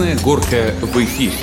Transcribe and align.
Красная 0.00 0.24
горка 0.24 0.74
в 0.80 0.96
эфире. 1.04 1.34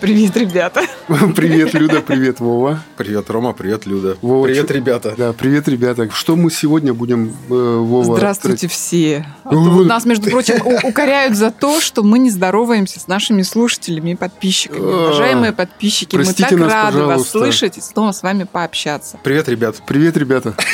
Привет, 0.00 0.34
ребята. 0.38 0.80
Привет, 1.36 1.74
Люда, 1.74 2.00
привет, 2.00 2.40
Вова. 2.40 2.82
Привет, 2.96 3.28
Рома, 3.28 3.52
привет, 3.52 3.84
Люда. 3.84 4.16
Вова, 4.22 4.46
привет, 4.46 4.68
чё- 4.68 4.74
ребята. 4.74 5.14
Да, 5.18 5.34
привет, 5.34 5.68
ребята. 5.68 6.08
Что 6.10 6.34
мы 6.34 6.50
сегодня 6.50 6.94
будем, 6.94 7.36
э, 7.50 7.52
Вова? 7.52 8.16
Здравствуйте 8.16 8.68
все. 8.68 9.26
А 9.44 9.52
Ну, 9.52 9.70
вот 9.70 9.86
нас, 9.86 10.06
между 10.06 10.30
прочим, 10.30 10.54
укоряют 10.82 11.36
за 11.36 11.50
то, 11.50 11.78
что 11.82 12.02
мы 12.02 12.18
не 12.18 12.30
здороваемся 12.30 13.00
с 13.00 13.06
нашими 13.06 13.42
слушателями 13.42 14.12
и 14.12 14.14
подписчиками. 14.14 14.80
А, 14.90 15.08
Уважаемые 15.10 15.52
подписчики, 15.52 16.16
мы 16.16 16.24
так 16.24 16.52
нас, 16.52 16.72
рады 16.72 17.02
вас 17.02 17.28
слышать 17.28 17.76
и 17.76 17.82
снова 17.82 18.12
с 18.12 18.22
вами 18.22 18.44
пообщаться. 18.50 19.18
Привет, 19.22 19.50
ребят. 19.50 19.76
Привет, 19.86 20.16
ребята. 20.16 20.54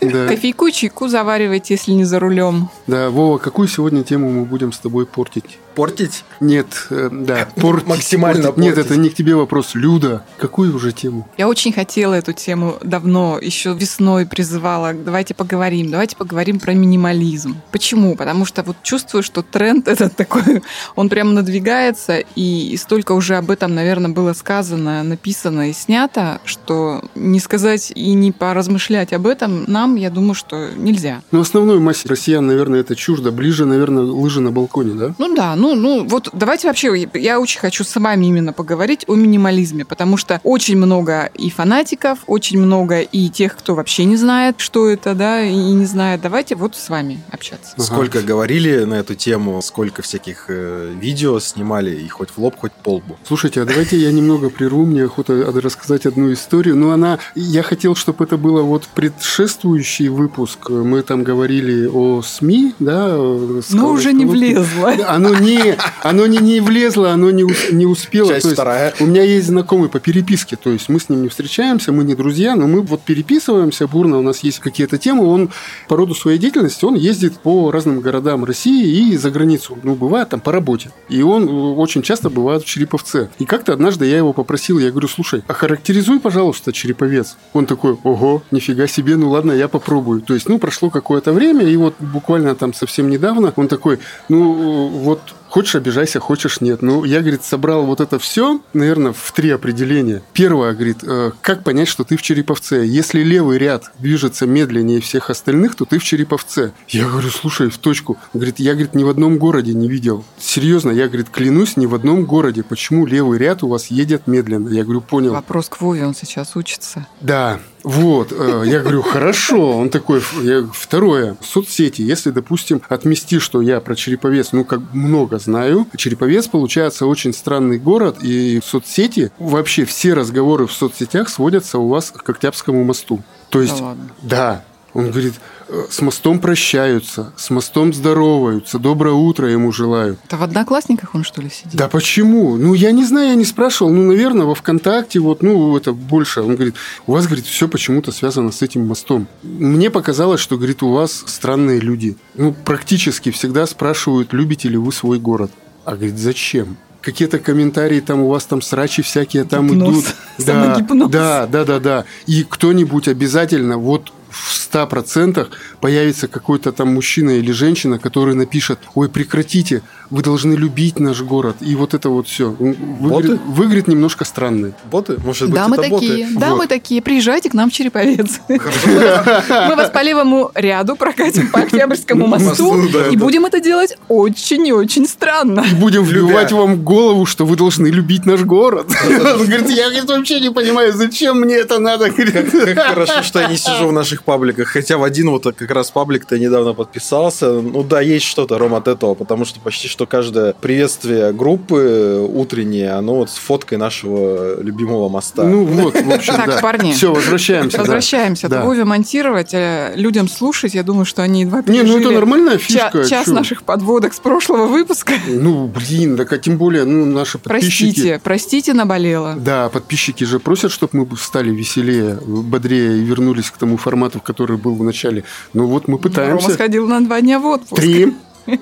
Да, 0.00 0.28
Кофейку, 0.28 0.70
чайку 0.70 1.08
заваривайте, 1.08 1.74
если 1.74 1.92
не 1.92 2.04
за 2.04 2.18
рулем. 2.20 2.68
да, 2.86 3.08
Вова, 3.08 3.38
какую 3.38 3.68
сегодня 3.68 4.04
тему 4.04 4.30
мы 4.30 4.44
будем 4.44 4.70
с 4.70 4.78
тобой 4.78 5.06
портить? 5.06 5.58
Портить? 5.74 6.24
Нет, 6.40 6.86
э, 6.90 7.08
да, 7.10 7.48
портить. 7.56 7.88
Максимально 7.88 8.44
портить. 8.44 8.64
Нет, 8.64 8.74
портить. 8.74 8.90
это 8.92 9.00
не 9.00 9.10
к 9.10 9.14
тебе 9.14 9.34
вопрос. 9.34 9.74
Люда, 9.74 10.24
какую 10.38 10.74
уже 10.74 10.92
тему? 10.92 11.28
Я 11.36 11.48
очень 11.48 11.72
хотела 11.72 12.14
эту 12.14 12.32
тему 12.32 12.76
давно, 12.82 13.38
еще 13.40 13.74
весной 13.74 14.26
призывала. 14.26 14.92
Давайте 14.92 15.34
поговорим, 15.34 15.90
давайте 15.90 16.16
поговорим 16.16 16.60
про 16.60 16.72
минимализм. 16.72 17.56
Почему? 17.72 18.16
Потому 18.16 18.44
что 18.44 18.62
вот 18.62 18.76
чувствую, 18.82 19.22
что 19.22 19.42
тренд 19.42 19.88
этот 19.94 20.16
такой, 20.16 20.62
он 20.96 21.08
прямо 21.08 21.32
надвигается, 21.32 22.18
и, 22.18 22.70
и 22.72 22.76
столько 22.76 23.12
уже 23.12 23.36
об 23.36 23.50
этом, 23.50 23.74
наверное, 23.74 24.10
было 24.10 24.32
сказано, 24.32 25.02
написано 25.02 25.70
и 25.70 25.72
снято, 25.72 26.40
что 26.44 27.02
не 27.14 27.40
сказать 27.40 27.92
и 27.94 28.12
не 28.12 28.32
поразмышлять 28.32 29.12
об 29.12 29.26
этом 29.26 29.64
нам, 29.66 29.96
я 29.96 30.10
думаю, 30.10 30.34
что 30.34 30.70
нельзя. 30.76 31.22
Ну, 31.30 31.40
основной 31.40 31.78
массе 31.78 32.08
россиян, 32.08 32.46
наверное, 32.46 32.80
это 32.80 32.94
чуждо. 32.96 33.30
Ближе, 33.32 33.66
наверное, 33.66 34.04
лыжи 34.04 34.40
на 34.40 34.50
балконе, 34.50 34.94
да? 34.94 35.14
Ну 35.18 35.34
да, 35.34 35.54
ну, 35.56 35.63
ну 35.74 36.04
вот 36.06 36.28
давайте 36.32 36.68
вообще, 36.68 37.08
я 37.14 37.40
очень 37.40 37.60
хочу 37.60 37.84
с 37.84 37.94
вами 37.96 38.26
именно 38.26 38.52
поговорить 38.52 39.04
о 39.06 39.14
минимализме, 39.14 39.84
потому 39.84 40.16
что 40.16 40.40
очень 40.42 40.76
много 40.76 41.30
и 41.34 41.48
фанатиков, 41.50 42.18
очень 42.26 42.58
много 42.58 43.00
и 43.00 43.28
тех, 43.28 43.56
кто 43.56 43.74
вообще 43.74 44.04
не 44.04 44.16
знает, 44.16 44.56
что 44.58 44.88
это, 44.88 45.14
да, 45.14 45.42
и 45.42 45.54
не 45.54 45.86
знает. 45.86 46.20
Давайте 46.20 46.56
вот 46.56 46.76
с 46.76 46.88
вами 46.88 47.22
общаться. 47.30 47.72
Ага. 47.76 47.84
Сколько 47.84 48.20
говорили 48.20 48.84
на 48.84 48.94
эту 48.94 49.14
тему, 49.14 49.60
сколько 49.62 50.02
всяких 50.02 50.46
э, 50.48 50.92
видео 51.00 51.40
снимали, 51.40 51.90
и 51.90 52.08
хоть 52.08 52.30
в 52.30 52.38
лоб, 52.38 52.56
хоть 52.58 52.72
по 52.72 52.96
лбу. 52.96 53.16
Слушайте, 53.26 53.62
а 53.62 53.64
давайте 53.64 53.96
я 53.96 54.12
немного 54.12 54.50
прерву, 54.50 54.84
мне 54.84 55.04
охота 55.04 55.34
рассказать 55.60 56.06
одну 56.06 56.32
историю. 56.32 56.76
Но 56.76 56.90
она, 56.90 57.18
я 57.34 57.62
хотел, 57.62 57.94
чтобы 57.94 58.24
это 58.24 58.36
было 58.36 58.62
вот 58.62 58.88
предшествующий 58.94 60.08
выпуск. 60.08 60.68
Мы 60.68 61.02
там 61.02 61.22
говорили 61.22 61.86
о 61.86 62.22
СМИ, 62.22 62.74
да? 62.78 63.14
э, 63.16 63.60
Но 63.70 63.90
уже 63.90 64.12
не 64.12 64.24
влезло. 64.26 64.92
Оно 65.06 65.34
не, 65.38 65.53
оно 66.02 66.26
не, 66.26 66.38
не 66.38 66.60
влезло, 66.60 67.10
оно 67.12 67.30
не, 67.30 67.44
не 67.72 67.86
успело. 67.86 68.28
Часть 68.28 68.44
есть 68.44 68.56
вторая. 68.56 68.94
У 69.00 69.06
меня 69.06 69.22
есть 69.22 69.46
знакомый 69.46 69.88
по 69.88 70.00
переписке, 70.00 70.56
то 70.56 70.70
есть 70.70 70.88
мы 70.88 71.00
с 71.00 71.08
ним 71.08 71.22
не 71.22 71.28
встречаемся, 71.28 71.92
мы 71.92 72.04
не 72.04 72.14
друзья, 72.14 72.56
но 72.56 72.66
мы 72.66 72.82
вот 72.82 73.02
переписываемся 73.02 73.86
бурно, 73.86 74.18
у 74.18 74.22
нас 74.22 74.40
есть 74.40 74.58
какие-то 74.58 74.98
темы. 74.98 75.26
Он 75.26 75.50
по 75.88 75.96
роду 75.96 76.14
своей 76.14 76.38
деятельности, 76.38 76.84
он 76.84 76.94
ездит 76.94 77.38
по 77.38 77.70
разным 77.70 78.00
городам 78.00 78.44
России 78.44 79.12
и 79.12 79.16
за 79.16 79.30
границу. 79.30 79.78
Ну, 79.82 79.94
бывает 79.94 80.28
там 80.28 80.40
по 80.40 80.52
работе. 80.52 80.90
И 81.08 81.22
он 81.22 81.48
э, 81.48 81.50
очень 81.50 82.02
часто 82.02 82.30
бывает 82.30 82.62
в 82.62 82.66
Череповце. 82.66 83.30
И 83.38 83.44
как-то 83.44 83.72
однажды 83.72 84.06
я 84.06 84.18
его 84.18 84.32
попросил, 84.32 84.78
я 84.78 84.90
говорю, 84.90 85.08
слушай, 85.08 85.42
охарактеризуй, 85.46 86.20
пожалуйста, 86.20 86.72
Череповец. 86.72 87.36
Он 87.52 87.66
такой, 87.66 87.96
ого, 88.02 88.42
нифига 88.50 88.86
себе, 88.86 89.16
ну 89.16 89.30
ладно, 89.30 89.52
я 89.52 89.68
попробую. 89.68 90.20
То 90.20 90.34
есть, 90.34 90.48
ну, 90.48 90.58
прошло 90.58 90.90
какое-то 90.90 91.32
время, 91.32 91.64
и 91.64 91.76
вот 91.76 91.94
буквально 91.98 92.54
там 92.54 92.74
совсем 92.74 93.08
недавно 93.08 93.52
он 93.56 93.68
такой, 93.68 93.98
ну, 94.28 94.88
вот 94.88 95.20
Хочешь 95.54 95.76
обижайся, 95.76 96.18
хочешь 96.18 96.60
нет. 96.60 96.82
Ну, 96.82 97.04
я, 97.04 97.20
говорит, 97.20 97.44
собрал 97.44 97.86
вот 97.86 98.00
это 98.00 98.18
все, 98.18 98.60
наверное, 98.72 99.12
в 99.12 99.30
три 99.30 99.50
определения. 99.50 100.20
Первое, 100.32 100.72
говорит, 100.74 101.04
э, 101.04 101.30
как 101.42 101.62
понять, 101.62 101.86
что 101.86 102.02
ты 102.02 102.16
в 102.16 102.22
Череповце? 102.22 102.84
Если 102.84 103.22
левый 103.22 103.56
ряд 103.58 103.92
движется 104.00 104.46
медленнее 104.46 105.00
всех 105.00 105.30
остальных, 105.30 105.76
то 105.76 105.84
ты 105.84 106.00
в 106.00 106.02
Череповце. 106.02 106.72
Я 106.88 107.06
говорю, 107.06 107.28
слушай, 107.30 107.70
в 107.70 107.78
точку. 107.78 108.14
Он 108.32 108.40
говорит, 108.40 108.58
я, 108.58 108.72
говорит, 108.72 108.96
ни 108.96 109.04
в 109.04 109.08
одном 109.08 109.38
городе 109.38 109.74
не 109.74 109.88
видел. 109.88 110.24
Серьезно, 110.40 110.90
я, 110.90 111.06
говорит, 111.06 111.30
клянусь, 111.30 111.76
ни 111.76 111.86
в 111.86 111.94
одном 111.94 112.24
городе. 112.24 112.64
Почему 112.64 113.06
левый 113.06 113.38
ряд 113.38 113.62
у 113.62 113.68
вас 113.68 113.92
едет 113.92 114.26
медленно? 114.26 114.70
Я 114.70 114.82
говорю, 114.82 115.02
понял. 115.02 115.34
Вопрос 115.34 115.68
к 115.68 115.80
Вове, 115.80 116.04
он 116.04 116.16
сейчас 116.16 116.56
учится. 116.56 117.06
Да, 117.20 117.60
вот. 117.84 118.32
э, 118.32 118.62
Я 118.66 118.80
говорю, 118.80 119.02
хорошо. 119.02 119.76
Он 119.78 119.88
такой, 119.90 120.20
я- 120.42 120.66
второе, 120.72 121.36
соцсети. 121.42 122.02
Если, 122.02 122.30
допустим, 122.30 122.82
отмести, 122.88 123.38
что 123.38 123.60
я 123.62 123.80
про 123.80 123.94
Череповец, 123.94 124.48
ну, 124.52 124.64
как 124.64 124.80
много 124.92 125.38
знаю, 125.38 125.86
Череповец, 125.96 126.48
получается, 126.48 127.06
очень 127.06 127.32
странный 127.32 127.78
город, 127.78 128.16
и 128.22 128.60
соцсети, 128.64 129.30
вообще 129.38 129.84
все 129.84 130.14
разговоры 130.14 130.66
в 130.66 130.72
соцсетях 130.72 131.28
сводятся 131.28 131.78
у 131.78 131.88
вас 131.88 132.10
к 132.10 132.28
Октябрьскому 132.28 132.82
мосту. 132.84 133.22
То 133.50 133.60
есть, 133.60 133.78
Да 133.78 133.84
ладно. 133.84 134.08
да, 134.22 134.64
он 134.94 135.10
говорит, 135.10 135.34
э, 135.68 135.86
с 135.90 136.00
мостом 136.00 136.38
прощаются, 136.38 137.32
с 137.36 137.50
мостом 137.50 137.92
здороваются, 137.92 138.78
доброе 138.78 139.14
утро 139.14 139.48
ему 139.48 139.72
желаю. 139.72 140.16
Это 140.24 140.36
в 140.36 140.42
одноклассниках 140.42 141.14
он, 141.16 141.24
что 141.24 141.42
ли, 141.42 141.50
сидит? 141.50 141.74
Да 141.74 141.88
почему? 141.88 142.56
Ну, 142.56 142.74
я 142.74 142.92
не 142.92 143.04
знаю, 143.04 143.30
я 143.30 143.34
не 143.34 143.44
спрашивал. 143.44 143.92
Ну, 143.92 144.04
наверное, 144.04 144.46
во 144.46 144.54
ВКонтакте, 144.54 145.18
вот, 145.18 145.42
ну, 145.42 145.76
это 145.76 145.92
больше. 145.92 146.42
Он 146.42 146.54
говорит, 146.54 146.76
у 147.08 147.12
вас, 147.12 147.26
говорит, 147.26 147.44
все 147.44 147.66
почему-то 147.66 148.12
связано 148.12 148.52
с 148.52 148.62
этим 148.62 148.86
мостом. 148.86 149.26
Мне 149.42 149.90
показалось, 149.90 150.40
что, 150.40 150.56
говорит, 150.56 150.82
у 150.84 150.92
вас 150.92 151.24
странные 151.26 151.80
люди. 151.80 152.16
Ну, 152.36 152.54
практически 152.54 153.32
всегда 153.32 153.66
спрашивают, 153.66 154.32
любите 154.32 154.68
ли 154.68 154.76
вы 154.76 154.92
свой 154.92 155.18
город. 155.18 155.50
А, 155.84 155.96
говорит, 155.96 156.18
зачем? 156.18 156.76
Какие-то 157.00 157.38
комментарии 157.38 158.00
там 158.00 158.20
у 158.20 158.28
вас 158.28 158.44
там 158.44 158.62
срачи 158.62 159.02
всякие 159.02 159.44
там 159.44 159.68
Гипноз. 159.68 159.92
идут. 159.92 160.14
Да, 160.38 160.76
да, 161.10 161.46
да, 161.46 161.64
да, 161.64 161.80
да. 161.80 162.04
И 162.26 162.44
кто-нибудь 162.44 163.08
обязательно 163.08 163.76
вот 163.76 164.12
в 164.34 164.74
100% 164.74 165.46
появится 165.80 166.28
какой-то 166.28 166.72
там 166.72 166.92
мужчина 166.94 167.30
или 167.30 167.52
женщина, 167.52 167.98
который 167.98 168.34
напишет, 168.34 168.78
ой, 168.94 169.08
прекратите, 169.08 169.82
вы 170.10 170.22
должны 170.22 170.54
любить 170.54 170.98
наш 170.98 171.22
город. 171.22 171.56
И 171.60 171.74
вот 171.76 171.94
это 171.94 172.08
вот 172.08 172.26
все. 172.28 172.50
Выглядит, 172.50 173.40
выглядит 173.46 173.88
немножко 173.88 174.24
странно. 174.24 174.72
Боты? 174.90 175.16
Может 175.24 175.48
быть, 175.48 175.54
Да, 175.54 175.68
мы 175.68 175.76
такие. 175.76 176.24
боты? 176.26 176.38
Да, 176.38 176.50
Вот. 176.50 176.58
мы 176.58 176.66
такие. 176.66 177.00
Приезжайте 177.02 177.50
к 177.50 177.54
нам 177.54 177.70
в 177.70 177.72
Череповец. 177.72 178.40
Мы 178.48 179.76
вас 179.76 179.90
по 179.90 180.02
левому 180.02 180.50
ряду 180.54 180.96
прокатим 180.96 181.48
по 181.50 181.60
Октябрьскому 181.60 182.26
мосту 182.26 182.82
и 183.10 183.16
будем 183.16 183.44
это 183.46 183.60
делать 183.60 183.96
очень 184.08 184.66
и 184.66 184.72
очень 184.72 185.06
странно. 185.06 185.64
И 185.70 185.74
будем 185.74 186.04
Любя. 186.04 186.26
вбивать 186.26 186.52
вам 186.52 186.76
в 186.76 186.82
голову, 186.82 187.26
что 187.26 187.46
вы 187.46 187.56
должны 187.56 187.88
любить 187.88 188.26
наш 188.26 188.42
город. 188.42 188.90
Он 189.04 189.46
говорит, 189.46 189.70
я 189.70 189.90
вообще 190.04 190.40
не 190.40 190.50
понимаю, 190.50 190.92
зачем 190.92 191.40
мне 191.40 191.54
это 191.54 191.78
надо. 191.78 192.10
Как 192.10 192.86
хорошо, 192.88 193.22
что 193.22 193.40
я 193.40 193.48
не 193.48 193.56
сижу 193.56 193.88
в 193.88 193.92
наших 193.92 194.22
пабликах. 194.24 194.68
Хотя 194.68 194.98
в 194.98 195.04
один 195.04 195.30
вот 195.30 195.44
как 195.44 195.70
раз 195.70 195.90
паблик-то 195.90 196.38
недавно 196.38 196.74
подписался. 196.74 197.52
Ну 197.52 197.82
да, 197.82 198.00
есть 198.00 198.26
что-то, 198.26 198.58
Ром, 198.58 198.74
от 198.74 198.88
этого, 198.88 199.14
потому 199.14 199.44
что 199.44 199.60
почти 199.60 199.88
что 199.88 200.06
каждое 200.06 200.52
приветствие 200.54 201.32
группы 201.32 202.26
утреннее, 202.28 202.92
оно 202.92 203.16
вот 203.16 203.30
с 203.30 203.36
фоткой 203.36 203.78
нашего 203.78 204.60
любимого 204.60 205.08
моста. 205.08 205.44
Ну 205.44 205.64
вот, 205.64 205.94
в 205.94 206.10
общем, 206.10 206.34
Так, 206.34 206.46
да. 206.46 206.58
парни. 206.60 206.92
Все, 206.92 207.12
возвращаемся. 207.12 207.78
Возвращаемся. 207.78 208.48
Да. 208.48 208.64
Вове 208.64 208.84
монтировать, 208.84 209.54
э, 209.54 209.92
людям 209.96 210.28
слушать. 210.28 210.74
Я 210.74 210.82
думаю, 210.82 211.04
что 211.04 211.22
они 211.22 211.42
едва 211.42 211.62
Не, 211.66 211.82
ну 211.82 211.90
это 211.90 211.98
пережили 211.98 212.14
нормальная 212.14 212.58
фишка. 212.58 213.04
час 213.04 213.26
наших 213.28 213.62
подводок 213.62 214.14
с 214.14 214.20
прошлого 214.20 214.66
выпуска. 214.66 215.12
Ну, 215.26 215.66
блин, 215.68 216.16
так 216.16 216.32
а 216.32 216.38
тем 216.38 216.58
более, 216.58 216.84
ну, 216.84 217.04
наши 217.04 217.38
подписчики... 217.38 217.84
Простите, 217.84 218.20
простите, 218.22 218.72
наболело. 218.74 219.34
Да, 219.36 219.68
подписчики 219.68 220.24
же 220.24 220.38
просят, 220.38 220.70
чтобы 220.72 220.98
мы 220.98 221.16
стали 221.16 221.50
веселее, 221.50 222.18
бодрее 222.24 222.98
и 222.98 223.04
вернулись 223.04 223.50
к 223.50 223.56
тому 223.56 223.76
формату, 223.76 224.13
который 224.22 224.56
был 224.56 224.74
в 224.74 224.84
начале. 224.84 225.24
Ну 225.52 225.66
вот 225.66 225.88
мы 225.88 225.94
Рома 225.94 226.02
пытаемся. 226.02 226.50
сходил 226.50 226.86
на 226.86 227.00
два 227.04 227.20
дня 227.20 227.38
в 227.38 227.46
отпуск. 227.46 227.74
Три. 227.80 228.14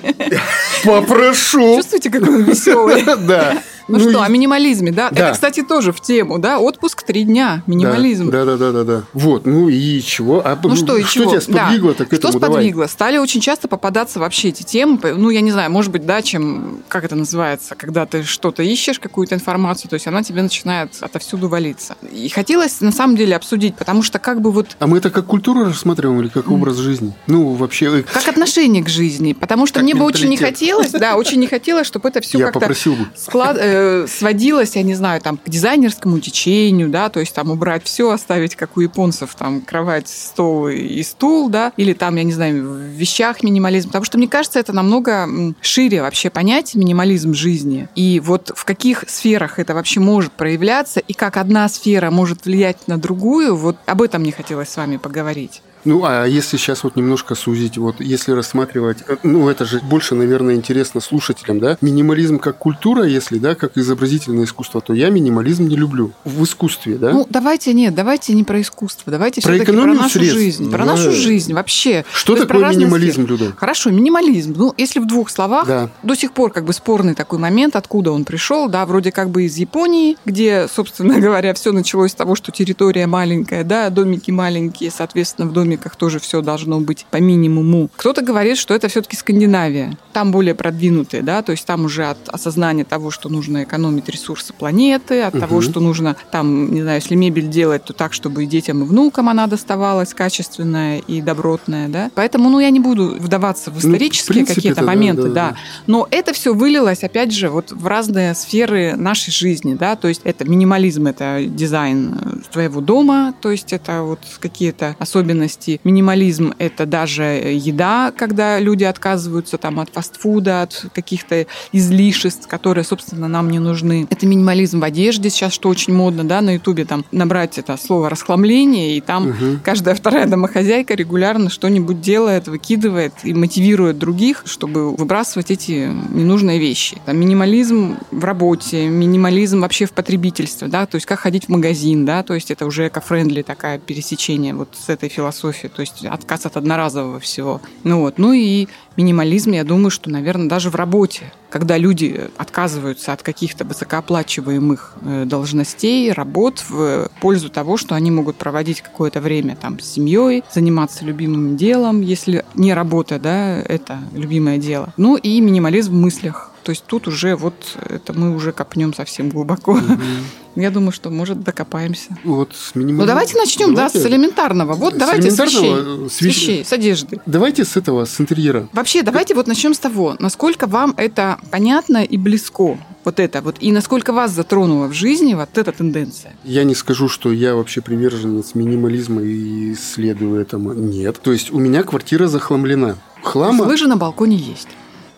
Попрошу. 0.84 1.76
Чувствуете, 1.76 2.10
какой 2.10 2.36
он 2.36 2.42
веселый? 2.42 3.02
Да. 3.26 3.62
Ну, 3.88 3.98
что, 3.98 4.10
и- 4.10 4.26
о 4.26 4.28
минимализме, 4.28 4.92
да? 4.92 5.10
Да. 5.10 5.26
Это, 5.28 5.32
кстати, 5.32 5.62
тоже 5.62 5.92
в 5.92 6.00
тему, 6.00 6.38
да? 6.38 6.58
Отпуск 6.58 7.02
три 7.02 7.24
дня, 7.24 7.62
минимализм. 7.66 8.30
Да, 8.30 8.44
да, 8.44 8.56
да, 8.56 8.72
да, 8.72 8.84
да. 8.84 9.02
Вот, 9.12 9.46
ну 9.46 9.68
и 9.68 10.00
чего? 10.00 10.42
А 10.44 10.58
Ну 10.62 10.76
что, 10.76 10.96
и 10.96 11.04
чего? 11.04 11.30
тебя 11.30 11.40
сподвигло 11.40 11.94
так 11.94 12.08
Что 12.08 12.16
этому? 12.16 12.40
Давай. 12.40 12.54
сподвигло? 12.56 12.86
Стали 12.86 13.18
очень 13.18 13.40
часто 13.40 13.68
попадаться 13.68 14.18
вообще 14.20 14.48
эти 14.48 14.62
темы. 14.62 14.98
Ну, 15.02 15.30
я 15.30 15.40
не 15.40 15.50
знаю, 15.50 15.70
может 15.70 15.92
быть, 15.92 16.06
да, 16.06 16.22
чем, 16.22 16.82
как 16.88 17.04
это 17.04 17.16
называется, 17.16 17.74
когда 17.74 18.06
ты 18.06 18.22
что-то 18.22 18.62
ищешь, 18.62 18.98
какую-то 18.98 19.34
информацию, 19.34 19.88
то 19.88 19.94
есть 19.94 20.06
она 20.06 20.22
тебе 20.22 20.42
начинает 20.42 20.90
отовсюду 21.00 21.48
валиться. 21.48 21.96
И 22.12 22.28
хотелось, 22.28 22.80
на 22.80 22.92
самом 22.92 23.16
деле, 23.16 23.36
обсудить, 23.36 23.76
потому 23.76 24.02
что 24.02 24.18
как 24.18 24.40
бы 24.40 24.52
вот 24.52 24.76
А 24.78 24.86
мы 24.86 24.98
это 24.98 25.10
как 25.10 25.26
культуру 25.26 25.64
рассматриваем 25.64 26.20
или 26.20 26.28
как 26.28 26.50
образ 26.50 26.76
жизни? 26.76 27.12
Ну, 27.26 27.50
вообще... 27.54 28.00
э, 28.00 28.02
как 28.02 28.28
отношение 28.28 28.82
к 28.82 28.88
жизни, 28.88 29.32
потому 29.32 29.66
что 29.66 29.76
Как 29.76 29.84
мне 29.84 29.94
бы 29.94 30.04
очень 30.04 30.28
не 30.28 30.36
хотелось, 30.36 30.90
да, 30.92 31.16
очень 31.16 31.38
не 31.40 31.46
хотелось, 31.46 31.86
чтобы 31.86 32.08
это 32.08 32.20
все 32.20 32.38
как-то 32.38 32.72
склад... 33.14 33.58
э, 33.72 34.06
сводилось, 34.08 34.76
я 34.76 34.82
не 34.82 34.94
знаю, 34.94 35.20
там, 35.20 35.36
к 35.36 35.48
дизайнерскому 35.48 36.20
течению, 36.20 36.88
да, 36.88 37.08
то 37.08 37.20
есть 37.20 37.34
там 37.34 37.50
убрать 37.50 37.84
все, 37.84 38.10
оставить, 38.10 38.56
как 38.56 38.76
у 38.76 38.80
японцев, 38.80 39.34
там, 39.34 39.60
кровать, 39.60 40.08
стол 40.08 40.68
и 40.68 41.02
стул, 41.02 41.48
да, 41.48 41.72
или 41.76 41.92
там, 41.92 42.16
я 42.16 42.24
не 42.24 42.32
знаю, 42.32 42.68
в 42.68 42.78
вещах 42.78 43.42
минимализм, 43.42 43.88
потому 43.88 44.04
что, 44.04 44.18
мне 44.18 44.28
кажется, 44.28 44.58
это 44.58 44.72
намного 44.72 45.28
шире 45.60 46.02
вообще 46.02 46.30
понять 46.30 46.74
минимализм 46.74 47.34
жизни. 47.34 47.88
И 47.94 48.20
вот 48.20 48.52
в 48.54 48.64
каких 48.64 49.04
сферах 49.08 49.58
это 49.58 49.74
вообще 49.74 50.00
может 50.00 50.32
проявляться, 50.32 51.00
и 51.00 51.12
как 51.12 51.36
одна 51.36 51.68
сфера 51.68 52.10
может 52.10 52.44
влиять 52.44 52.88
на 52.88 52.98
другую, 52.98 53.56
вот 53.56 53.76
об 53.86 54.02
этом 54.02 54.22
мне 54.22 54.32
хотелось 54.32 54.68
с 54.68 54.76
вами 54.76 54.96
поговорить. 54.96 55.62
Ну, 55.84 56.04
а 56.04 56.26
если 56.26 56.56
сейчас 56.56 56.84
вот 56.84 56.96
немножко 56.96 57.34
сузить, 57.34 57.76
вот 57.78 58.00
если 58.00 58.32
рассматривать, 58.32 58.98
э, 59.08 59.16
ну, 59.22 59.48
это 59.48 59.64
же 59.64 59.80
больше, 59.80 60.14
наверное, 60.14 60.54
интересно 60.54 61.00
слушателям, 61.00 61.58
да, 61.58 61.76
минимализм 61.80 62.38
как 62.38 62.58
культура, 62.58 63.04
если, 63.04 63.38
да, 63.38 63.54
как 63.54 63.76
изобразительное 63.76 64.44
искусство, 64.44 64.80
то 64.80 64.94
я 64.94 65.10
минимализм 65.10 65.66
не 65.66 65.76
люблю 65.76 66.12
в 66.24 66.44
искусстве, 66.44 66.96
да. 66.96 67.10
Ну, 67.10 67.26
давайте, 67.28 67.74
нет, 67.74 67.94
давайте 67.94 68.32
не 68.34 68.44
про 68.44 68.60
искусство, 68.60 69.10
давайте 69.10 69.40
про 69.40 69.54
все-таки 69.54 69.72
про 69.72 69.94
нашу 69.94 70.10
средств. 70.10 70.34
жизнь, 70.34 70.70
про 70.70 70.84
да. 70.84 70.92
нашу 70.92 71.12
жизнь 71.12 71.52
вообще. 71.52 72.04
Что 72.12 72.36
То 72.36 72.46
такое 72.46 72.70
минимализм, 72.70 73.26
Люда? 73.26 73.52
Хорошо, 73.56 73.90
минимализм, 73.90 74.54
ну, 74.56 74.74
если 74.76 75.00
в 75.00 75.06
двух 75.06 75.30
словах, 75.30 75.66
да. 75.66 75.90
до 76.02 76.14
сих 76.14 76.32
пор 76.32 76.52
как 76.52 76.64
бы 76.64 76.72
спорный 76.72 77.14
такой 77.14 77.38
момент, 77.38 77.74
откуда 77.74 78.12
он 78.12 78.24
пришел, 78.24 78.68
да, 78.68 78.86
вроде 78.86 79.10
как 79.10 79.30
бы 79.30 79.44
из 79.44 79.56
Японии, 79.56 80.16
где, 80.24 80.68
собственно 80.72 81.18
говоря, 81.20 81.54
все 81.54 81.72
началось 81.72 82.12
с 82.12 82.14
того, 82.14 82.36
что 82.36 82.52
территория 82.52 83.06
маленькая, 83.06 83.64
да, 83.64 83.90
домики 83.90 84.30
маленькие, 84.30 84.90
соответственно, 84.90 85.48
в 85.48 85.52
доме 85.52 85.71
домиках 85.72 85.96
тоже 85.96 86.18
все 86.18 86.42
должно 86.42 86.80
быть 86.80 87.06
по 87.10 87.16
минимуму. 87.16 87.88
Кто-то 87.96 88.22
говорит, 88.22 88.58
что 88.58 88.74
это 88.74 88.88
все-таки 88.88 89.16
Скандинавия. 89.16 89.96
Там 90.12 90.30
более 90.30 90.54
продвинутые, 90.54 91.22
да, 91.22 91.42
то 91.42 91.52
есть 91.52 91.64
там 91.64 91.84
уже 91.84 92.04
от 92.04 92.28
осознания 92.28 92.84
того, 92.84 93.10
что 93.10 93.28
нужно 93.28 93.64
экономить 93.64 94.08
ресурсы 94.08 94.52
планеты, 94.52 95.22
от 95.22 95.34
угу. 95.34 95.40
того, 95.40 95.60
что 95.60 95.80
нужно 95.80 96.16
там, 96.30 96.72
не 96.72 96.82
знаю, 96.82 97.00
если 97.00 97.14
мебель 97.14 97.48
делать, 97.48 97.84
то 97.84 97.92
так, 97.92 98.12
чтобы 98.12 98.44
и 98.44 98.46
детям, 98.46 98.82
и 98.82 98.86
внукам 98.86 99.28
она 99.28 99.46
доставалась 99.46 100.12
качественная 100.14 100.98
и 100.98 101.22
добротная, 101.22 101.88
да. 101.88 102.10
Поэтому, 102.14 102.50
ну, 102.50 102.60
я 102.60 102.70
не 102.70 102.80
буду 102.80 103.16
вдаваться 103.18 103.70
в 103.70 103.74
ну, 103.74 103.80
исторические 103.80 104.42
ну, 104.42 104.54
какие-то 104.54 104.82
моменты, 104.82 105.22
да, 105.22 105.28
да, 105.28 105.50
да. 105.50 105.56
Но 105.86 106.08
это 106.10 106.32
все 106.32 106.54
вылилось, 106.54 107.02
опять 107.02 107.32
же, 107.32 107.48
вот 107.48 107.72
в 107.72 107.86
разные 107.86 108.34
сферы 108.34 108.94
нашей 108.96 109.32
жизни, 109.32 109.74
да, 109.74 109.96
то 109.96 110.08
есть 110.08 110.20
это 110.24 110.48
минимализм, 110.48 111.06
это 111.06 111.44
дизайн 111.46 112.42
твоего 112.52 112.80
дома, 112.80 113.34
то 113.40 113.50
есть 113.50 113.72
это 113.72 114.02
вот 114.02 114.20
какие-то 114.38 114.96
особенности 114.98 115.61
области. 115.62 115.80
Минимализм– 115.84 116.54
это 116.58 116.86
даже 116.86 117.22
еда, 117.22 118.12
когда 118.16 118.58
люди 118.58 118.84
отказываются 118.84 119.58
там, 119.58 119.80
от 119.80 119.90
фастфуда, 119.90 120.62
от 120.62 120.86
каких-то 120.94 121.46
излишеств, 121.72 122.48
которые, 122.48 122.84
собственно, 122.84 123.28
нам 123.28 123.50
не 123.50 123.58
нужны. 123.58 124.06
Это 124.10 124.26
минимализм 124.26 124.80
в 124.80 124.84
одежде 124.84 125.30
сейчас, 125.30 125.52
что 125.52 125.68
очень 125.68 125.94
модно, 125.94 126.24
да, 126.24 126.40
на 126.40 126.54
Ютубе 126.54 126.84
там 126.84 127.04
набрать 127.12 127.58
это 127.58 127.76
слово 127.76 128.10
«расхламление», 128.10 128.96
и 128.96 129.00
там 129.00 129.28
угу. 129.28 129.58
каждая 129.62 129.94
вторая 129.94 130.26
домохозяйка 130.26 130.94
регулярно 130.94 131.50
что-нибудь 131.50 132.00
делает, 132.00 132.48
выкидывает 132.48 133.12
и 133.24 133.34
мотивирует 133.34 133.98
других, 133.98 134.42
чтобы 134.46 134.94
выбрасывать 134.94 135.50
эти 135.50 135.90
ненужные 136.10 136.58
вещи. 136.58 136.98
Там 137.06 137.18
минимализм 137.18 137.96
в 138.10 138.24
работе, 138.24 138.88
минимализм 138.88 139.60
вообще 139.60 139.86
в 139.86 139.92
потребительстве, 139.92 140.68
да, 140.68 140.86
то 140.86 140.96
есть 140.96 141.06
как 141.06 141.20
ходить 141.20 141.46
в 141.46 141.48
магазин, 141.48 142.04
да, 142.04 142.22
то 142.22 142.34
есть 142.34 142.50
это 142.50 142.66
уже 142.66 142.88
эко-френдли 142.88 143.42
такая 143.42 143.78
пересечение 143.78 144.54
вот 144.54 144.68
с 144.74 144.88
этой 144.88 145.08
философией 145.08 145.51
философии, 145.52 145.68
то 145.68 145.80
есть 145.80 146.04
отказ 146.04 146.46
от 146.46 146.56
одноразового 146.56 147.20
всего. 147.20 147.60
Ну 147.84 148.00
вот, 148.00 148.18
ну 148.18 148.32
и 148.32 148.68
минимализм, 148.96 149.52
я 149.52 149.64
думаю, 149.64 149.90
что, 149.90 150.10
наверное, 150.10 150.48
даже 150.48 150.70
в 150.70 150.74
работе, 150.74 151.32
когда 151.50 151.78
люди 151.78 152.30
отказываются 152.36 153.12
от 153.12 153.22
каких-то 153.22 153.64
высокооплачиваемых 153.64 154.94
э, 155.02 155.24
должностей, 155.26 156.12
работ 156.12 156.64
в 156.68 157.10
пользу 157.20 157.48
того, 157.48 157.76
что 157.76 157.94
они 157.94 158.10
могут 158.10 158.36
проводить 158.36 158.80
какое-то 158.80 159.20
время 159.20 159.56
там 159.56 159.78
с 159.78 159.92
семьей, 159.92 160.42
заниматься 160.52 161.04
любимым 161.04 161.56
делом, 161.56 162.00
если 162.00 162.44
не 162.54 162.74
работа, 162.74 163.18
да, 163.18 163.60
это 163.60 163.98
любимое 164.14 164.58
дело. 164.58 164.92
Ну 164.96 165.16
и 165.16 165.40
минимализм 165.40 165.92
в 165.92 166.00
мыслях. 166.00 166.51
То 166.62 166.70
есть 166.70 166.84
тут 166.86 167.08
уже 167.08 167.36
вот 167.36 167.54
это 167.88 168.12
мы 168.12 168.34
уже 168.34 168.52
копнем 168.52 168.94
совсем 168.94 169.30
глубоко. 169.30 169.76
Mm-hmm. 169.76 170.22
Я 170.54 170.70
думаю, 170.70 170.92
что, 170.92 171.08
может, 171.08 171.42
докопаемся. 171.42 172.16
Вот 172.24 172.54
с 172.54 172.74
минимум... 172.74 173.00
Ну, 173.00 173.06
давайте 173.06 173.38
начнем, 173.38 173.74
давайте... 173.74 173.98
да, 173.98 174.04
с 174.04 174.06
элементарного. 174.06 174.74
Вот, 174.74 174.94
с 174.94 174.96
давайте 174.98 175.30
с 175.30 175.38
вещей. 175.38 175.74
С, 175.74 175.80
вещ... 175.80 176.12
с 176.12 176.20
вещей, 176.20 176.64
с 176.64 176.72
одежды. 176.72 177.20
Давайте 177.24 177.64
с 177.64 177.76
этого, 177.76 178.04
с 178.04 178.20
интерьера. 178.20 178.68
Вообще, 178.72 179.02
давайте 179.02 179.34
вот 179.34 179.46
начнем 179.46 179.72
с 179.72 179.78
того, 179.78 180.14
насколько 180.18 180.66
вам 180.66 180.94
это 180.98 181.38
понятно 181.50 182.04
и 182.04 182.18
близко. 182.18 182.78
Вот 183.04 183.18
это 183.18 183.40
вот. 183.40 183.56
И 183.60 183.72
насколько 183.72 184.12
вас 184.12 184.30
затронула 184.32 184.88
в 184.88 184.92
жизни 184.92 185.34
вот 185.34 185.56
эта 185.56 185.72
тенденция? 185.72 186.36
Я 186.44 186.64
не 186.64 186.74
скажу, 186.74 187.08
что 187.08 187.32
я 187.32 187.54
вообще 187.54 187.80
приверженец 187.80 188.54
минимализма 188.54 189.22
и 189.22 189.74
следую 189.74 190.40
этому. 190.40 190.74
Нет. 190.74 191.18
То 191.22 191.32
есть 191.32 191.50
у 191.50 191.58
меня 191.58 191.82
квартира 191.82 192.26
захламлена. 192.26 192.96
Хлама... 193.22 193.62
Лыжи 193.62 193.86
на 193.86 193.96
балконе 193.96 194.36
есть. 194.36 194.68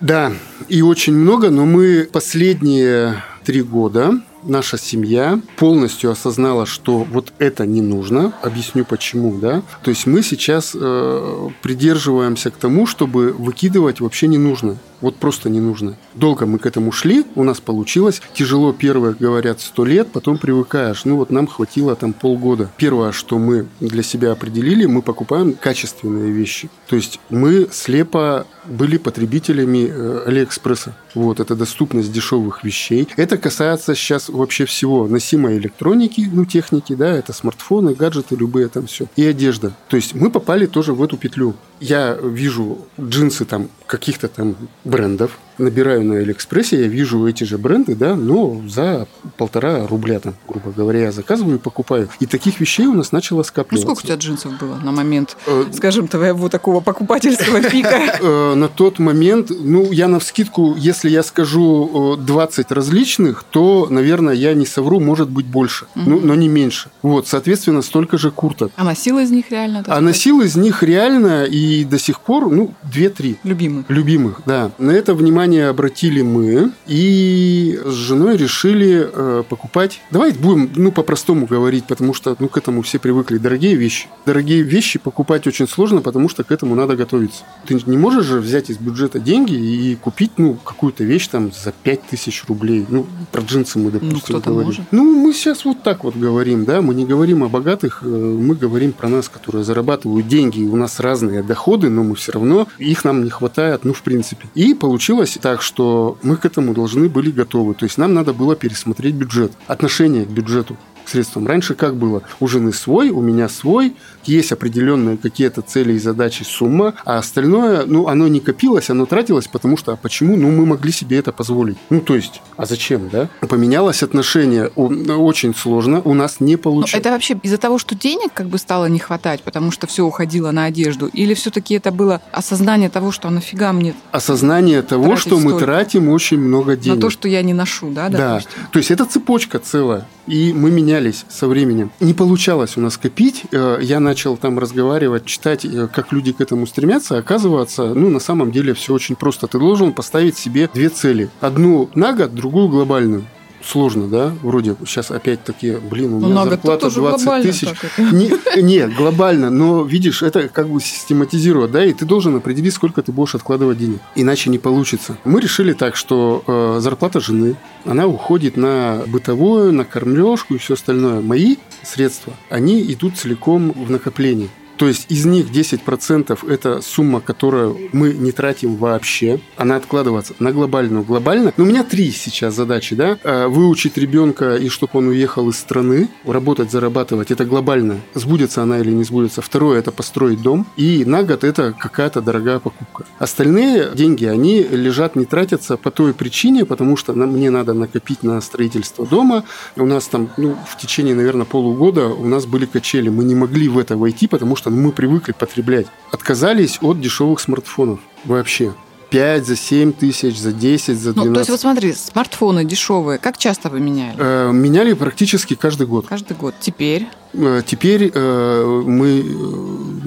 Да, 0.05 0.35
и 0.69 0.83
очень 0.83 1.15
много, 1.15 1.49
но 1.49 1.65
мы 1.65 2.07
последние 2.13 3.23
три 3.43 3.63
года 3.63 4.21
наша 4.43 4.77
семья 4.77 5.41
полностью 5.57 6.11
осознала, 6.11 6.67
что 6.67 6.99
вот 7.05 7.33
это 7.39 7.65
не 7.65 7.81
нужно. 7.81 8.35
Объясню 8.43 8.85
почему, 8.85 9.39
да. 9.39 9.63
То 9.83 9.89
есть 9.89 10.07
мы 10.07 10.23
сейчас 10.23 10.77
э, 10.79 11.49
придерживаемся 11.63 12.51
к 12.51 12.57
тому, 12.57 12.87
чтобы 12.87 13.33
выкидывать 13.33 14.01
вообще 14.01 14.27
не 14.27 14.37
нужно. 14.37 14.77
Вот 15.05 15.17
просто 15.17 15.51
не 15.51 15.61
нужно. 15.61 15.97
Долго 16.15 16.47
мы 16.47 16.59
к 16.59 16.65
этому 16.65 16.91
шли, 16.91 17.27
у 17.35 17.45
нас 17.45 17.61
получилось. 17.61 18.23
Тяжело 18.33 18.73
первое, 18.73 19.13
говорят, 19.13 19.61
сто 19.61 19.85
лет, 19.85 20.11
потом 20.11 20.39
привыкаешь. 20.39 21.05
Ну 21.05 21.17
вот 21.17 21.29
нам 21.29 21.47
хватило 21.47 21.95
там 21.95 22.15
полгода. 22.15 22.71
Первое, 22.79 23.13
что 23.13 23.39
мы 23.39 23.67
для 23.81 24.03
себя 24.03 24.33
определили, 24.33 24.87
мы 24.87 25.03
покупаем 25.03 25.53
качественные 25.53 26.31
вещи. 26.31 26.71
То 26.89 26.97
есть 26.97 27.21
мы 27.29 27.69
слепо 27.71 28.47
были 28.67 28.97
потребителями 28.97 29.87
э, 29.91 30.23
Алиэкспресса. 30.27 30.97
Вот, 31.15 31.39
это 31.39 31.55
доступность 31.55 32.13
дешевых 32.13 32.65
вещей. 32.65 33.09
Это 33.17 33.37
касается 33.37 33.95
сейчас 33.95 34.29
вообще 34.29 34.65
всего 34.65 35.07
носимой 35.07 35.59
электроники, 35.59 36.29
ну, 36.33 36.45
техники, 36.45 36.95
да, 36.95 37.13
это 37.13 37.33
смартфоны, 37.33 37.95
гаджеты 37.95 38.37
любые 38.37 38.69
там 38.69 38.87
все. 38.87 39.07
И 39.17 39.25
одежда. 39.25 39.73
То 39.89 39.97
есть 39.97 40.15
мы 40.15 40.31
попали 40.31 40.67
тоже 40.67 40.93
в 40.93 41.03
эту 41.03 41.17
петлю. 41.17 41.55
Я 41.81 42.15
вижу 42.15 42.79
джинсы 43.01 43.45
там 43.45 43.69
каких-то 43.87 44.29
там 44.29 44.57
брендов, 44.95 45.39
набираю 45.59 46.05
на 46.05 46.17
Алиэкспрессе, 46.17 46.81
я 46.81 46.87
вижу 46.89 47.27
эти 47.27 47.45
же 47.45 47.59
бренды, 47.59 47.95
да, 47.95 48.15
но 48.17 48.63
за 48.69 49.07
полтора 49.37 49.87
рубля 49.87 50.21
там, 50.21 50.35
грубо 50.49 50.71
говоря, 50.71 51.01
я 51.01 51.13
заказываю 51.13 51.57
и 51.57 51.59
покупаю. 51.59 52.09
И 52.21 52.27
таких 52.27 52.61
вещей 52.61 52.87
у 52.87 52.95
нас 52.95 53.13
начало 53.13 53.43
скапливаться. 53.43 53.87
Ну, 53.87 53.95
сколько 53.95 54.05
у 54.05 54.09
тебя 54.09 54.17
джинсов 54.17 54.59
было 54.59 54.77
на 54.77 54.93
момент, 54.93 55.37
э, 55.47 55.65
скажем, 55.73 56.09
твоего 56.09 56.49
такого 56.49 56.81
покупательского 56.81 57.63
пика? 57.71 58.19
Э, 58.21 58.55
на 58.55 58.69
тот 58.69 58.99
момент, 58.99 59.51
ну, 59.51 59.91
я 59.93 60.09
на 60.09 60.19
вскидку, 60.19 60.75
если 60.77 61.11
я 61.11 61.23
скажу 61.23 62.17
20 62.19 62.73
различных, 62.73 63.45
то, 63.51 63.87
наверное, 63.91 64.35
я 64.35 64.55
не 64.55 64.67
совру, 64.67 65.01
может 65.01 65.31
быть, 65.31 65.47
больше, 65.47 65.87
ну, 65.95 66.21
но 66.21 66.35
не 66.35 66.49
меньше. 66.49 66.91
Вот, 67.03 67.29
соответственно, 67.29 67.83
столько 67.83 68.19
же 68.19 68.31
курток. 68.31 68.73
А 68.77 68.85
носил 68.85 69.19
из 69.19 69.31
них 69.31 69.51
реально? 69.51 69.85
А 69.87 70.01
носил 70.01 70.41
из 70.41 70.57
них 70.57 70.83
реально 70.83 71.45
и 71.45 71.85
до 71.85 71.99
сих 71.99 72.21
пор, 72.21 72.51
ну, 72.51 72.75
2-3. 72.93 73.37
Любимых. 73.45 73.85
Любимых, 73.89 74.43
да. 74.47 74.71
На 74.79 74.91
это 74.91 75.15
внимание 75.15 75.44
внимание 75.45 75.69
обратили 75.69 76.23
мы 76.23 76.73
и 76.87 77.79
с 77.85 77.93
женой 77.93 78.37
решили 78.37 79.09
э, 79.13 79.43
покупать. 79.49 80.01
Давайте 80.11 80.39
будем, 80.39 80.71
ну, 80.75 80.91
по-простому 80.91 81.47
говорить, 81.47 81.85
потому 81.85 82.15
что, 82.15 82.35
ну, 82.39 82.49
к 82.49 82.57
этому 82.57 82.83
все 82.83 82.99
привыкли. 82.99 83.39
Дорогие 83.39 83.75
вещи. 83.75 84.09
Дорогие 84.25 84.63
вещи 84.63 84.99
покупать 84.99 85.47
очень 85.47 85.69
сложно, 85.69 86.01
потому 86.01 86.29
что 86.29 86.45
к 86.45 86.51
этому 86.51 86.75
надо 86.75 86.97
готовиться. 86.97 87.45
Ты 87.67 87.79
не 87.87 87.97
можешь 87.97 88.25
же 88.25 88.41
взять 88.41 88.71
из 88.71 88.79
бюджета 88.79 89.19
деньги 89.19 89.55
и 89.55 89.97
купить, 89.97 90.33
ну, 90.39 90.55
какую-то 90.55 91.05
вещь 91.05 91.29
там 91.29 91.53
за 91.53 91.73
5000 91.73 92.45
рублей. 92.49 92.87
Ну, 92.89 93.07
про 93.31 93.43
джинсы 93.43 93.79
мы, 93.79 93.91
допустим, 93.91 94.37
ну, 94.37 94.41
говорим. 94.41 94.67
Может. 94.67 94.83
Ну, 94.93 95.05
мы 95.05 95.33
сейчас 95.35 95.65
вот 95.65 95.83
так 95.83 96.05
вот 96.05 96.17
говорим, 96.17 96.65
да, 96.65 96.81
мы 96.81 96.95
не 96.95 97.05
говорим 97.05 97.43
о 97.43 97.49
богатых, 97.49 98.01
э, 98.03 98.07
мы 98.07 98.55
говорим 98.55 98.93
про 98.93 99.09
нас, 99.09 99.29
которые 99.29 99.65
зарабатывают 99.65 100.27
деньги. 100.27 100.63
У 100.63 100.77
нас 100.77 101.01
разные 101.01 101.43
доходы, 101.43 101.91
но 101.91 102.03
мы 102.03 102.15
все 102.15 102.33
равно, 102.33 102.67
их 102.79 103.05
нам 103.05 103.25
не 103.25 103.31
хватает, 103.31 103.85
ну, 103.85 103.93
в 103.93 104.03
принципе. 104.03 104.49
И 104.55 104.75
получилось 104.75 105.34
получилось 105.35 105.43
так, 105.43 105.63
что 105.63 106.17
мы 106.23 106.37
к 106.37 106.45
этому 106.45 106.75
должны 106.75 107.09
были 107.09 107.31
готовы. 107.31 107.75
То 107.75 107.87
есть 107.87 107.99
нам 107.99 108.15
надо 108.15 108.33
было 108.33 108.57
пересмотреть 108.57 109.15
бюджет, 109.15 109.53
отношение 109.67 110.25
к 110.25 110.29
бюджету. 110.29 110.77
Средством. 111.09 111.47
Раньше 111.47 111.75
как 111.75 111.97
было? 111.97 112.23
У 112.41 112.49
жены 112.49 112.73
свой, 112.73 113.11
у 113.11 113.21
меня 113.21 113.49
свой, 113.49 113.97
есть 114.25 114.53
определенные 114.53 115.17
какие-то 115.17 115.63
цели 115.63 115.95
и 115.95 115.99
задачи, 115.99 116.43
сумма, 116.43 116.95
а 117.05 117.19
остальное, 117.19 117.85
ну, 117.87 118.09
оно 118.09 118.29
не 118.29 118.41
копилось, 118.41 118.91
оно 118.91 119.07
тратилось, 119.07 119.47
потому 119.49 119.77
что, 119.77 119.93
а 119.93 119.97
почему? 119.97 120.37
Ну, 120.37 120.51
мы 120.51 120.67
могли 120.67 120.93
себе 120.93 121.19
это 121.19 121.33
позволить. 121.33 121.77
Ну, 121.91 122.01
то 122.01 122.15
есть, 122.15 122.41
а 122.57 122.67
зачем, 122.67 123.09
да? 123.11 123.29
Поменялось 123.41 124.03
отношение, 124.03 124.69
очень 124.69 125.55
сложно, 125.55 126.01
у 126.05 126.15
нас 126.15 126.41
не 126.41 126.57
получилось. 126.57 126.95
Это 126.95 127.11
вообще 127.11 127.39
из-за 127.43 127.59
того, 127.59 127.79
что 127.79 127.95
денег 127.95 128.33
как 128.33 128.47
бы 128.47 128.59
стало 128.59 128.87
не 128.87 128.99
хватать, 128.99 129.43
потому 129.43 129.71
что 129.71 129.87
все 129.87 130.05
уходило 130.05 130.51
на 130.51 130.65
одежду, 130.65 131.07
или 131.07 131.35
все-таки 131.35 131.75
это 131.75 131.91
было 131.91 132.21
осознание 132.33 132.89
того, 132.89 133.13
что 133.13 133.29
а 133.29 133.31
нафига 133.31 133.73
мне 133.73 133.95
Осознание 134.13 134.83
того, 134.83 135.17
что 135.17 135.39
мы 135.39 135.59
тратим 135.59 136.09
очень 136.09 136.39
много 136.39 136.77
денег. 136.77 136.97
На 136.97 137.01
то, 137.01 137.11
что 137.11 137.29
я 137.29 137.43
не 137.43 137.55
ношу, 137.55 137.91
да, 137.91 138.09
допустим? 138.09 138.51
Да, 138.63 138.69
то 138.71 138.79
есть 138.79 138.91
это 138.91 139.05
цепочка 139.05 139.59
целая, 139.59 140.07
и 140.27 140.53
мы 140.53 140.71
менялись 140.71 141.25
со 141.29 141.49
временем. 141.49 141.91
Не 142.01 142.15
получалось 142.15 142.77
у 142.77 142.81
нас 142.81 142.97
копить, 142.97 143.45
э, 143.53 143.79
я 143.83 144.01
начал 144.01 144.37
там 144.37 144.59
разговаривать, 144.59 145.27
читать, 145.27 145.65
э, 145.65 145.89
как 145.93 146.13
люди 146.13 146.33
к 146.33 146.41
этому 146.41 146.67
стремятся, 146.67 147.19
оказывается, 147.19 147.95
ну, 147.95 148.11
на 148.11 148.21
самом 148.21 148.53
деле 148.53 148.75
все 148.75 148.95
очень 148.95 149.17
просто. 149.17 149.47
Ты 149.47 149.59
должен 149.59 149.93
поставить 149.93 150.37
себе 150.37 150.69
две 150.73 150.89
цели. 150.89 151.31
Одну 151.41 151.91
на 151.95 152.13
год, 152.13 152.35
другую 152.35 152.69
глобальную 152.69 153.25
сложно, 153.67 154.09
да? 154.09 154.33
Вроде 154.43 154.77
сейчас 154.87 155.11
опять 155.11 155.43
такие, 155.45 155.79
блин, 155.79 156.15
у 156.15 156.21
ну, 156.21 156.29
меня 156.29 156.45
зарплата 156.45 156.91
20 156.91 157.43
тысяч. 157.43 157.69
Не, 157.99 158.31
нет, 158.63 158.95
глобально, 158.95 159.51
но 159.51 159.83
видишь, 159.83 160.23
это 160.23 160.49
как 160.49 160.69
бы 160.69 160.81
систематизировать, 160.81 161.71
да, 161.71 161.85
и 161.85 161.93
ты 161.93 162.05
должен 162.05 162.37
определить, 162.37 162.75
сколько 162.75 163.03
ты 163.03 163.13
будешь 163.13 163.35
откладывать 163.35 163.79
денег. 163.79 164.01
Иначе 164.15 164.51
не 164.51 164.59
получится. 164.59 165.17
Мы 165.25 165.41
решили 165.41 165.73
так, 165.73 165.97
что 165.97 166.43
э, 166.47 166.81
зарплата 166.81 167.21
жены, 167.21 167.57
она 167.85 168.07
уходит 168.07 168.57
на 168.57 169.03
бытовую, 169.07 169.73
на 169.73 169.85
кормлежку 169.85 170.55
и 170.55 170.59
все 170.59 170.75
остальное. 170.75 171.21
Мои 171.21 171.57
средства, 171.83 172.33
они 172.51 172.83
идут 172.93 173.17
целиком 173.17 173.73
в 173.73 173.91
накопление. 173.91 174.49
То 174.77 174.89
есть 174.89 175.07
из 175.09 175.25
них 175.25 175.47
10% 175.51 176.51
это 176.51 176.81
сумма, 176.83 177.21
которую 177.21 177.79
мы 177.93 178.13
не 178.13 178.33
тратим 178.33 178.77
вообще. 178.77 179.41
Она 179.57 179.77
откладывается 179.77 180.35
на 180.39 180.53
глобальную. 180.53 181.05
Глобально. 181.05 181.53
Но 181.57 181.65
у 181.65 181.67
меня 181.67 181.85
три 181.85 182.11
сейчас 182.11 182.55
задачи, 182.55 182.95
да. 182.95 183.19
А, 183.25 183.49
выучить 183.49 183.97
ребенка 183.97 184.57
и 184.57 184.69
чтобы 184.69 184.99
он 184.99 185.09
уехал 185.09 185.49
из 185.49 185.59
страны, 185.59 186.09
работать, 186.25 186.71
зарабатывать. 186.71 187.31
Это 187.31 187.45
глобально. 187.45 188.01
Сбудется 188.15 188.63
она 188.63 188.81
или 188.81 188.91
не 188.91 189.05
сбудется. 189.05 189.43
Второе 189.43 189.79
это 189.79 189.93
построить 189.93 190.43
дом. 190.43 190.67
И 190.77 191.05
на 191.05 191.23
год 191.23 191.45
это 191.45 191.73
какая-то 191.73 192.21
дорогая 192.21 192.59
покупка. 192.59 193.05
Остальные 193.19 193.91
деньги, 193.95 194.25
они 194.25 194.63
лежат, 194.63 195.17
не 195.17 195.25
тратятся 195.25 195.77
по 195.77 195.91
той 195.91 196.15
причине, 196.15 196.65
потому 196.65 196.97
что 196.97 197.13
мне 197.13 197.51
надо 197.51 197.75
накопить 197.75 198.23
на 198.23 198.41
строительство 198.41 199.07
дома. 199.07 199.45
У 199.77 199.87
нас 199.87 200.07
там, 200.09 200.31
ну, 200.37 200.57
в 200.69 200.77
течение, 200.77 201.15
наверное, 201.15 201.47
полугода 201.47 202.09
у 202.09 202.27
нас 202.27 202.47
были 202.47 202.67
качели. 202.67 203.09
Мы 203.09 203.25
не 203.25 203.35
могли 203.35 203.69
в 203.69 203.79
это 203.79 203.97
войти, 203.97 204.27
потому 204.27 204.57
что 204.57 204.64
что 204.65 204.71
мы 204.71 204.93
привыкли 204.93 205.33
потреблять. 205.33 205.87
Отказались 206.11 206.79
от 206.81 206.99
дешевых 206.99 207.39
смартфонов 207.39 208.01
вообще. 208.25 208.73
5, 209.11 209.47
за 209.47 209.57
7 209.57 209.93
тысяч, 209.93 210.39
за 210.39 210.53
10, 210.53 210.99
за 210.99 211.13
12. 211.13 211.17
Ну, 211.17 211.35
то 211.35 211.41
есть, 211.41 211.51
вот 211.51 211.61
смотри, 211.61 211.93
смартфоны 211.93 212.65
дешевые, 212.65 213.19
как 213.19 213.37
часто 213.37 213.69
вы 213.69 213.81
меняли? 213.81 214.17
Э, 214.19 214.51
меняли 214.53 214.95
практически 214.95 215.55
каждый 215.55 215.87
год. 215.87 216.07
Каждый 216.09 216.35
год. 216.35 216.55
Теперь? 216.61 217.07
Э, 217.35 217.61
теперь 217.65 218.11
э, 218.13 218.83
мы 218.87 219.21
э, 219.21 219.23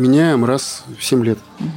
меняем 0.01 0.43
раз 0.43 0.83
в 0.97 1.05
7 1.05 1.23
лет. 1.23 1.37
Угу. 1.59 1.67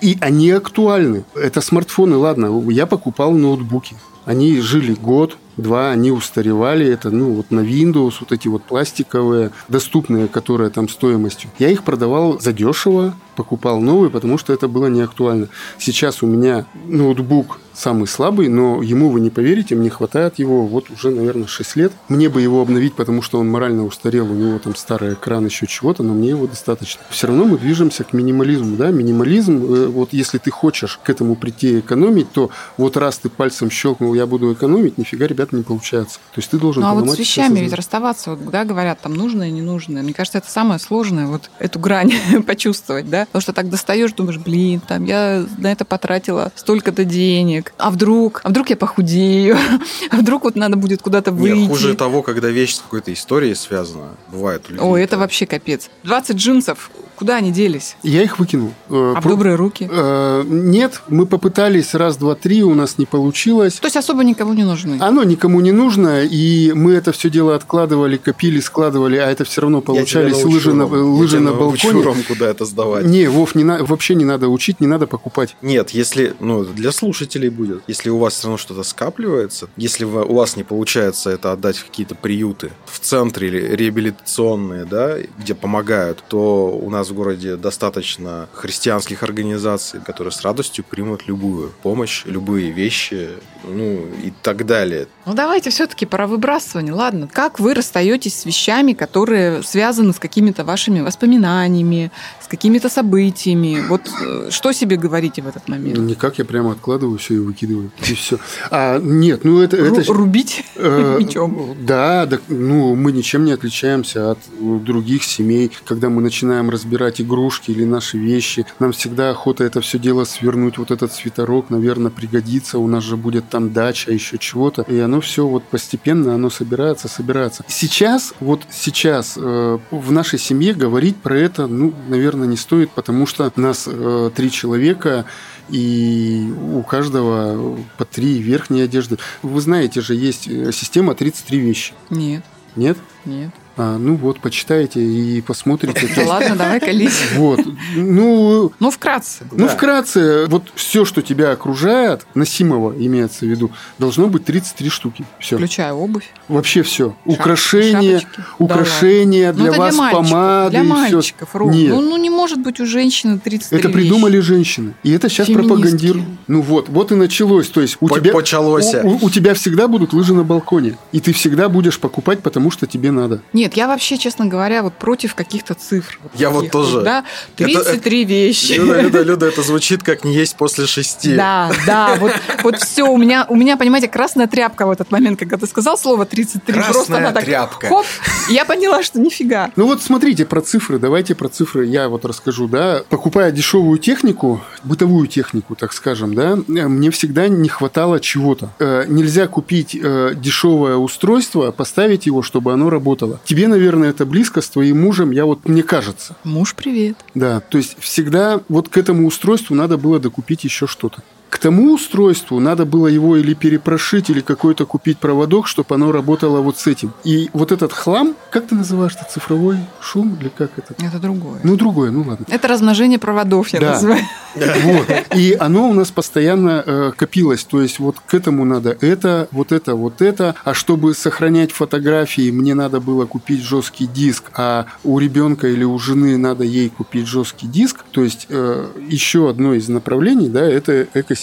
И 0.00 0.16
они 0.20 0.52
актуальны. 0.52 1.24
Это 1.34 1.60
смартфоны, 1.60 2.16
ладно, 2.16 2.62
я 2.70 2.86
покупал 2.86 3.32
ноутбуки. 3.32 3.96
Они 4.28 4.60
жили 4.60 4.92
год, 4.92 5.38
Два, 5.56 5.90
они 5.90 6.12
устаревали. 6.12 6.86
Это, 6.86 7.10
ну, 7.10 7.32
вот 7.32 7.50
на 7.50 7.60
Windows, 7.60 8.14
вот 8.20 8.30
эти 8.30 8.46
вот 8.46 8.62
пластиковые, 8.62 9.50
доступные, 9.66 10.28
которые 10.28 10.70
там 10.70 10.88
стоимостью. 10.88 11.50
Я 11.58 11.68
их 11.70 11.82
продавал 11.82 12.38
задешево, 12.38 13.16
покупал 13.34 13.80
новые, 13.80 14.08
потому 14.08 14.38
что 14.38 14.52
это 14.52 14.68
было 14.68 14.86
не 14.86 15.00
актуально. 15.00 15.48
Сейчас 15.78 16.22
у 16.22 16.26
меня 16.26 16.66
ноутбук 16.86 17.58
самый 17.78 18.08
слабый, 18.08 18.48
но 18.48 18.82
ему, 18.82 19.08
вы 19.10 19.20
не 19.20 19.30
поверите, 19.30 19.74
мне 19.74 19.88
хватает 19.88 20.38
его 20.38 20.66
вот 20.66 20.90
уже, 20.90 21.10
наверное, 21.10 21.46
6 21.46 21.76
лет. 21.76 21.92
Мне 22.08 22.28
бы 22.28 22.42
его 22.42 22.60
обновить, 22.60 22.94
потому 22.94 23.22
что 23.22 23.38
он 23.38 23.48
морально 23.48 23.84
устарел, 23.84 24.30
у 24.30 24.34
него 24.34 24.58
там 24.58 24.74
старый 24.74 25.14
экран, 25.14 25.46
еще 25.46 25.66
чего-то, 25.66 26.02
но 26.02 26.12
мне 26.12 26.30
его 26.30 26.46
достаточно. 26.46 27.00
Все 27.10 27.28
равно 27.28 27.44
мы 27.44 27.58
движемся 27.58 28.04
к 28.04 28.12
минимализму, 28.12 28.76
да, 28.76 28.90
минимализм, 28.90 29.64
э, 29.64 29.86
вот 29.86 30.12
если 30.12 30.38
ты 30.38 30.50
хочешь 30.50 30.98
к 31.02 31.08
этому 31.08 31.36
прийти 31.36 31.78
экономить, 31.78 32.32
то 32.32 32.50
вот 32.76 32.96
раз 32.96 33.18
ты 33.18 33.28
пальцем 33.28 33.70
щелкнул, 33.70 34.14
я 34.14 34.26
буду 34.26 34.52
экономить, 34.52 34.98
нифига, 34.98 35.26
ребята, 35.26 35.54
не 35.54 35.62
получается. 35.62 36.18
То 36.34 36.40
есть 36.40 36.50
ты 36.50 36.58
должен 36.58 36.82
Ну 36.82 36.88
а 36.88 36.94
вот 36.94 37.10
с 37.10 37.18
вещами 37.18 37.60
ведь 37.60 37.72
расставаться, 37.72 38.30
вот, 38.30 38.50
да, 38.50 38.64
говорят, 38.64 39.00
там 39.00 39.14
нужное, 39.14 39.50
ненужное. 39.50 40.02
Мне 40.02 40.14
кажется, 40.14 40.38
это 40.38 40.50
самое 40.50 40.80
сложное, 40.80 41.26
вот 41.26 41.50
эту 41.60 41.78
грань 41.78 42.12
почувствовать, 42.46 43.08
да, 43.08 43.26
потому 43.26 43.42
что 43.42 43.52
так 43.52 43.68
достаешь, 43.68 44.12
думаешь, 44.12 44.38
блин, 44.38 44.80
там 44.80 45.04
я 45.04 45.46
на 45.58 45.70
это 45.70 45.84
потратила 45.84 46.52
столько-то 46.56 47.04
денег, 47.04 47.67
а 47.76 47.90
вдруг, 47.90 48.40
а 48.44 48.48
вдруг 48.48 48.70
я 48.70 48.76
похудею, 48.76 49.56
а 50.10 50.16
вдруг 50.16 50.44
вот 50.44 50.56
надо 50.56 50.76
будет 50.76 51.02
куда-то 51.02 51.32
выйти. 51.32 51.56
Нет, 51.56 51.68
хуже 51.68 51.94
того, 51.94 52.22
когда 52.22 52.48
вещь 52.48 52.76
с 52.76 52.80
какой-то 52.80 53.12
историей 53.12 53.54
связана, 53.54 54.10
бывает 54.28 54.64
у 54.68 54.72
людей. 54.72 54.86
О, 54.86 54.96
это 54.96 55.18
вообще 55.18 55.46
капец. 55.46 55.90
20 56.04 56.36
джинсов, 56.36 56.90
Куда 57.18 57.34
они 57.34 57.50
делись? 57.50 57.96
Я 58.04 58.22
их 58.22 58.38
выкинул. 58.38 58.72
Э, 58.88 59.14
а 59.16 59.20
в 59.20 59.26
добрые 59.26 59.56
руки? 59.56 59.88
Э, 59.90 60.44
нет, 60.46 61.02
мы 61.08 61.26
попытались 61.26 61.92
раз, 61.94 62.16
два, 62.16 62.36
три, 62.36 62.62
у 62.62 62.74
нас 62.74 62.96
не 62.96 63.06
получилось. 63.06 63.74
То 63.74 63.86
есть 63.86 63.96
особо 63.96 64.22
никому 64.22 64.54
не 64.54 64.62
нужны? 64.62 64.98
Оно 65.00 65.24
никому 65.24 65.60
не 65.60 65.72
нужно, 65.72 66.22
и 66.22 66.70
мы 66.72 66.92
это 66.92 67.10
все 67.10 67.28
дело 67.28 67.56
откладывали, 67.56 68.18
копили, 68.18 68.60
складывали, 68.60 69.16
а 69.16 69.28
это 69.28 69.42
все 69.42 69.62
равно 69.62 69.80
получались 69.80 70.44
лыжи 70.44 70.72
на, 70.72 70.86
лыжи 70.86 71.40
на 71.40 71.52
балконе. 71.52 72.02
Ром, 72.04 72.18
куда 72.22 72.46
это 72.48 72.64
сдавать. 72.64 73.04
Не, 73.04 73.26
Вов, 73.26 73.56
не 73.56 73.64
на, 73.64 73.84
вообще 73.84 74.14
не 74.14 74.24
надо 74.24 74.48
учить, 74.48 74.78
не 74.80 74.86
надо 74.86 75.08
покупать. 75.08 75.56
Нет, 75.60 75.90
если, 75.90 76.34
ну, 76.38 76.62
для 76.62 76.92
слушателей 76.92 77.48
будет, 77.48 77.82
если 77.88 78.10
у 78.10 78.18
вас 78.18 78.34
все 78.34 78.44
равно 78.44 78.58
что-то 78.58 78.84
скапливается, 78.84 79.68
если 79.76 80.04
у 80.04 80.34
вас 80.34 80.56
не 80.56 80.62
получается 80.62 81.30
это 81.30 81.50
отдать 81.50 81.78
в 81.78 81.86
какие-то 81.86 82.14
приюты 82.14 82.70
в 82.86 83.00
центре 83.00 83.48
или 83.48 83.74
реабилитационные, 83.74 84.84
да, 84.84 85.16
где 85.36 85.56
помогают, 85.56 86.22
то 86.28 86.68
у 86.70 86.88
нас 86.90 87.07
в 87.10 87.14
городе 87.14 87.56
достаточно 87.56 88.48
христианских 88.52 89.22
организаций, 89.22 90.00
которые 90.04 90.32
с 90.32 90.42
радостью 90.42 90.84
примут 90.84 91.26
любую 91.26 91.72
помощь, 91.82 92.22
любые 92.26 92.70
вещи, 92.70 93.30
ну 93.64 94.06
и 94.24 94.32
так 94.42 94.66
далее. 94.66 95.08
Ну 95.26 95.34
давайте 95.34 95.70
все-таки 95.70 96.06
про 96.06 96.26
выбрасывание. 96.26 96.92
Ладно, 96.92 97.28
как 97.32 97.58
вы 97.58 97.74
расстаетесь 97.74 98.38
с 98.40 98.44
вещами, 98.44 98.92
которые 98.92 99.62
связаны 99.62 100.12
с 100.12 100.18
какими-то 100.18 100.64
вашими 100.64 101.00
воспоминаниями, 101.00 102.10
с 102.40 102.46
какими-то 102.46 102.88
событиями? 102.88 103.82
Вот 103.88 104.02
э, 104.20 104.48
что 104.50 104.72
себе 104.72 104.96
говорите 104.96 105.42
в 105.42 105.48
этот 105.48 105.68
момент? 105.68 105.98
Никак, 105.98 106.38
я 106.38 106.44
прямо 106.44 106.72
откладываю 106.72 107.18
все 107.18 107.34
и 107.34 107.38
выкидываю. 107.38 107.90
И 108.08 108.14
все. 108.14 108.38
А, 108.70 108.98
нет, 108.98 109.44
ну 109.44 109.60
это... 109.60 109.76
Ру- 109.76 110.00
это 110.00 110.12
рубить 110.12 110.64
э, 110.76 111.16
мечом. 111.20 111.76
Да, 111.80 112.26
да, 112.26 112.38
ну 112.48 112.94
мы 112.94 113.12
ничем 113.12 113.44
не 113.44 113.52
отличаемся 113.52 114.32
от 114.32 114.38
других 114.58 115.24
семей, 115.24 115.70
когда 115.84 116.08
мы 116.08 116.22
начинаем 116.22 116.70
разбираться 116.70 116.97
разбирать 116.98 117.20
игрушки 117.20 117.70
или 117.70 117.84
наши 117.84 118.18
вещи. 118.18 118.66
Нам 118.78 118.92
всегда 118.92 119.30
охота 119.30 119.64
это 119.64 119.80
все 119.80 119.98
дело 119.98 120.24
свернуть. 120.24 120.78
Вот 120.78 120.90
этот 120.90 121.12
свитерок, 121.12 121.70
наверное, 121.70 122.10
пригодится. 122.10 122.78
У 122.78 122.86
нас 122.88 123.04
же 123.04 123.16
будет 123.16 123.48
там 123.48 123.72
дача, 123.72 124.12
еще 124.12 124.38
чего-то. 124.38 124.82
И 124.82 124.98
оно 124.98 125.20
все 125.20 125.46
вот 125.46 125.62
постепенно, 125.64 126.34
оно 126.34 126.50
собирается, 126.50 127.08
собирается. 127.08 127.64
Сейчас, 127.68 128.34
вот 128.40 128.62
сейчас 128.70 129.34
э, 129.36 129.78
в 129.90 130.12
нашей 130.12 130.38
семье 130.38 130.74
говорить 130.74 131.16
про 131.16 131.38
это, 131.38 131.66
ну, 131.66 131.94
наверное, 132.08 132.48
не 132.48 132.56
стоит, 132.56 132.90
потому 132.90 133.26
что 133.26 133.52
нас 133.56 133.84
э, 133.86 134.30
три 134.34 134.50
человека, 134.50 135.24
и 135.68 136.52
у 136.74 136.82
каждого 136.82 137.78
по 137.96 138.04
три 138.04 138.38
верхние 138.38 138.84
одежды. 138.84 139.18
Вы 139.42 139.60
знаете 139.60 140.00
же, 140.00 140.14
есть 140.14 140.48
э, 140.48 140.72
система 140.72 141.14
33 141.14 141.58
вещи. 141.58 141.92
Нет. 142.10 142.42
Нет? 142.74 142.96
Нет. 143.24 143.50
А, 143.78 143.96
ну 143.96 144.16
вот, 144.16 144.40
почитайте 144.40 145.00
и 145.00 145.40
посмотрите. 145.40 146.08
Ладно, 146.26 146.56
давай 146.56 146.80
колись. 146.80 147.20
Вот. 147.36 147.60
Ну, 147.94 148.72
ну, 148.80 148.90
вкратце. 148.90 149.44
Ну, 149.52 149.68
вкратце, 149.68 150.46
вот 150.46 150.64
все, 150.74 151.04
что 151.04 151.22
тебя 151.22 151.52
окружает, 151.52 152.26
носимого 152.34 152.92
имеется 152.98 153.44
в 153.46 153.48
виду, 153.48 153.70
должно 153.98 154.26
быть 154.26 154.44
33 154.44 154.90
штуки. 154.90 155.24
Все. 155.38 155.56
Включая 155.56 155.92
обувь. 155.92 156.28
Вообще 156.48 156.82
все. 156.82 157.14
Украшения, 157.24 158.22
украшения 158.58 159.52
для 159.52 159.72
вас, 159.72 159.94
помады. 159.94 160.70
Для 160.70 160.82
мальчиков, 160.82 161.54
Нет. 161.54 161.90
Ну, 161.90 162.00
ну, 162.00 162.16
не 162.16 162.30
может 162.30 162.60
быть 162.60 162.80
у 162.80 162.86
женщины 162.86 163.38
33 163.38 163.78
Это 163.78 163.88
придумали 163.90 164.40
женщины. 164.40 164.94
И 165.04 165.12
это 165.12 165.28
сейчас 165.28 165.48
пропагандируют. 165.48 166.26
Ну 166.48 166.62
вот, 166.62 166.88
вот 166.88 167.12
и 167.12 167.14
началось. 167.14 167.68
То 167.68 167.80
есть 167.80 167.96
у 168.00 168.08
По- 168.08 168.18
тебя, 168.18 168.32
почалось. 168.32 168.94
у, 168.94 169.08
у- 169.08 169.18
у 169.26 169.30
тебя 169.30 169.54
всегда 169.54 169.86
будут 169.86 170.12
лыжи 170.12 170.34
на 170.34 170.42
балконе. 170.42 170.96
И 171.12 171.20
ты 171.20 171.32
всегда 171.32 171.68
будешь 171.68 171.98
покупать, 172.00 172.40
потому 172.40 172.70
что 172.70 172.86
тебе 172.86 173.10
надо. 173.10 173.42
Нет, 173.52 173.67
я 173.76 173.86
вообще, 173.86 174.18
честно 174.18 174.46
говоря, 174.46 174.82
вот 174.82 174.94
против 174.94 175.34
каких-то 175.34 175.74
цифр. 175.74 176.18
Я 176.34 176.50
вот 176.50 176.60
таких 176.60 176.72
тоже. 176.72 177.00
Да, 177.02 177.24
Это- 177.56 177.84
33 177.84 178.24
вещи. 178.24 178.72
Люда, 178.72 179.00
Люда, 179.00 179.22
Люда, 179.22 179.46
это 179.46 179.62
звучит 179.62 180.02
как 180.02 180.24
не 180.24 180.34
есть 180.34 180.56
после 180.56 180.86
шести. 180.86 181.34
Да, 181.36 181.70
да, 181.86 182.16
вот, 182.16 182.32
вот 182.62 182.76
все, 182.78 183.04
у 183.04 183.16
меня, 183.16 183.46
у 183.48 183.56
меня, 183.56 183.76
понимаете, 183.76 184.08
красная 184.08 184.46
тряпка 184.46 184.86
в 184.86 184.90
этот 184.90 185.10
момент, 185.10 185.38
когда 185.38 185.56
ты 185.56 185.66
сказал 185.66 185.98
слово 185.98 186.26
33, 186.26 186.74
просто 186.74 186.92
Красная 186.92 187.18
она 187.18 187.32
так, 187.32 187.44
тряпка. 187.44 187.88
хоп, 187.88 188.06
я 188.50 188.64
поняла, 188.64 189.02
что 189.02 189.20
нифига. 189.20 189.70
Ну 189.76 189.86
вот 189.86 190.02
смотрите 190.02 190.44
про 190.46 190.60
цифры, 190.60 190.98
давайте 190.98 191.34
про 191.34 191.48
цифры 191.48 191.86
я 191.86 192.08
вот 192.08 192.24
расскажу, 192.24 192.68
да. 192.68 193.02
Покупая 193.08 193.50
дешевую 193.50 193.98
технику, 193.98 194.60
бытовую 194.84 195.26
технику, 195.26 195.74
так 195.74 195.92
скажем, 195.92 196.34
да, 196.34 196.52
э, 196.68 196.88
мне 196.88 197.10
всегда 197.10 197.48
не 197.48 197.68
хватало 197.68 198.20
чего-то. 198.20 198.70
Э, 198.78 199.04
нельзя 199.08 199.46
купить 199.46 199.96
э, 200.00 200.32
дешевое 200.36 200.96
устройство, 200.96 201.70
поставить 201.72 202.26
его, 202.26 202.42
чтобы 202.42 202.72
оно 202.72 202.90
работало. 202.90 203.40
Тебе, 203.44 203.57
наверное, 203.66 204.10
это 204.10 204.26
близко 204.26 204.60
с 204.60 204.68
твоим 204.68 205.00
мужем, 205.00 205.30
я 205.30 205.44
вот 205.44 205.68
мне 205.68 205.82
кажется. 205.82 206.36
Муж, 206.44 206.74
привет. 206.74 207.16
Да, 207.34 207.60
то 207.60 207.78
есть 207.78 207.96
всегда 207.98 208.60
вот 208.68 208.88
к 208.88 208.96
этому 208.96 209.26
устройству 209.26 209.74
надо 209.74 209.96
было 209.96 210.20
докупить 210.20 210.64
еще 210.64 210.86
что-то. 210.86 211.22
К 211.50 211.58
тому 211.58 211.94
устройству 211.94 212.60
надо 212.60 212.84
было 212.84 213.06
его 213.06 213.36
или 213.36 213.54
перепрошить, 213.54 214.30
или 214.30 214.40
какой-то 214.40 214.84
купить 214.86 215.18
проводок, 215.18 215.66
чтобы 215.66 215.94
оно 215.94 216.12
работало 216.12 216.60
вот 216.60 216.78
с 216.78 216.86
этим. 216.86 217.12
И 217.24 217.48
вот 217.52 217.72
этот 217.72 217.92
хлам, 217.92 218.34
как 218.50 218.66
ты 218.66 218.74
называешь 218.74 219.12
это, 219.14 219.26
цифровой 219.30 219.78
шум 220.00 220.36
или 220.40 220.48
как 220.50 220.70
это? 220.76 220.94
Это 221.02 221.18
другое. 221.18 221.60
Ну, 221.64 221.76
другое, 221.76 222.10
ну 222.10 222.24
ладно. 222.26 222.44
Это 222.48 222.68
размножение 222.68 223.18
проводов, 223.18 223.68
я 223.70 223.80
Да. 223.80 223.92
называю. 223.94 224.20
Вот. 224.58 225.06
И 225.36 225.56
оно 225.58 225.88
у 225.88 225.94
нас 225.94 226.10
постоянно 226.10 226.82
э, 226.84 227.12
копилось. 227.16 227.62
То 227.64 227.80
есть 227.80 227.98
вот 228.00 228.16
к 228.26 228.34
этому 228.34 228.64
надо 228.64 228.96
это, 229.00 229.46
вот 229.52 229.70
это, 229.72 229.94
вот 229.94 230.20
это. 230.20 230.54
А 230.64 230.74
чтобы 230.74 231.14
сохранять 231.14 231.70
фотографии, 231.72 232.50
мне 232.50 232.74
надо 232.74 232.98
было 233.00 233.24
купить 233.26 233.62
жесткий 233.62 234.06
диск, 234.06 234.44
а 234.54 234.86
у 235.04 235.18
ребенка 235.18 235.68
или 235.68 235.84
у 235.84 235.98
жены 235.98 236.36
надо 236.38 236.64
ей 236.64 236.88
купить 236.88 237.26
жесткий 237.26 237.66
диск. 237.68 238.04
То 238.10 238.22
есть 238.24 238.46
э, 238.48 238.86
еще 239.08 239.48
одно 239.48 239.74
из 239.74 239.88
направлений, 239.88 240.48
да, 240.48 240.62
это 240.62 241.06
экосистема. 241.14 241.37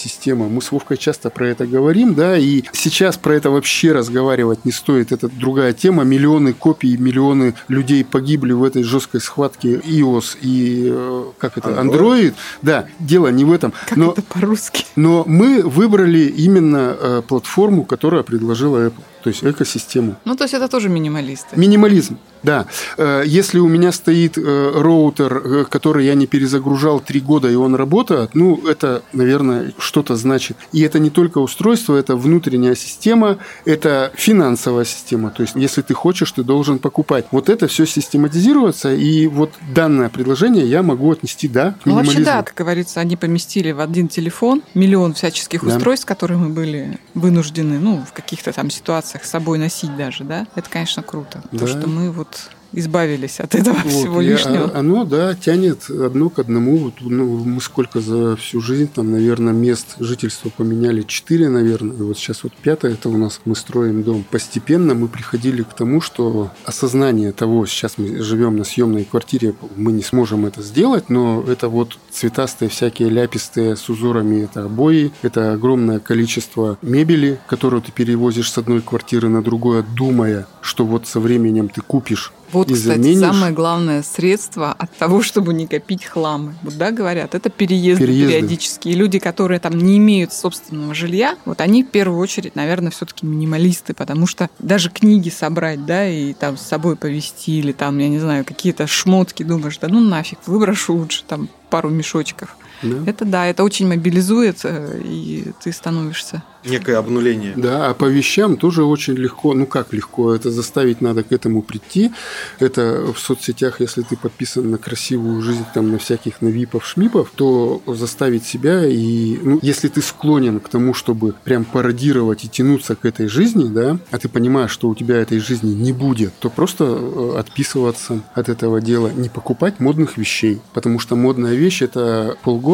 Мы 0.48 0.62
с 0.62 0.72
Вовкой 0.72 0.96
часто 0.96 1.30
про 1.30 1.48
это 1.48 1.66
говорим, 1.66 2.14
да, 2.14 2.36
и 2.36 2.62
сейчас 2.72 3.16
про 3.16 3.34
это 3.34 3.50
вообще 3.50 3.92
разговаривать 3.92 4.64
не 4.64 4.72
стоит. 4.72 5.12
Это 5.12 5.28
другая 5.28 5.72
тема. 5.72 6.04
Миллионы 6.04 6.52
копий, 6.52 6.96
миллионы 6.96 7.54
людей 7.68 8.04
погибли 8.04 8.52
в 8.52 8.62
этой 8.62 8.82
жесткой 8.82 9.20
схватке 9.20 9.76
iOS 9.76 10.38
и 10.40 10.88
э, 10.90 11.24
как 11.38 11.58
это, 11.58 11.70
Android. 11.70 11.90
Android. 11.90 12.34
Да, 12.62 12.86
дело 12.98 13.28
не 13.28 13.44
в 13.44 13.52
этом. 13.52 13.72
Как 13.88 13.96
но, 13.96 14.12
это 14.12 14.22
по-русски? 14.22 14.84
но 14.96 15.24
мы 15.26 15.62
выбрали 15.62 16.20
именно 16.20 16.96
э, 16.98 17.22
платформу, 17.26 17.84
которая 17.84 18.22
предложила 18.22 18.86
Apple. 18.86 19.02
То 19.26 19.30
есть 19.30 19.42
экосистему. 19.42 20.14
Ну, 20.24 20.36
то 20.36 20.44
есть 20.44 20.54
это 20.54 20.68
тоже 20.68 20.88
минималисты. 20.88 21.56
Минимализм, 21.56 22.16
да. 22.44 22.66
Э, 22.96 23.24
Если 23.26 23.58
у 23.58 23.66
меня 23.66 23.90
стоит 23.90 24.38
э, 24.38 24.70
роутер, 24.80 25.42
э, 25.44 25.64
который 25.68 26.06
я 26.06 26.14
не 26.14 26.28
перезагружал 26.28 27.00
три 27.00 27.18
года, 27.20 27.50
и 27.50 27.56
он 27.56 27.74
работает, 27.74 28.36
ну, 28.36 28.64
это, 28.68 29.02
наверное, 29.12 29.72
что-то 29.78 30.14
значит. 30.14 30.56
И 30.70 30.80
это 30.82 31.00
не 31.00 31.10
только 31.10 31.38
устройство, 31.38 31.96
это 31.96 32.14
внутренняя 32.14 32.76
система, 32.76 33.38
это 33.64 34.12
финансовая 34.14 34.84
система. 34.84 35.30
То 35.30 35.42
есть, 35.42 35.56
если 35.56 35.82
ты 35.82 35.92
хочешь, 35.94 36.30
ты 36.30 36.44
должен 36.44 36.78
покупать. 36.78 37.26
Вот 37.32 37.48
это 37.48 37.66
все 37.66 37.84
систематизируется, 37.84 38.94
и 38.94 39.26
вот 39.26 39.50
данное 39.74 40.08
предложение 40.08 40.64
я 40.66 40.84
могу 40.84 41.10
отнести, 41.10 41.48
да, 41.48 41.72
к 41.82 41.86
Ну, 41.86 41.94
вообще, 41.96 42.10
минимализму. 42.18 42.24
да, 42.24 42.42
как 42.44 42.54
говорится, 42.56 43.00
они 43.00 43.16
поместили 43.16 43.72
в 43.72 43.80
один 43.80 44.06
телефон 44.06 44.62
миллион 44.74 45.14
всяческих 45.14 45.64
Да. 45.64 45.74
устройств, 45.74 46.06
которые 46.06 46.38
мы 46.38 46.50
были 46.50 47.00
вынуждены, 47.14 47.80
ну, 47.80 48.04
в 48.08 48.12
каких-то 48.12 48.52
там 48.52 48.70
ситуациях 48.70 49.15
с 49.24 49.30
собой 49.30 49.58
носить 49.58 49.96
даже, 49.96 50.24
да. 50.24 50.46
Это, 50.54 50.68
конечно, 50.68 51.02
круто. 51.02 51.42
Да. 51.52 51.58
То, 51.58 51.66
что 51.66 51.88
мы 51.88 52.10
вот 52.10 52.50
избавились 52.72 53.40
от 53.40 53.54
этого 53.54 53.76
Вот, 53.84 53.92
всего 53.92 54.20
я- 54.20 54.32
лишнего. 54.32 54.70
а- 54.74 54.78
оно, 54.78 55.04
да, 55.04 55.34
тянет 55.34 55.88
одно 55.90 56.28
к 56.30 56.38
одному. 56.38 56.76
Вот, 56.78 56.94
ну, 57.00 57.38
мы 57.44 57.60
сколько 57.60 58.00
за 58.00 58.36
всю 58.36 58.60
жизнь, 58.60 58.88
там, 58.94 59.10
наверное, 59.10 59.52
мест 59.52 59.96
жительства 59.98 60.50
поменяли 60.50 61.02
четыре, 61.02 61.48
наверное. 61.48 61.96
И 61.96 62.02
вот 62.02 62.18
сейчас 62.18 62.42
вот 62.44 62.52
пятое, 62.54 62.92
это 62.92 63.08
у 63.08 63.16
нас 63.16 63.40
мы 63.44 63.56
строим 63.56 64.02
дом. 64.02 64.24
Постепенно 64.30 64.94
мы 64.94 65.08
приходили 65.08 65.62
к 65.62 65.72
тому, 65.74 66.00
что 66.00 66.50
осознание 66.64 67.32
того, 67.32 67.66
сейчас 67.66 67.98
мы 67.98 68.22
живем 68.22 68.56
на 68.56 68.64
съемной 68.64 69.04
квартире, 69.04 69.54
мы 69.76 69.92
не 69.92 70.02
сможем 70.02 70.46
это 70.46 70.62
сделать, 70.62 71.08
но 71.10 71.44
это 71.46 71.68
вот 71.68 71.98
цветастые 72.10 72.68
всякие 72.68 73.08
ляпистые 73.08 73.76
с 73.76 73.88
узорами, 73.88 74.42
это 74.44 74.64
обои, 74.64 75.12
это 75.22 75.52
огромное 75.52 75.98
количество 75.98 76.78
мебели, 76.82 77.38
которую 77.46 77.82
ты 77.82 77.92
перевозишь 77.92 78.50
с 78.50 78.58
одной 78.58 78.80
квартиры 78.80 79.28
на 79.28 79.42
другую, 79.42 79.84
думая, 79.96 80.46
что 80.60 80.84
вот 80.84 81.06
со 81.06 81.20
временем 81.20 81.68
ты 81.68 81.80
купишь 81.80 82.32
Вот, 82.52 82.70
и 82.70 82.74
кстати, 82.74 83.18
самое 83.18 83.52
главное 83.52 84.02
средство 84.02 84.72
от 84.72 84.92
того, 84.96 85.22
чтобы 85.22 85.52
не 85.52 85.66
копить 85.66 86.04
хламы. 86.04 86.54
Вот, 86.62 86.76
да, 86.76 86.90
говорят, 86.90 87.34
это 87.34 87.50
переезды, 87.50 88.06
Переезды. 88.06 88.32
периодические. 88.32 88.94
Люди, 88.94 89.18
которые 89.18 89.58
там 89.60 89.76
не 89.76 89.98
имеют 89.98 90.32
собственного 90.32 90.94
жилья, 90.94 91.36
вот 91.44 91.60
они 91.60 91.82
в 91.82 91.88
первую 91.88 92.20
очередь, 92.20 92.54
наверное, 92.54 92.90
все-таки 92.90 93.26
минималисты, 93.26 93.94
потому 93.94 94.26
что 94.26 94.48
даже 94.58 94.90
книги 94.90 95.28
собрать, 95.28 95.84
да, 95.84 96.08
и 96.08 96.32
там 96.34 96.56
с 96.56 96.62
собой 96.62 96.96
повезти, 96.96 97.58
или 97.58 97.72
там, 97.72 97.98
я 97.98 98.08
не 98.08 98.18
знаю, 98.18 98.44
какие-то 98.44 98.86
шмотки, 98.86 99.42
думаешь, 99.42 99.78
да 99.78 99.88
ну 99.88 100.00
нафиг, 100.00 100.38
выброшу 100.46 100.94
лучше 100.94 101.24
там 101.26 101.48
пару 101.70 101.90
мешочков. 101.90 102.56
Да? 102.82 103.10
Это 103.10 103.24
да, 103.24 103.46
это 103.46 103.64
очень 103.64 103.86
мобилизует, 103.86 104.60
э, 104.64 105.00
и 105.04 105.52
ты 105.62 105.72
становишься 105.72 106.42
Некое 106.66 106.96
обнуление. 106.98 107.52
Да, 107.56 107.90
а 107.90 107.94
по 107.94 108.06
вещам 108.06 108.56
тоже 108.56 108.84
очень 108.84 109.14
легко. 109.14 109.54
Ну 109.54 109.66
как 109.66 109.92
легко? 109.92 110.34
Это 110.34 110.50
заставить 110.50 111.00
надо 111.00 111.22
к 111.22 111.32
этому 111.32 111.62
прийти. 111.62 112.10
Это 112.58 113.12
в 113.12 113.18
соцсетях, 113.18 113.80
если 113.80 114.02
ты 114.02 114.16
подписан 114.16 114.70
на 114.70 114.78
красивую 114.78 115.42
жизнь, 115.42 115.64
там 115.74 115.92
на 115.92 115.98
всяких 115.98 116.42
на 116.42 116.48
випов, 116.48 116.84
шмипов, 116.86 117.30
то 117.34 117.80
заставить 117.86 118.44
себя 118.44 118.84
и, 118.84 119.38
ну, 119.42 119.58
если 119.62 119.88
ты 119.88 120.02
склонен 120.02 120.58
к 120.58 120.68
тому, 120.68 120.92
чтобы 120.92 121.34
прям 121.44 121.64
пародировать 121.64 122.44
и 122.44 122.48
тянуться 122.48 122.96
к 122.96 123.04
этой 123.04 123.28
жизни, 123.28 123.68
да, 123.68 123.98
а 124.10 124.18
ты 124.18 124.28
понимаешь, 124.28 124.70
что 124.70 124.88
у 124.88 124.94
тебя 124.94 125.16
этой 125.16 125.38
жизни 125.38 125.72
не 125.72 125.92
будет, 125.92 126.32
то 126.40 126.50
просто 126.50 126.84
э, 126.84 127.38
отписываться 127.38 128.22
от 128.34 128.48
этого 128.48 128.80
дела, 128.80 129.10
не 129.14 129.28
покупать 129.28 129.78
модных 129.78 130.18
вещей, 130.18 130.60
потому 130.74 130.98
что 130.98 131.14
модная 131.14 131.54
вещь 131.54 131.82
это 131.82 132.36
полгода, 132.42 132.65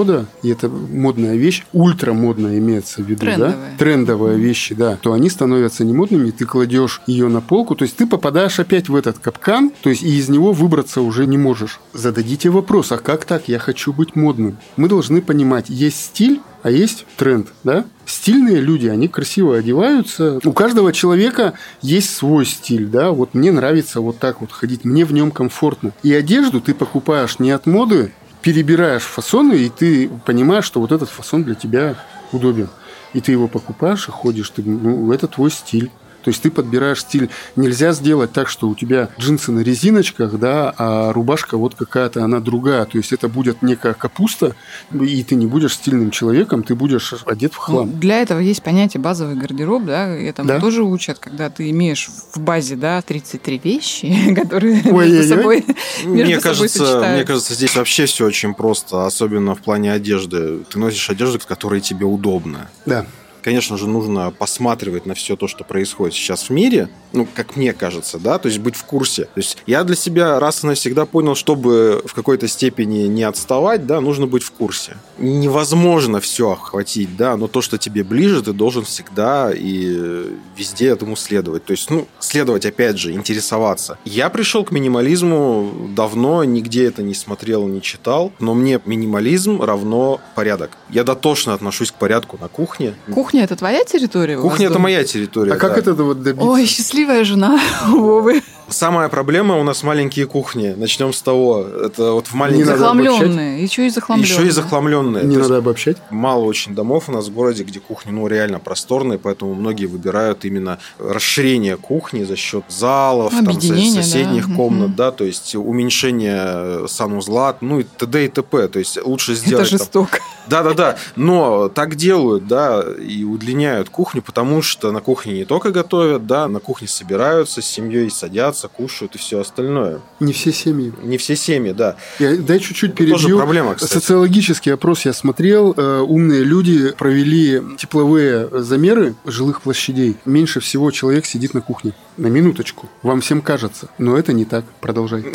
и 0.43 0.49
это 0.49 0.69
модная 0.69 1.37
вещь, 1.37 1.65
ультра 1.73 2.13
модная 2.13 2.59
имеется 2.59 3.03
в 3.03 3.07
виду, 3.07 3.27
да? 3.27 3.57
Трендовая. 3.79 4.37
вещи, 4.37 4.75
да, 4.75 4.97
то 5.01 5.13
они 5.13 5.31
становятся 5.31 5.85
не 5.85 5.93
модными, 5.93 6.31
ты 6.31 6.45
кладешь 6.45 7.01
ее 7.07 7.29
на 7.29 7.41
полку, 7.41 7.75
то 7.75 7.85
есть 7.85 7.97
ты 7.97 8.07
попадаешь 8.07 8.59
опять 8.59 8.89
в 8.89 8.97
этот 8.97 9.19
капкан, 9.19 9.73
то 9.83 9.91
есть 9.91 10.03
и 10.03 10.19
из 10.19 10.29
него 10.29 10.53
выбраться 10.53 11.01
уже 11.01 11.27
не 11.27 11.39
можешь. 11.39 11.81
Зададите 11.93 12.51
вопрос, 12.51 12.93
а 12.93 12.99
как 12.99 13.25
так? 13.25 13.49
Я 13.49 13.59
хочу 13.59 13.93
быть 13.93 14.17
модным. 14.17 14.59
Мы 14.77 14.89
должны 14.89 15.23
понимать, 15.23 15.69
есть 15.69 16.03
стиль, 16.03 16.41
а 16.63 16.71
есть 16.71 17.07
тренд, 17.17 17.49
да? 17.65 17.85
Стильные 18.07 18.61
люди, 18.61 18.87
они 18.87 19.09
красиво 19.09 19.57
одеваются. 19.57 20.39
У 20.45 20.53
каждого 20.53 20.93
человека 20.93 21.55
есть 21.81 22.15
свой 22.15 22.47
стиль, 22.47 22.87
да? 22.87 23.11
Вот 23.11 23.35
мне 23.35 23.53
нравится 23.53 24.01
вот 24.01 24.19
так 24.19 24.41
вот 24.41 24.53
ходить, 24.53 24.85
мне 24.85 25.05
в 25.05 25.13
нем 25.13 25.31
комфортно. 25.31 25.93
И 26.03 26.13
одежду 26.13 26.61
ты 26.61 26.75
покупаешь 26.75 27.39
не 27.39 27.51
от 27.51 27.67
моды, 27.67 28.13
перебираешь 28.43 29.03
фасоны, 29.03 29.55
и 29.55 29.69
ты 29.69 30.11
понимаешь, 30.27 30.65
что 30.65 30.81
вот 30.81 30.93
этот 30.93 31.09
фасон 31.09 31.45
для 31.45 31.55
тебя 31.55 31.97
удобен. 32.33 32.69
И 33.13 33.21
ты 33.21 33.33
его 33.33 33.49
покупаешь 33.49 34.09
и 34.09 34.11
ходишь, 34.11 34.51
ты, 34.51 34.63
ну, 34.63 35.13
это 35.13 35.29
твой 35.29 35.51
стиль. 35.51 35.91
То 36.23 36.29
есть 36.31 36.43
ты 36.43 36.51
подбираешь 36.51 37.01
стиль. 37.01 37.31
Нельзя 37.57 37.93
сделать 37.93 38.33
так, 38.33 38.49
что 38.49 38.69
у 38.69 38.75
тебя 38.75 39.09
джинсы 39.19 39.53
на 39.53 39.61
резиночках, 39.61 40.39
да, 40.39 40.75
а 40.79 41.13
рубашка 41.13 41.57
вот 41.57 41.75
какая-то, 41.75 42.23
она 42.25 42.41
другая. 42.41 42.85
То 42.85 42.99
есть 42.99 43.13
это 43.13 43.29
будет 43.29 43.63
некая 43.63 43.95
капуста, 43.95 44.55
и 44.93 45.23
ты 45.25 45.35
не 45.35 45.47
будешь 45.47 45.75
стильным 45.75 46.11
человеком, 46.11 46.63
ты 46.63 46.75
будешь 46.75 47.15
одет 47.27 47.53
в 47.53 47.57
Ну, 47.59 47.63
хлам. 47.63 48.01
Для 48.01 48.21
этого 48.21 48.39
есть 48.39 48.63
понятие 48.63 49.01
базовый 49.01 49.35
гардероб, 49.35 49.85
да, 49.85 50.17
и 50.19 50.25
этому 50.25 50.49
Да. 50.49 50.61
тоже 50.61 50.83
учат, 50.83 51.19
когда 51.19 51.51
ты 51.51 51.71
имеешь 51.71 52.09
в 52.33 52.41
базе, 52.41 52.77
да, 52.77 53.03
33 53.03 53.61
вещи, 53.63 54.35
которые 54.35 54.83
Ой-ой-ой. 54.85 55.09
между 55.11 55.35
собой, 55.37 55.65
Мне 56.05 56.25
между 56.25 56.41
собой 56.41 56.69
кажется, 56.69 57.09
мне 57.15 57.25
кажется, 57.25 57.55
здесь 57.55 57.75
вообще 57.77 58.07
все 58.07 58.27
очень 58.27 58.55
просто, 58.55 59.07
особенно 59.07 59.55
в 59.55 59.61
плане 59.61 59.93
одежды. 59.93 60.61
Ты 60.71 60.79
носишь 60.79 61.11
одежду, 61.11 61.39
которая 61.47 61.81
тебе 61.81 62.07
удобна. 62.07 62.69
Да. 62.87 63.07
Конечно 63.43 63.77
же, 63.77 63.87
нужно 63.89 64.31
посматривать 64.31 65.07
на 65.07 65.15
все 65.15 65.37
то, 65.37 65.49
что 65.49 65.65
происходит 65.65 66.15
сейчас 66.15 66.45
в 66.45 66.51
мире, 66.51 66.89
ну, 67.13 67.27
как 67.35 67.57
мне 67.57 67.73
кажется, 67.73 68.19
да, 68.19 68.39
то 68.39 68.49
есть 68.49 68.59
быть 68.59 68.77
в 68.77 68.85
курсе. 68.85 69.25
То 69.25 69.37
есть 69.37 69.59
я 69.67 69.85
для 69.85 69.97
себя 69.97 70.41
раз 70.41 70.65
и 70.65 70.67
навсегда 70.67 71.07
понял, 71.07 71.35
чтобы 71.35 72.03
в 72.07 72.15
какой-то 72.15 72.49
степени 72.49 73.07
не 73.07 73.23
отставать, 73.23 73.87
да, 73.87 74.01
нужно 74.01 74.27
быть 74.27 74.43
в 74.43 74.53
курсе. 74.53 74.97
Невозможно 75.19 76.21
все 76.21 76.53
охватить, 76.53 77.17
да, 77.17 77.37
но 77.37 77.49
то, 77.49 77.61
что 77.61 77.79
тебе 77.79 78.05
ближе, 78.05 78.43
ты 78.43 78.53
должен 78.53 78.85
всегда 78.85 79.51
и 79.53 80.25
везде 80.57 80.89
этому 80.89 81.17
следовать. 81.17 81.65
То 81.65 81.73
есть, 81.73 81.91
ну, 81.91 82.07
следовать, 82.19 82.67
опять 82.67 82.99
же, 82.99 83.13
интересоваться. 83.13 83.99
Я 84.05 84.31
пришел 84.31 84.65
к 84.65 84.71
минимализму 84.71 85.91
давно, 85.95 86.45
нигде 86.45 86.87
это 86.87 87.03
не 87.03 87.15
смотрел, 87.15 87.67
не 87.67 87.83
читал, 87.83 88.33
но 88.39 88.55
мне 88.55 88.81
минимализм 88.85 89.61
равно 89.61 90.21
порядок. 90.35 90.77
Я 90.91 91.05
дотошно 91.05 91.55
отношусь 91.55 91.91
к 91.91 91.95
порядку 91.95 92.39
на 92.41 92.49
кухне. 92.49 92.95
Кухня 93.13 93.32
это 93.41 93.57
твоя 93.57 93.85
территория? 93.85 94.37
Кухня 94.39 94.67
это 94.67 94.75
дома? 94.75 94.85
моя 94.85 95.05
территория. 95.05 95.53
А 95.53 95.57
как 95.57 95.75
да. 95.75 95.81
это 95.81 95.95
вот 95.95 96.23
добиться? 96.23 96.49
Ой, 96.49 96.67
счастливая 96.67 97.25
жена 97.25 97.61
у 97.93 97.97
Вовы. 98.01 98.43
Самая 98.73 99.09
проблема 99.09 99.59
у 99.59 99.63
нас 99.65 99.83
маленькие 99.83 100.27
кухни. 100.27 100.75
Начнем 100.77 101.13
с 101.13 101.21
того. 101.23 101.61
Это 101.61 102.13
вот 102.13 102.27
в 102.27 102.33
Не 102.33 102.39
маленьких... 102.41 102.67
надо 102.67 102.79
Захламленные. 102.79 103.63
Еще 103.63 103.87
и 103.87 103.91
захламленные. 103.91 104.33
Еще 104.33 104.47
и 104.47 104.51
захламленные. 104.51 105.25
Не 105.25 105.35
То 105.37 105.43
надо 105.43 105.57
обобщать. 105.59 105.99
Мало 106.11 106.45
очень 106.45 106.75
домов 106.75 107.09
у 107.09 107.13
нас 107.13 107.29
в 107.29 107.33
городе, 107.33 107.65
где 107.65 107.81
кухни 107.81 108.11
ну, 108.11 108.27
реально 108.27 108.59
просторные, 108.59 109.19
поэтому 109.19 109.55
многие 109.55 109.87
выбирают 109.87 110.45
именно 110.45 110.79
расширение 110.99 111.77
кухни 111.77 112.25
за 112.25 112.37
счет 112.37 112.65
залов, 112.69 113.33
там, 113.33 113.61
соседних 113.61 114.49
да. 114.49 114.55
комнат, 114.55 114.89
Мгм. 114.89 114.97
да, 114.97 115.11
то 115.13 115.25
есть 115.25 115.55
уменьшение 115.55 116.89
санузла, 116.89 117.57
ну 117.61 117.81
и 117.81 117.83
т.д. 117.85 118.25
и 118.25 118.29
т.п. 118.29 118.69
То 118.69 118.79
есть 118.79 118.99
лучше 119.05 119.33
Это 119.33 119.41
сделать 119.41 119.71
там, 119.71 119.79
жестоко. 119.79 120.19
да-да-да, 120.49 120.97
но 121.17 121.69
так 121.69 121.95
делают, 121.97 122.47
да, 122.47 122.83
и 122.99 123.23
удлиняют 123.25 123.91
кухню, 123.91 124.23
потому 124.23 124.63
что 124.63 124.93
на 124.93 125.01
кухне 125.01 125.35
не 125.35 125.45
только 125.45 125.71
готовят, 125.71 126.27
да, 126.27 126.49
на 126.49 126.61
кухне 126.61 126.89
собираются 126.89 127.61
с 127.61 127.67
семьей, 127.67 128.11
садятся, 128.11 128.62
кушают 128.69 129.15
и 129.15 129.19
все 129.19 129.41
остальное. 129.41 130.01
Не 130.21 130.33
все 130.33 130.53
семьи. 130.53 130.93
Не 131.03 131.19
все 131.19 131.37
семьи, 131.37 131.73
да. 131.73 131.97
Я, 132.19 132.37
дай 132.37 132.59
чуть-чуть 132.59 132.95
Тоже 132.95 133.15
перебью. 133.15 133.39
проблема, 133.39 133.75
кстати. 133.75 133.93
Социологический 133.93 134.73
опрос 134.73 135.05
я 135.05 135.13
смотрел. 135.13 135.75
Э, 135.77 136.01
Умные 136.01 136.45
люди 136.45 136.93
провели 136.93 137.63
тепловые 137.79 138.49
замеры 138.63 139.15
жилых 139.25 139.63
площадей. 139.63 140.17
Меньше 140.25 140.61
всего 140.61 140.91
человек 140.91 141.27
сидит 141.27 141.55
на 141.55 141.61
кухне. 141.61 141.93
На 142.17 142.27
минуточку. 142.29 142.89
Вам 143.03 143.21
всем 143.21 143.43
кажется. 143.43 143.89
Но 143.99 144.17
это 144.17 144.33
не 144.33 144.45
так. 144.45 144.65
Продолжай. 144.81 145.25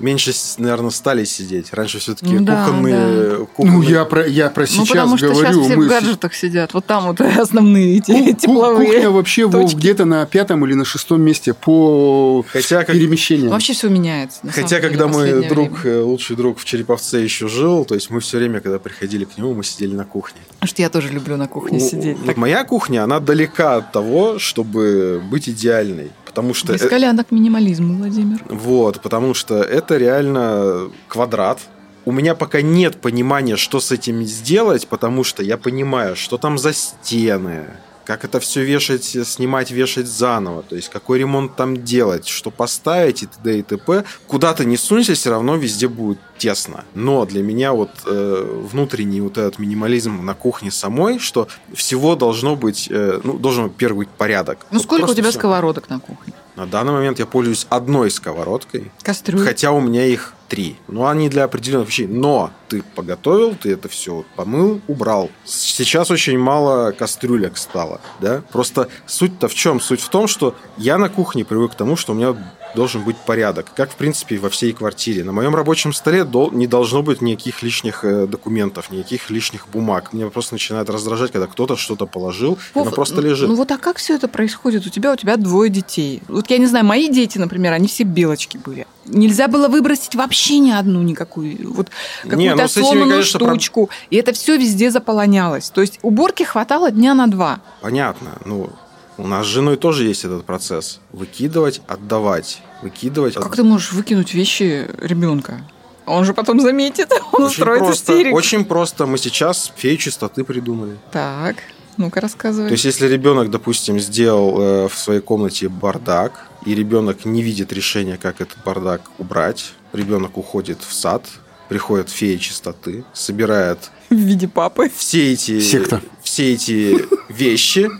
Меньше, 0.00 0.32
наверное, 0.58 0.90
стали 0.90 1.24
сидеть. 1.24 1.72
Раньше 1.72 1.98
все-таки 1.98 2.32
Ну 2.34 2.44
да, 2.44 2.64
кухонные, 2.66 3.38
Ну, 3.38 3.46
кухонные- 3.46 3.90
я 3.90 4.04
про, 4.04 4.26
я 4.28 4.48
про 4.48 4.60
Ну, 4.62 4.66
сейчас 4.68 4.88
потому 4.88 5.16
что 5.16 5.26
говорю. 5.28 5.40
сейчас 5.52 5.56
все 5.66 5.74
в 5.74 5.78
мы 5.78 5.84
с- 5.86 5.88
гаджетах 5.88 6.34
сидят. 6.34 6.74
Вот 6.74 6.86
там 6.86 7.06
вот 7.06 7.20
основные 7.38 7.96
эти 7.98 8.12
Ку- 8.12 8.32
тепловые. 8.40 8.86
Кухня 8.92 9.10
вообще 9.10 9.50
точки. 9.50 9.74
где-то 9.76 10.04
на 10.04 10.24
пятом 10.26 10.64
или 10.64 10.74
на 10.74 10.84
шестом 10.84 11.22
месте 11.22 11.52
по 11.52 12.44
Хотя, 12.52 12.84
как- 12.84 12.94
перемещениям. 12.94 13.50
Вообще 13.50 13.72
все 13.72 13.88
меняется. 13.88 14.40
Хотя, 14.48 14.76
деле, 14.80 14.82
когда 14.88 15.06
в 15.08 15.12
мой 15.12 15.48
друг, 15.48 15.80
время. 15.80 15.96
э, 15.96 16.00
лучший 16.02 16.36
друг 16.36 16.58
в 16.58 16.64
Череповце 16.64 17.20
еще 17.22 17.48
жил, 17.48 17.84
то 17.84 17.94
есть 17.94 18.10
мы 18.10 18.20
все 18.20 18.38
время, 18.38 18.60
когда 18.60 18.78
приходили 18.78 19.24
к 19.24 19.36
нему, 19.36 19.54
мы 19.54 19.64
сидели 19.64 19.94
на 19.94 20.04
кухне. 20.04 20.40
Потому 20.60 20.68
что 20.68 20.82
я 20.82 20.90
тоже 20.90 21.08
люблю 21.08 21.36
на 21.36 21.48
кухне 21.48 21.78
У- 21.78 21.80
сидеть. 21.80 22.18
вот 22.18 22.26
Так, 22.26 22.36
моя 22.36 22.64
кухня, 22.64 23.04
она 23.04 23.20
далека 23.20 23.76
от 23.76 23.92
того, 23.92 24.38
чтобы 24.38 25.20
быть 25.30 25.48
идеальной. 25.48 26.10
Потому 26.38 26.54
что... 26.54 26.72
Без 26.72 26.82
э- 26.82 26.88
коляна 26.88 27.24
к 27.24 27.32
минимализму, 27.32 27.96
Владимир. 27.96 28.38
Вот, 28.48 29.00
потому 29.00 29.34
что 29.34 29.56
это 29.56 29.96
реально 29.96 30.88
квадрат. 31.08 31.58
У 32.04 32.12
меня 32.12 32.36
пока 32.36 32.62
нет 32.62 33.00
понимания, 33.00 33.56
что 33.56 33.80
с 33.80 33.90
этим 33.90 34.22
сделать, 34.22 34.86
потому 34.86 35.24
что 35.24 35.42
я 35.42 35.56
понимаю, 35.56 36.14
что 36.14 36.38
там 36.38 36.56
за 36.56 36.72
стены, 36.72 37.66
как 38.08 38.24
это 38.24 38.40
все 38.40 38.64
вешать, 38.64 39.04
снимать, 39.04 39.70
вешать 39.70 40.06
заново, 40.06 40.62
то 40.62 40.74
есть 40.76 40.88
какой 40.88 41.18
ремонт 41.18 41.56
там 41.56 41.84
делать, 41.84 42.26
что 42.26 42.50
поставить 42.50 43.22
и 43.22 43.26
т.д. 43.26 43.58
и 43.58 43.62
т.п. 43.62 44.02
Куда 44.26 44.54
ты 44.54 44.64
не 44.64 44.78
сунься, 44.78 45.12
все 45.12 45.28
равно 45.28 45.56
везде 45.56 45.88
будет 45.88 46.18
тесно. 46.38 46.86
Но 46.94 47.26
для 47.26 47.42
меня 47.42 47.74
вот 47.74 47.90
э, 48.06 48.62
внутренний 48.72 49.20
вот 49.20 49.36
этот 49.36 49.58
минимализм 49.58 50.24
на 50.24 50.32
кухне 50.32 50.70
самой, 50.70 51.18
что 51.18 51.48
всего 51.74 52.16
должно 52.16 52.56
быть, 52.56 52.88
э, 52.90 53.20
ну, 53.22 53.34
должен 53.34 53.64
быть 53.68 53.76
первый 53.76 53.98
быть 53.98 54.08
порядок. 54.08 54.60
Ну, 54.70 54.78
Вот 54.78 54.84
сколько 54.84 55.10
у 55.10 55.14
тебя 55.14 55.28
всё. 55.28 55.40
сковородок 55.40 55.90
на 55.90 56.00
кухне? 56.00 56.32
На 56.56 56.66
данный 56.66 56.92
момент 56.94 57.18
я 57.18 57.26
пользуюсь 57.26 57.66
одной 57.68 58.10
сковородкой, 58.10 58.90
Кастрюль. 59.02 59.44
Хотя 59.44 59.72
у 59.72 59.80
меня 59.80 60.06
их 60.06 60.32
три. 60.48 60.76
Но 60.88 61.06
они 61.06 61.28
для 61.28 61.44
определенных 61.44 61.88
вещей. 61.88 62.06
Но 62.06 62.50
ты 62.68 62.82
поготовил, 62.94 63.54
ты 63.54 63.72
это 63.72 63.88
все 63.88 64.24
помыл, 64.36 64.80
убрал. 64.88 65.30
Сейчас 65.44 66.10
очень 66.10 66.38
мало 66.38 66.92
кастрюлек 66.92 67.56
стало. 67.56 68.00
Да? 68.20 68.42
Просто 68.50 68.88
суть-то 69.06 69.48
в 69.48 69.54
чем? 69.54 69.80
Суть 69.80 70.00
в 70.00 70.08
том, 70.08 70.26
что 70.26 70.54
я 70.76 70.98
на 70.98 71.08
кухне 71.08 71.44
привык 71.44 71.72
к 71.72 71.74
тому, 71.74 71.96
что 71.96 72.12
у 72.12 72.16
меня 72.16 72.36
должен 72.74 73.02
быть 73.02 73.16
порядок. 73.16 73.66
Как, 73.74 73.90
в 73.90 73.96
принципе, 73.96 74.38
во 74.38 74.50
всей 74.50 74.72
квартире. 74.72 75.24
На 75.24 75.32
моем 75.32 75.54
рабочем 75.54 75.92
столе 75.92 76.26
не 76.52 76.66
должно 76.66 77.02
быть 77.02 77.20
никаких 77.20 77.62
лишних 77.62 78.04
э, 78.04 78.26
документов, 78.26 78.90
никаких 78.90 79.30
лишних 79.30 79.68
бумаг. 79.68 80.12
Меня 80.12 80.28
просто 80.28 80.54
начинает 80.54 80.90
раздражать, 80.90 81.32
когда 81.32 81.46
кто-то 81.46 81.76
что-то 81.76 82.06
положил, 82.06 82.54
и 82.74 82.78
оно 82.78 82.84
Вов, 82.84 82.94
просто 82.94 83.20
лежит. 83.20 83.48
Ну 83.48 83.54
вот 83.54 83.70
а 83.70 83.78
как 83.78 83.98
все 83.98 84.14
это 84.14 84.28
происходит? 84.28 84.86
У 84.86 84.90
тебя 84.90 85.12
у 85.12 85.16
тебя 85.16 85.36
двое 85.36 85.70
детей. 85.70 86.22
Вот 86.28 86.50
я 86.50 86.58
не 86.58 86.66
знаю, 86.66 86.84
мои 86.84 87.08
дети, 87.08 87.38
например, 87.38 87.72
они 87.72 87.88
все 87.88 88.04
белочки 88.04 88.58
были. 88.58 88.86
Нельзя 89.06 89.48
было 89.48 89.68
выбросить 89.68 90.14
вообще 90.14 90.58
ни 90.58 90.70
одну 90.70 91.02
никакую. 91.02 91.72
Вот 91.72 91.88
какую-то 92.22 92.62
ну, 92.62 92.68
сломанную 92.68 93.10
конечно, 93.22 93.40
штучку. 93.40 93.90
И 94.10 94.16
это 94.16 94.32
все 94.32 94.56
везде 94.56 94.90
заполонялось. 94.90 95.70
То 95.70 95.80
есть 95.80 95.98
уборки 96.02 96.42
хватало 96.42 96.90
дня 96.90 97.14
на 97.14 97.26
два. 97.26 97.60
Понятно. 97.80 98.38
Ну, 98.44 98.70
у 99.18 99.26
нас 99.26 99.46
с 99.46 99.48
женой 99.48 99.76
тоже 99.76 100.04
есть 100.04 100.24
этот 100.24 100.44
процесс. 100.44 101.00
Выкидывать, 101.12 101.80
отдавать. 101.86 102.62
Выкидывать. 102.82 103.34
Как 103.34 103.56
ты 103.56 103.62
можешь 103.64 103.92
выкинуть 103.92 104.32
вещи 104.34 104.88
ребенка? 105.00 105.60
Он 106.06 106.24
же 106.24 106.32
потом 106.32 106.60
заметит, 106.60 107.12
он 107.32 107.42
Очень 107.42 107.46
устроит 107.52 107.78
просто, 107.80 108.12
истерику. 108.12 108.36
очень 108.36 108.64
просто. 108.64 109.06
Мы 109.06 109.18
сейчас 109.18 109.72
фею 109.76 109.98
чистоты 109.98 110.42
придумали. 110.44 110.96
Так, 111.12 111.56
ну-ка 111.96 112.20
рассказывай. 112.20 112.68
То 112.68 112.72
есть, 112.72 112.84
если 112.84 113.06
ребенок, 113.06 113.50
допустим, 113.50 113.98
сделал 114.00 114.58
э, 114.60 114.88
в 114.88 114.96
своей 114.96 115.20
комнате 115.20 115.68
бардак, 115.68 116.46
и 116.64 116.74
ребенок 116.74 117.24
не 117.24 117.42
видит 117.42 117.72
решения, 117.72 118.16
как 118.16 118.40
этот 118.40 118.56
бардак 118.64 119.02
убрать, 119.18 119.72
ребенок 119.92 120.38
уходит 120.38 120.78
в 120.86 120.92
сад, 120.94 121.24
приходит 121.68 122.08
фея 122.08 122.38
чистоты, 122.38 123.04
собирает 123.12 123.90
В 124.10 124.14
виде 124.14 124.48
папы. 124.48 124.90
все 124.96 125.32
эти, 125.32 125.60
Секта. 125.60 126.00
все 126.22 126.54
эти 126.54 127.04
вещи, 127.28 127.90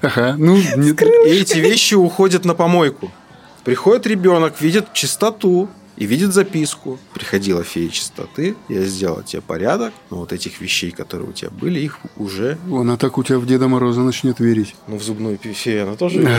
Ага, 0.00 0.34
ну, 0.38 0.56
и 0.56 1.30
эти 1.30 1.58
вещи 1.58 1.94
уходят 1.94 2.44
на 2.44 2.54
помойку. 2.54 3.10
Приходит 3.64 4.06
ребенок, 4.06 4.60
видит 4.60 4.92
чистоту 4.92 5.68
и 5.96 6.06
видит 6.06 6.32
записку. 6.32 6.98
Приходила 7.14 7.62
фея 7.62 7.88
чистоты, 7.90 8.56
я 8.68 8.82
сделала 8.84 9.22
тебе 9.22 9.42
порядок, 9.42 9.92
но 10.10 10.18
вот 10.18 10.32
этих 10.32 10.60
вещей, 10.60 10.90
которые 10.90 11.28
у 11.30 11.32
тебя 11.32 11.50
были, 11.50 11.80
их 11.80 11.98
уже 12.16 12.58
она 12.70 12.96
так 12.96 13.18
у 13.18 13.22
тебя 13.22 13.38
в 13.38 13.46
Деда 13.46 13.68
Мороза 13.68 14.00
начнет 14.00 14.40
верить. 14.40 14.74
Ну, 14.88 14.96
в 14.96 15.02
зубную 15.02 15.38
фею 15.38 15.84
она 15.84 15.96
тоже 15.96 16.18
видит. 16.20 16.32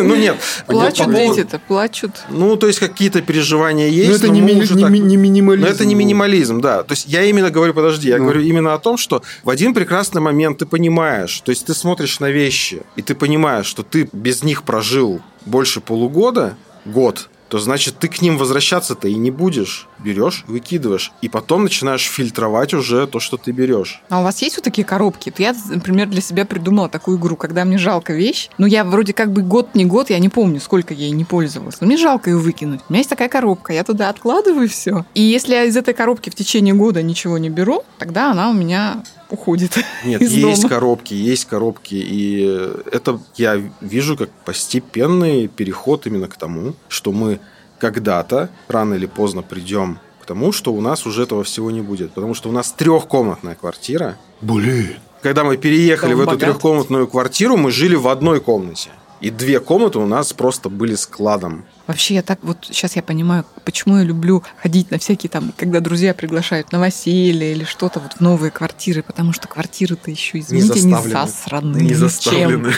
Ну, 0.02 0.14
нет. 0.16 0.36
Плачут 0.66 1.12
дети-то, 1.14 1.58
плачут. 1.58 2.12
Ну, 2.30 2.56
то 2.56 2.66
есть, 2.66 2.78
какие-то 2.78 3.22
переживания 3.22 3.88
есть, 3.88 4.10
Но 4.10 4.16
это 4.16 4.26
но 4.28 4.32
не, 4.34 4.40
минимализм. 4.40 5.60
но 5.60 5.66
это 5.66 5.84
не 5.84 5.94
минимализм, 5.94 6.60
да. 6.60 6.82
То 6.82 6.92
есть 6.92 7.06
я 7.06 7.22
именно 7.24 7.50
говорю, 7.50 7.74
подожди, 7.74 8.08
я 8.08 8.18
Ну. 8.18 8.24
говорю 8.24 8.40
именно 8.42 8.74
о 8.74 8.78
том, 8.78 8.96
что 8.96 9.22
в 9.44 9.50
один 9.50 9.74
прекрасный 9.74 10.20
момент 10.20 10.58
ты 10.58 10.66
понимаешь, 10.66 11.40
то 11.40 11.50
есть 11.50 11.66
ты 11.66 11.74
смотришь 11.74 12.20
на 12.20 12.30
вещи, 12.30 12.82
и 12.96 13.02
ты 13.02 13.14
понимаешь, 13.14 13.66
что 13.66 13.82
ты 13.82 14.08
без 14.12 14.42
них 14.42 14.62
прожил 14.62 15.20
больше 15.44 15.80
полугода, 15.80 16.56
год, 16.84 17.28
то 17.48 17.58
значит 17.58 17.98
ты 17.98 18.08
к 18.08 18.22
ним 18.22 18.38
возвращаться-то 18.38 19.08
и 19.08 19.14
не 19.14 19.30
будешь. 19.30 19.88
Берешь, 19.98 20.44
выкидываешь. 20.46 21.12
И 21.22 21.28
потом 21.28 21.64
начинаешь 21.64 22.04
фильтровать 22.04 22.74
уже 22.74 23.06
то, 23.06 23.20
что 23.20 23.36
ты 23.36 23.52
берешь. 23.52 24.02
А 24.08 24.20
у 24.20 24.24
вас 24.24 24.42
есть 24.42 24.56
вот 24.56 24.64
такие 24.64 24.84
коробки? 24.84 25.32
Я, 25.38 25.54
например, 25.68 26.08
для 26.08 26.20
себя 26.20 26.44
придумала 26.44 26.88
такую 26.88 27.18
игру, 27.18 27.36
когда 27.36 27.64
мне 27.64 27.78
жалко 27.78 28.12
вещь. 28.12 28.50
Ну, 28.58 28.66
я 28.66 28.84
вроде 28.84 29.12
как 29.12 29.32
бы 29.32 29.42
год 29.42 29.74
не 29.74 29.84
год, 29.84 30.10
я 30.10 30.18
не 30.18 30.28
помню, 30.28 30.60
сколько 30.60 30.94
я 30.94 31.06
ей 31.06 31.12
не 31.12 31.24
пользовалась. 31.24 31.80
Но 31.80 31.86
мне 31.86 31.96
жалко 31.96 32.30
ее 32.30 32.38
выкинуть. 32.38 32.80
У 32.88 32.92
меня 32.92 33.00
есть 33.00 33.10
такая 33.10 33.28
коробка, 33.28 33.72
я 33.72 33.84
туда 33.84 34.08
откладываю 34.08 34.68
все. 34.68 35.04
И 35.14 35.22
если 35.22 35.54
я 35.54 35.64
из 35.64 35.76
этой 35.76 35.94
коробки 35.94 36.30
в 36.30 36.34
течение 36.34 36.74
года 36.74 37.02
ничего 37.02 37.38
не 37.38 37.50
беру, 37.50 37.84
тогда 37.98 38.30
она 38.30 38.50
у 38.50 38.52
меня 38.52 39.02
уходит. 39.30 39.76
Нет, 40.04 40.22
из 40.22 40.32
есть 40.32 40.62
дома. 40.62 40.74
коробки, 40.74 41.14
есть 41.14 41.44
коробки, 41.46 41.94
и 41.94 42.72
это 42.90 43.20
я 43.36 43.62
вижу 43.80 44.16
как 44.16 44.30
постепенный 44.44 45.48
переход 45.48 46.06
именно 46.06 46.28
к 46.28 46.36
тому, 46.36 46.74
что 46.88 47.12
мы 47.12 47.40
когда-то, 47.78 48.50
рано 48.68 48.94
или 48.94 49.06
поздно, 49.06 49.42
придем 49.42 49.98
к 50.22 50.26
тому, 50.26 50.52
что 50.52 50.72
у 50.72 50.80
нас 50.80 51.06
уже 51.06 51.22
этого 51.22 51.44
всего 51.44 51.70
не 51.70 51.80
будет. 51.80 52.12
Потому 52.12 52.34
что 52.34 52.48
у 52.48 52.52
нас 52.52 52.72
трехкомнатная 52.72 53.54
квартира. 53.54 54.16
Блин. 54.40 54.96
Когда 55.22 55.44
мы 55.44 55.56
переехали 55.56 56.12
Дом 56.12 56.18
в 56.18 56.22
эту 56.22 56.30
богат. 56.32 56.48
трехкомнатную 56.48 57.06
квартиру, 57.08 57.56
мы 57.56 57.70
жили 57.70 57.96
в 57.96 58.08
одной 58.08 58.40
комнате. 58.40 58.90
И 59.20 59.30
две 59.30 59.60
комнаты 59.60 59.98
у 59.98 60.06
нас 60.06 60.32
просто 60.32 60.68
были 60.68 60.94
складом. 60.94 61.64
Вообще, 61.86 62.14
я 62.14 62.22
так 62.22 62.40
вот 62.42 62.58
сейчас 62.62 62.96
я 62.96 63.02
понимаю, 63.02 63.44
почему 63.64 63.98
я 63.98 64.02
люблю 64.02 64.42
ходить 64.60 64.90
на 64.90 64.98
всякие 64.98 65.30
там, 65.30 65.52
когда 65.56 65.78
друзья 65.78 66.14
приглашают 66.14 66.72
на 66.72 66.78
новоселье 66.78 67.52
или 67.52 67.64
что-то 67.64 68.00
вот 68.00 68.14
в 68.14 68.20
новые 68.20 68.50
квартиры, 68.50 69.02
потому 69.02 69.32
что 69.32 69.46
квартиры-то 69.46 70.10
еще, 70.10 70.40
извините, 70.40 70.80
не, 70.80 70.92
не 70.92 71.10
засраны. 71.10 71.78
Не 71.78 71.94
заставлены. 71.94 72.72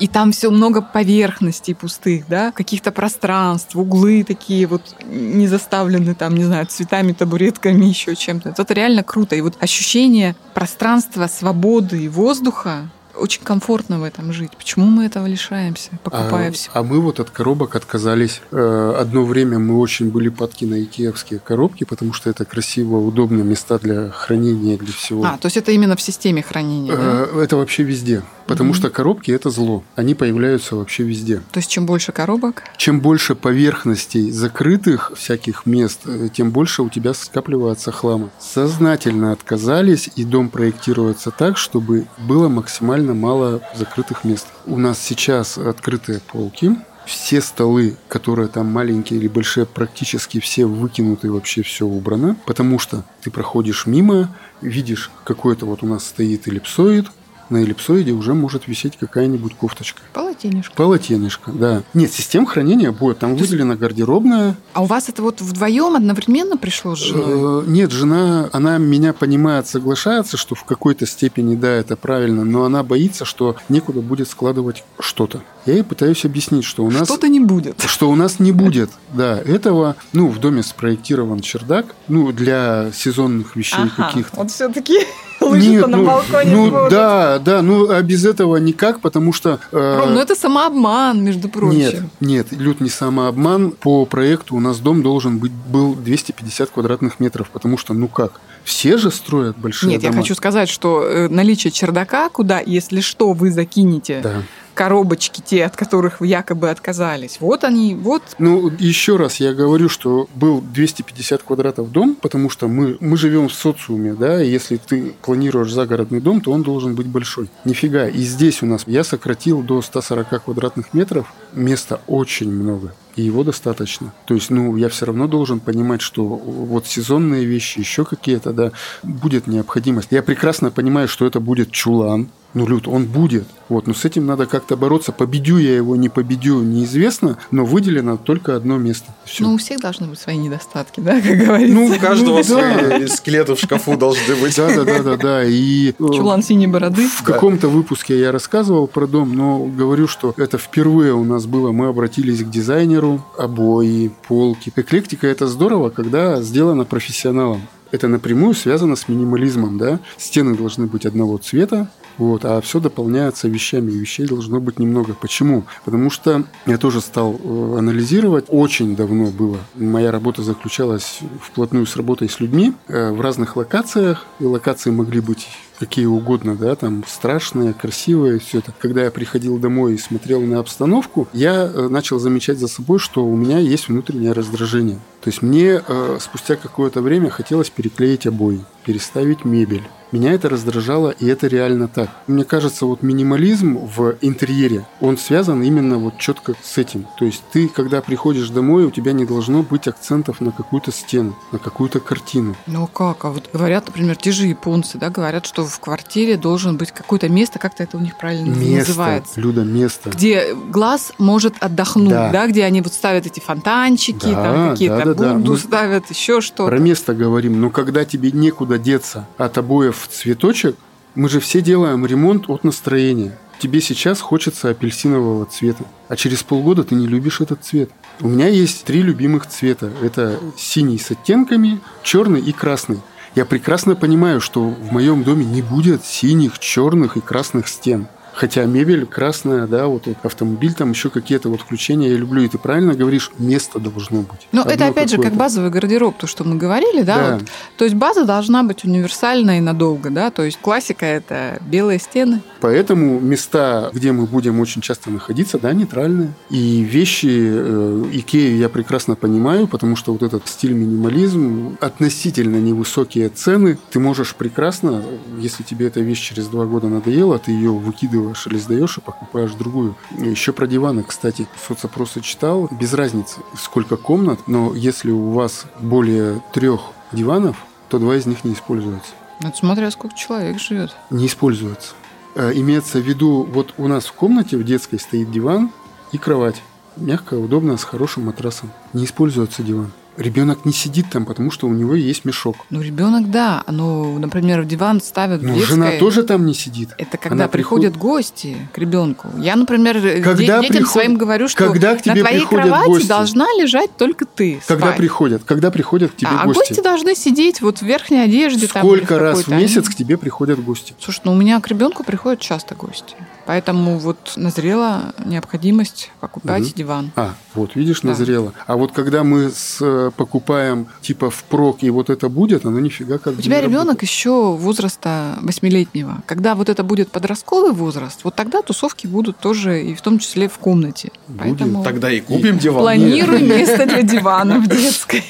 И 0.00 0.08
там 0.08 0.32
все 0.32 0.50
много 0.50 0.80
поверхностей 0.80 1.74
пустых, 1.74 2.26
да, 2.26 2.52
каких-то 2.52 2.90
пространств, 2.90 3.76
углы 3.76 4.24
такие 4.24 4.66
вот 4.66 4.96
не 5.04 5.46
заставлены 5.46 6.14
там, 6.14 6.34
не 6.34 6.44
знаю, 6.44 6.66
цветами, 6.66 7.12
табуретками, 7.12 7.84
еще 7.84 8.16
чем-то. 8.16 8.54
Это 8.56 8.74
реально 8.74 9.02
круто. 9.02 9.36
И 9.36 9.42
вот 9.42 9.56
ощущение 9.60 10.36
пространства, 10.54 11.26
свободы 11.26 12.04
и 12.04 12.08
воздуха, 12.08 12.88
очень 13.16 13.42
комфортно 13.42 14.00
в 14.00 14.02
этом 14.04 14.32
жить. 14.32 14.52
Почему 14.56 14.86
мы 14.86 15.04
этого 15.06 15.26
лишаемся, 15.26 15.90
покупая 16.02 16.48
а, 16.48 16.52
все? 16.52 16.70
А 16.74 16.82
мы 16.82 17.00
вот 17.00 17.20
от 17.20 17.30
коробок 17.30 17.76
отказались. 17.76 18.40
Э, 18.50 18.96
одно 18.98 19.24
время 19.24 19.58
мы 19.58 19.78
очень 19.78 20.10
были 20.10 20.28
падки 20.28 20.64
на 20.64 20.82
икеевские 20.82 21.40
коробки, 21.40 21.84
потому 21.84 22.12
что 22.12 22.30
это 22.30 22.44
красиво, 22.44 22.96
удобно, 22.96 23.42
места 23.42 23.78
для 23.78 24.10
хранения, 24.10 24.76
для 24.76 24.92
всего. 24.92 25.24
А, 25.24 25.38
то 25.38 25.46
есть 25.46 25.56
это 25.56 25.72
именно 25.72 25.96
в 25.96 26.00
системе 26.00 26.42
хранения, 26.42 26.96
да? 26.96 27.26
Э, 27.32 27.42
это 27.42 27.56
вообще 27.56 27.82
везде. 27.82 28.22
Потому 28.46 28.72
mm 28.72 28.74
что 28.74 28.90
коробки 28.90 29.30
это 29.30 29.50
зло. 29.50 29.84
Они 29.94 30.14
появляются 30.14 30.74
вообще 30.74 31.04
везде. 31.04 31.36
То 31.52 31.58
есть 31.58 31.70
чем 31.70 31.86
больше 31.86 32.12
коробок? 32.12 32.64
Чем 32.76 33.00
больше 33.00 33.34
поверхностей 33.34 34.30
закрытых 34.30 35.12
всяких 35.16 35.64
мест, 35.64 36.00
э, 36.06 36.28
тем 36.32 36.50
больше 36.50 36.82
у 36.82 36.88
тебя 36.88 37.14
скапливается 37.14 37.92
хлама. 37.92 38.30
Сознательно 38.40 39.32
отказались, 39.32 40.10
и 40.16 40.24
дом 40.24 40.48
проектируется 40.48 41.30
так, 41.30 41.56
чтобы 41.56 42.06
было 42.18 42.48
максимально 42.48 43.14
мало 43.14 43.62
закрытых 43.76 44.24
мест. 44.24 44.46
У 44.66 44.78
нас 44.78 44.98
сейчас 44.98 45.56
открытые 45.56 46.20
полки, 46.20 46.76
все 47.06 47.40
столы, 47.40 47.96
которые 48.08 48.48
там 48.48 48.66
маленькие 48.66 49.20
или 49.20 49.28
большие, 49.28 49.66
практически 49.66 50.40
все 50.40 50.66
выкинуты, 50.66 51.30
вообще 51.30 51.62
все 51.62 51.86
убрано, 51.86 52.36
потому 52.46 52.78
что 52.78 53.04
ты 53.22 53.30
проходишь 53.30 53.86
мимо, 53.86 54.34
видишь, 54.60 55.10
какой-то 55.24 55.66
вот 55.66 55.82
у 55.82 55.86
нас 55.86 56.06
стоит 56.06 56.48
эллипсоид, 56.48 57.06
на 57.50 57.58
эллипсоиде 57.58 58.12
уже 58.12 58.34
может 58.34 58.68
висеть 58.68 58.96
какая-нибудь 58.98 59.54
кофточка. 59.54 60.02
Полотенишко. 60.12 60.74
Полотенишко, 60.74 61.52
да. 61.52 61.82
Нет, 61.94 62.12
система 62.12 62.46
хранения 62.46 62.92
будет. 62.92 63.18
Там 63.18 63.36
выделена 63.36 63.76
гардеробная. 63.76 64.56
А 64.72 64.82
у 64.82 64.86
вас 64.86 65.08
это 65.08 65.22
вот 65.22 65.40
вдвоем 65.40 65.96
одновременно 65.96 66.56
пришло 66.56 66.96
с 66.96 67.00
женой? 67.00 67.62
Э, 67.62 67.64
нет, 67.66 67.90
жена, 67.90 68.48
она 68.52 68.78
меня 68.78 69.12
понимает, 69.12 69.66
соглашается, 69.66 70.36
что 70.36 70.54
в 70.54 70.64
какой-то 70.64 71.06
степени, 71.06 71.54
да, 71.54 71.68
это 71.68 71.96
правильно, 71.96 72.44
но 72.44 72.64
она 72.64 72.82
боится, 72.82 73.24
что 73.24 73.56
некуда 73.68 74.00
будет 74.00 74.28
складывать 74.28 74.84
что-то. 74.98 75.42
Я 75.66 75.74
ей 75.74 75.84
пытаюсь 75.84 76.24
объяснить, 76.24 76.64
что 76.64 76.84
у 76.84 76.90
нас... 76.90 77.08
Что-то 77.08 77.28
не 77.28 77.40
будет. 77.40 77.82
Что 77.86 78.10
у 78.10 78.16
нас 78.16 78.38
не 78.38 78.52
будет, 78.52 78.90
да, 79.12 79.38
этого. 79.38 79.96
Ну, 80.12 80.28
в 80.28 80.38
доме 80.38 80.62
спроектирован 80.62 81.40
чердак, 81.40 81.94
ну, 82.08 82.32
для 82.32 82.90
сезонных 82.92 83.56
вещей 83.56 83.84
ага, 83.96 84.08
каких-то. 84.08 84.36
Вот 84.36 84.50
все-таки 84.50 84.98
лыжи 85.44 85.86
на 85.86 85.96
ну, 85.96 86.06
балконе 86.06 86.50
Ну, 86.50 86.88
да, 86.90 87.38
да, 87.38 87.62
ну, 87.62 87.90
а 87.90 88.02
без 88.02 88.24
этого 88.24 88.56
никак, 88.56 89.00
потому 89.00 89.32
что... 89.32 89.60
Э, 89.72 89.98
Ром, 90.00 90.14
ну 90.14 90.20
это 90.20 90.34
самообман, 90.34 91.22
между 91.22 91.48
прочим. 91.48 91.78
Нет, 91.78 92.02
нет, 92.20 92.46
Люд, 92.52 92.80
не 92.80 92.90
самообман. 92.90 93.72
По 93.72 94.06
проекту 94.06 94.56
у 94.56 94.60
нас 94.60 94.78
дом 94.78 95.02
должен 95.02 95.38
быть 95.38 95.52
был 95.52 95.94
250 95.94 96.70
квадратных 96.70 97.20
метров, 97.20 97.50
потому 97.50 97.78
что, 97.78 97.94
ну 97.94 98.08
как, 98.08 98.40
все 98.64 98.96
же 98.96 99.10
строят 99.10 99.58
большие 99.58 99.90
Нет, 99.90 100.02
дома. 100.02 100.14
я 100.14 100.20
хочу 100.20 100.34
сказать, 100.34 100.68
что 100.68 101.02
э, 101.02 101.28
наличие 101.28 101.70
чердака, 101.70 102.28
куда, 102.28 102.60
если 102.60 103.00
что, 103.00 103.32
вы 103.32 103.50
закинете 103.50 104.20
да 104.22 104.42
коробочки 104.74 105.40
те, 105.40 105.64
от 105.64 105.76
которых 105.76 106.20
вы 106.20 106.26
якобы 106.26 106.70
отказались. 106.70 107.38
Вот 107.40 107.64
они, 107.64 107.94
вот. 107.94 108.22
Ну, 108.38 108.70
еще 108.78 109.16
раз 109.16 109.36
я 109.36 109.54
говорю, 109.54 109.88
что 109.88 110.28
был 110.34 110.60
250 110.60 111.42
квадратов 111.42 111.90
дом, 111.90 112.16
потому 112.20 112.50
что 112.50 112.68
мы, 112.68 112.96
мы 113.00 113.16
живем 113.16 113.48
в 113.48 113.54
социуме, 113.54 114.14
да, 114.14 114.42
и 114.42 114.50
если 114.50 114.76
ты 114.76 115.14
планируешь 115.22 115.72
загородный 115.72 116.20
дом, 116.20 116.40
то 116.40 116.52
он 116.52 116.62
должен 116.62 116.94
быть 116.94 117.06
большой. 117.06 117.48
Нифига. 117.64 118.08
И 118.08 118.20
здесь 118.20 118.62
у 118.62 118.66
нас 118.66 118.84
я 118.86 119.04
сократил 119.04 119.62
до 119.62 119.80
140 119.82 120.44
квадратных 120.44 120.92
метров. 120.92 121.32
Места 121.54 122.00
очень 122.06 122.50
много 122.50 122.92
и 123.16 123.22
его 123.22 123.44
достаточно. 123.44 124.12
То 124.26 124.34
есть, 124.34 124.50
ну, 124.50 124.76
я 124.76 124.88
все 124.88 125.06
равно 125.06 125.28
должен 125.28 125.60
понимать, 125.60 126.00
что 126.00 126.24
вот 126.24 126.86
сезонные 126.86 127.44
вещи, 127.44 127.78
еще 127.78 128.04
какие-то, 128.04 128.52
да, 128.52 128.72
будет 129.02 129.46
необходимость. 129.46 130.08
Я 130.10 130.22
прекрасно 130.22 130.70
понимаю, 130.70 131.08
что 131.08 131.26
это 131.26 131.40
будет 131.40 131.70
чулан, 131.70 132.28
ну, 132.54 132.68
Люд, 132.68 132.86
он 132.86 133.06
будет. 133.06 133.46
Вот, 133.68 133.88
но 133.88 133.94
с 133.94 134.04
этим 134.04 134.26
надо 134.26 134.46
как-то 134.46 134.76
бороться. 134.76 135.10
Победю 135.10 135.58
я 135.58 135.74
его, 135.74 135.96
не 135.96 136.08
победю, 136.08 136.62
неизвестно, 136.62 137.36
но 137.50 137.64
выделено 137.64 138.16
только 138.16 138.54
одно 138.54 138.78
место. 138.78 139.12
Все. 139.24 139.42
Ну, 139.42 139.54
у 139.54 139.56
всех 139.56 139.80
должны 139.80 140.06
быть 140.06 140.20
свои 140.20 140.36
недостатки, 140.36 141.00
да, 141.00 141.20
как 141.20 141.36
говорится. 141.36 141.74
Ну, 141.74 141.86
у 141.86 141.98
каждого 141.98 142.36
ну, 142.36 142.44
свои 142.44 143.06
скелеты 143.08 143.56
в 143.56 143.58
шкафу 143.58 143.96
должны 143.96 144.36
быть. 144.36 144.54
Да, 144.56 144.72
да, 144.72 144.84
да, 144.84 145.02
да, 145.02 145.16
да. 145.16 145.44
И 145.44 145.90
э, 145.90 145.94
Чулан 145.98 146.44
синей 146.44 146.68
бороды. 146.68 147.08
В 147.08 147.24
каком-то 147.24 147.68
выпуске 147.68 148.20
я 148.20 148.30
рассказывал 148.30 148.86
про 148.86 149.08
дом, 149.08 149.34
но 149.34 149.64
говорю, 149.64 150.06
что 150.06 150.32
это 150.36 150.56
впервые 150.56 151.12
у 151.12 151.24
нас 151.24 151.43
было. 151.46 151.72
Мы 151.72 151.86
обратились 151.86 152.42
к 152.42 152.50
дизайнеру, 152.50 153.24
обои, 153.38 154.10
полки. 154.28 154.72
Эклектика 154.74 155.26
это 155.26 155.46
здорово, 155.46 155.90
когда 155.90 156.40
сделано 156.42 156.84
профессионалом 156.84 157.62
это 157.94 158.08
напрямую 158.08 158.54
связано 158.54 158.96
с 158.96 159.08
минимализмом, 159.08 159.78
да. 159.78 160.00
Стены 160.16 160.56
должны 160.56 160.86
быть 160.86 161.06
одного 161.06 161.38
цвета, 161.38 161.88
вот, 162.18 162.44
а 162.44 162.60
все 162.60 162.80
дополняется 162.80 163.48
вещами, 163.48 163.92
и 163.92 163.96
вещей 163.96 164.26
должно 164.26 164.60
быть 164.60 164.78
немного. 164.78 165.14
Почему? 165.14 165.64
Потому 165.84 166.10
что 166.10 166.44
я 166.66 166.78
тоже 166.78 167.00
стал 167.00 167.38
э, 167.42 167.76
анализировать. 167.78 168.46
Очень 168.48 168.96
давно 168.96 169.26
было. 169.26 169.58
Моя 169.74 170.10
работа 170.10 170.42
заключалась 170.42 171.20
вплотную 171.40 171.86
с 171.86 171.96
работой 171.96 172.28
с 172.28 172.40
людьми 172.40 172.72
э, 172.88 173.10
в 173.10 173.20
разных 173.20 173.56
локациях. 173.56 174.26
И 174.40 174.44
локации 174.44 174.90
могли 174.90 175.20
быть 175.20 175.48
какие 175.78 176.06
угодно, 176.06 176.56
да, 176.56 176.74
там 176.76 177.04
страшные, 177.06 177.72
красивые, 177.72 178.38
все 178.38 178.58
это. 178.58 178.72
Когда 178.78 179.04
я 179.04 179.10
приходил 179.10 179.58
домой 179.58 179.94
и 179.94 179.98
смотрел 179.98 180.40
на 180.40 180.58
обстановку, 180.58 181.28
я 181.32 181.64
э, 181.64 181.88
начал 181.88 182.18
замечать 182.18 182.58
за 182.58 182.68
собой, 182.68 182.98
что 182.98 183.24
у 183.24 183.36
меня 183.36 183.58
есть 183.58 183.88
внутреннее 183.88 184.32
раздражение. 184.32 184.98
То 185.20 185.30
есть 185.30 185.42
мне 185.42 185.80
э, 185.86 186.18
спустя 186.20 186.56
какое-то 186.56 187.00
время 187.00 187.30
хотелось 187.30 187.70
переклеить 187.70 188.26
обои, 188.26 188.64
переставить 188.84 189.44
мебель. 189.44 189.84
Меня 190.14 190.32
это 190.32 190.48
раздражало, 190.48 191.10
и 191.10 191.26
это 191.26 191.48
реально 191.48 191.88
так. 191.88 192.08
Мне 192.28 192.44
кажется, 192.44 192.86
вот 192.86 193.02
минимализм 193.02 193.78
в 193.78 194.14
интерьере, 194.20 194.86
он 195.00 195.18
связан 195.18 195.60
именно 195.64 195.98
вот 195.98 196.18
четко 196.18 196.54
с 196.62 196.78
этим. 196.78 197.08
То 197.18 197.24
есть 197.24 197.42
ты, 197.50 197.66
когда 197.66 198.00
приходишь 198.00 198.48
домой, 198.50 198.84
у 198.84 198.92
тебя 198.92 199.12
не 199.12 199.24
должно 199.24 199.64
быть 199.64 199.88
акцентов 199.88 200.40
на 200.40 200.52
какую-то 200.52 200.92
стену, 200.92 201.36
на 201.50 201.58
какую-то 201.58 201.98
картину. 201.98 202.54
Ну 202.68 202.86
как? 202.86 203.24
А 203.24 203.30
вот 203.30 203.50
говорят, 203.52 203.86
например, 203.86 204.14
те 204.14 204.30
же 204.30 204.46
японцы, 204.46 204.98
да, 204.98 205.10
говорят, 205.10 205.46
что 205.64 205.76
в 205.76 205.80
квартире 205.80 206.36
должен 206.36 206.76
быть 206.76 206.92
какое-то 206.92 207.28
место, 207.28 207.58
как-то 207.58 207.82
это 207.82 207.96
у 207.96 208.00
них 208.00 208.16
правильно 208.16 208.54
место, 208.54 208.90
называется. 208.90 209.40
Люда, 209.40 209.62
место. 209.62 210.10
Где 210.10 210.54
глаз 210.54 211.12
может 211.18 211.54
отдохнуть, 211.60 212.10
да, 212.10 212.30
да 212.30 212.46
где 212.46 212.64
они 212.64 212.80
вот 212.80 212.92
ставят 212.92 213.26
эти 213.26 213.40
фонтанчики, 213.40 214.26
да, 214.26 214.42
там 214.42 214.70
какие-то 214.70 215.04
да, 215.04 215.14
да, 215.14 215.34
Будду 215.34 215.54
да. 215.54 215.58
ставят, 215.58 216.10
еще 216.10 216.40
что-то. 216.40 216.66
Про 216.66 216.78
место 216.78 217.14
говорим, 217.14 217.60
но 217.60 217.70
когда 217.70 218.04
тебе 218.04 218.30
некуда 218.32 218.78
деться 218.78 219.26
от 219.38 219.58
обоев 219.58 220.08
цветочек, 220.10 220.76
мы 221.14 221.28
же 221.28 221.40
все 221.40 221.60
делаем 221.60 222.04
ремонт 222.04 222.48
от 222.48 222.64
настроения. 222.64 223.38
Тебе 223.58 223.80
сейчас 223.80 224.20
хочется 224.20 224.70
апельсинового 224.70 225.46
цвета, 225.46 225.84
а 226.08 226.16
через 226.16 226.42
полгода 226.42 226.82
ты 226.82 226.96
не 226.96 227.06
любишь 227.06 227.40
этот 227.40 227.64
цвет. 227.64 227.90
У 228.20 228.28
меня 228.28 228.48
есть 228.48 228.84
три 228.84 229.00
любимых 229.00 229.46
цвета. 229.46 229.90
Это 230.02 230.38
синий 230.56 230.98
с 230.98 231.10
оттенками, 231.12 231.80
черный 232.02 232.40
и 232.40 232.52
красный. 232.52 233.00
Я 233.34 233.44
прекрасно 233.44 233.96
понимаю, 233.96 234.40
что 234.40 234.60
в 234.62 234.92
моем 234.92 235.24
доме 235.24 235.44
не 235.44 235.60
будет 235.60 236.04
синих, 236.04 236.58
черных 236.60 237.16
и 237.16 237.20
красных 237.20 237.66
стен. 237.68 238.06
Хотя 238.34 238.64
мебель 238.64 239.06
красная, 239.06 239.66
да, 239.66 239.86
вот 239.86 240.08
автомобиль, 240.22 240.74
там 240.74 240.90
еще 240.90 241.08
какие-то 241.08 241.48
вот 241.48 241.60
включения 241.60 242.10
я 242.10 242.16
люблю. 242.16 242.42
И 242.42 242.48
ты 242.48 242.58
правильно 242.58 242.94
говоришь, 242.94 243.30
место 243.38 243.78
должно 243.78 244.22
быть. 244.22 244.48
Ну, 244.50 244.62
это 244.62 244.88
опять 244.88 245.10
же 245.10 245.18
как 245.18 245.34
базовый 245.34 245.70
гардероб, 245.70 246.18
то, 246.18 246.26
что 246.26 246.42
мы 246.42 246.56
говорили, 246.56 247.02
да? 247.02 247.16
да. 247.16 247.34
Вот. 247.34 247.44
То 247.76 247.84
есть 247.84 247.96
база 247.96 248.24
должна 248.24 248.64
быть 248.64 248.84
универсальной 248.84 249.58
и 249.58 249.60
надолго, 249.60 250.10
да? 250.10 250.30
То 250.30 250.42
есть 250.42 250.58
классика– 250.60 251.06
это 251.06 251.58
белые 251.60 252.00
стены. 252.00 252.40
Поэтому 252.60 253.20
места, 253.20 253.90
где 253.92 254.10
мы 254.10 254.26
будем 254.26 254.58
очень 254.58 254.82
часто 254.82 255.10
находиться, 255.10 255.58
да, 255.58 255.72
нейтральные. 255.72 256.32
И 256.50 256.82
вещи 256.82 257.28
э, 257.30 258.04
Икеи 258.12 258.56
я 258.56 258.68
прекрасно 258.68 259.14
понимаю, 259.14 259.68
потому 259.68 259.94
что 259.94 260.12
вот 260.12 260.22
этот 260.22 260.48
стиль 260.48 260.72
минимализм, 260.72 261.76
относительно 261.80 262.56
невысокие 262.56 263.28
цены, 263.28 263.78
ты 263.90 264.00
можешь 264.00 264.34
прекрасно, 264.34 265.04
если 265.38 265.62
тебе 265.62 265.86
эта 265.86 266.00
вещь 266.00 266.20
через 266.20 266.48
два 266.48 266.66
года 266.66 266.88
надоела, 266.88 267.38
ты 267.38 267.52
ее 267.52 267.70
выкидываешь 267.70 268.23
выкидываешь 268.24 268.46
или 268.46 268.58
сдаешь 268.58 268.98
и 268.98 269.00
покупаешь 269.00 269.52
другую. 269.52 269.96
Еще 270.18 270.52
про 270.52 270.66
диваны, 270.66 271.02
кстати, 271.02 271.46
соцопросы 271.66 272.20
читал. 272.20 272.68
Без 272.70 272.92
разницы, 272.94 273.40
сколько 273.56 273.96
комнат, 273.96 274.40
но 274.46 274.74
если 274.74 275.10
у 275.10 275.30
вас 275.30 275.66
более 275.80 276.42
трех 276.52 276.80
диванов, 277.12 277.56
то 277.88 277.98
два 277.98 278.16
из 278.16 278.26
них 278.26 278.44
не 278.44 278.54
используются. 278.54 279.12
Это 279.40 279.56
смотря 279.56 279.90
сколько 279.90 280.16
человек 280.16 280.58
живет. 280.58 280.94
Не 281.10 281.26
используются. 281.26 281.94
Э, 282.34 282.52
имеется 282.54 282.98
в 282.98 283.02
виду, 283.02 283.42
вот 283.42 283.74
у 283.78 283.88
нас 283.88 284.06
в 284.06 284.12
комнате 284.12 284.56
в 284.56 284.64
детской 284.64 284.98
стоит 284.98 285.30
диван, 285.30 285.70
и 286.12 286.18
кровать. 286.18 286.62
Мягкая, 286.96 287.40
удобная, 287.40 287.76
с 287.76 287.82
хорошим 287.82 288.26
матрасом. 288.26 288.70
Не 288.92 289.04
используется 289.04 289.64
диван. 289.64 289.90
Ребенок 290.16 290.64
не 290.64 290.72
сидит 290.72 291.06
там, 291.10 291.24
потому 291.26 291.50
что 291.50 291.66
у 291.66 291.72
него 291.72 291.94
есть 291.94 292.24
мешок. 292.24 292.56
Ну, 292.70 292.80
ребенок, 292.80 293.30
да. 293.30 293.64
Ну, 293.68 294.18
например, 294.18 294.62
в 294.62 294.66
диван 294.66 295.00
ставят 295.00 295.42
Но 295.42 295.54
детской. 295.54 295.70
жена 295.74 295.90
тоже 295.98 296.22
там 296.22 296.46
не 296.46 296.54
сидит. 296.54 296.90
Это 296.98 297.16
когда 297.18 297.34
Она 297.44 297.48
приходят 297.48 297.96
гости 297.96 298.56
к 298.72 298.78
ребенку. 298.78 299.28
Я, 299.38 299.56
например, 299.56 299.94
Когда 300.22 300.60
детям 300.60 300.76
приход- 300.76 300.88
своим 300.92 301.16
говорю, 301.16 301.48
что 301.48 301.66
когда 301.66 301.94
к 301.96 302.06
на 302.06 302.12
тебе 302.12 302.20
твоей 302.20 302.38
приходят 302.40 302.64
кровати 302.66 302.86
гости? 302.88 303.06
должна 303.08 303.46
лежать 303.58 303.96
только 303.96 304.24
ты. 304.24 304.60
Когда 304.66 304.86
спать. 304.86 304.96
приходят? 304.98 305.42
Когда 305.44 305.70
приходят 305.72 306.12
к 306.12 306.16
тебе 306.16 306.30
а, 306.30 306.42
а 306.42 306.46
гости? 306.46 306.58
гости 306.70 306.80
должны 306.82 307.14
сидеть 307.16 307.60
вот 307.60 307.78
в 307.78 307.82
верхней 307.82 308.18
одежде. 308.22 308.68
там, 308.68 308.84
Сколько 308.86 309.18
раз 309.18 309.42
в 309.44 309.48
месяц 309.48 309.78
Они- 309.78 309.86
к 309.88 309.94
тебе 309.96 310.16
приходят 310.16 310.62
гости? 310.62 310.94
Слушай, 311.00 311.22
ну 311.24 311.32
у 311.32 311.36
меня 311.36 311.60
к 311.60 311.66
ребенку 311.68 312.04
приходят 312.04 312.38
часто 312.40 312.74
гости. 312.76 313.16
Поэтому 313.46 313.98
вот 313.98 314.32
назрела 314.36 315.12
необходимость 315.44 316.10
покупать 316.20 316.62
Мгм. 316.62 316.72
диван. 316.74 317.12
А, 317.16 317.34
вот 317.54 317.74
видишь, 317.74 318.00
Да. 318.00 318.08
назрело. 318.10 318.52
А 318.66 318.76
вот 318.76 318.92
когда 318.92 319.22
мы 319.22 319.50
с, 319.50 319.78
э, 319.82 320.03
покупаем 320.10 320.86
типа 321.02 321.30
впрок 321.30 321.78
и 321.82 321.90
вот 321.90 322.10
это 322.10 322.28
будет, 322.28 322.64
оно 322.66 322.80
нифига 322.80 323.18
как 323.18 323.38
У 323.38 323.42
тебя 323.42 323.60
ребенок 323.60 323.86
работает. 323.86 324.02
еще 324.10 324.52
возраста 324.52 325.38
восьмилетнего. 325.42 326.22
Когда 326.26 326.54
вот 326.54 326.68
это 326.68 326.82
будет 326.82 327.10
подростковый 327.10 327.72
возраст, 327.72 328.20
вот 328.24 328.34
тогда 328.34 328.62
тусовки 328.62 329.06
будут 329.06 329.38
тоже 329.38 329.82
и 329.82 329.94
в 329.94 330.00
том 330.02 330.18
числе 330.18 330.48
в 330.48 330.58
комнате. 330.58 331.10
Будет. 331.28 331.40
Поэтому 331.40 331.84
Тогда 331.84 332.10
и 332.10 332.20
купим 332.20 332.58
диван. 332.58 332.80
планируй 332.82 333.42
место 333.42 333.86
для 333.86 334.02
дивана 334.02 334.58
в 334.60 334.68
детской. 334.68 335.22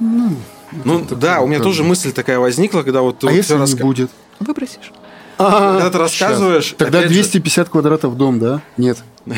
Ну, 0.00 0.30
Ну 0.84 1.00
это 1.00 1.14
да, 1.16 1.40
у 1.40 1.46
меня 1.46 1.60
тоже 1.60 1.82
бы. 1.82 1.90
мысль 1.90 2.12
такая 2.12 2.38
возникла, 2.38 2.82
когда 2.82 3.02
вот 3.02 3.22
А 3.22 3.26
вот 3.26 3.34
если 3.34 3.54
не 3.54 3.74
будет? 3.82 4.10
Выбросишь. 4.40 4.92
Когда 5.36 5.90
ты 5.90 5.98
рассказываешь, 5.98 6.74
Тогда 6.78 6.98
опять 6.98 7.10
же, 7.10 7.14
250 7.16 7.68
квадратов 7.68 8.16
дом, 8.16 8.38
да? 8.38 8.60
Нет. 8.76 8.98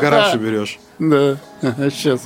гараж 0.00 0.34
уберешь. 0.34 0.78
Да. 0.98 1.36
Сейчас. 1.90 2.22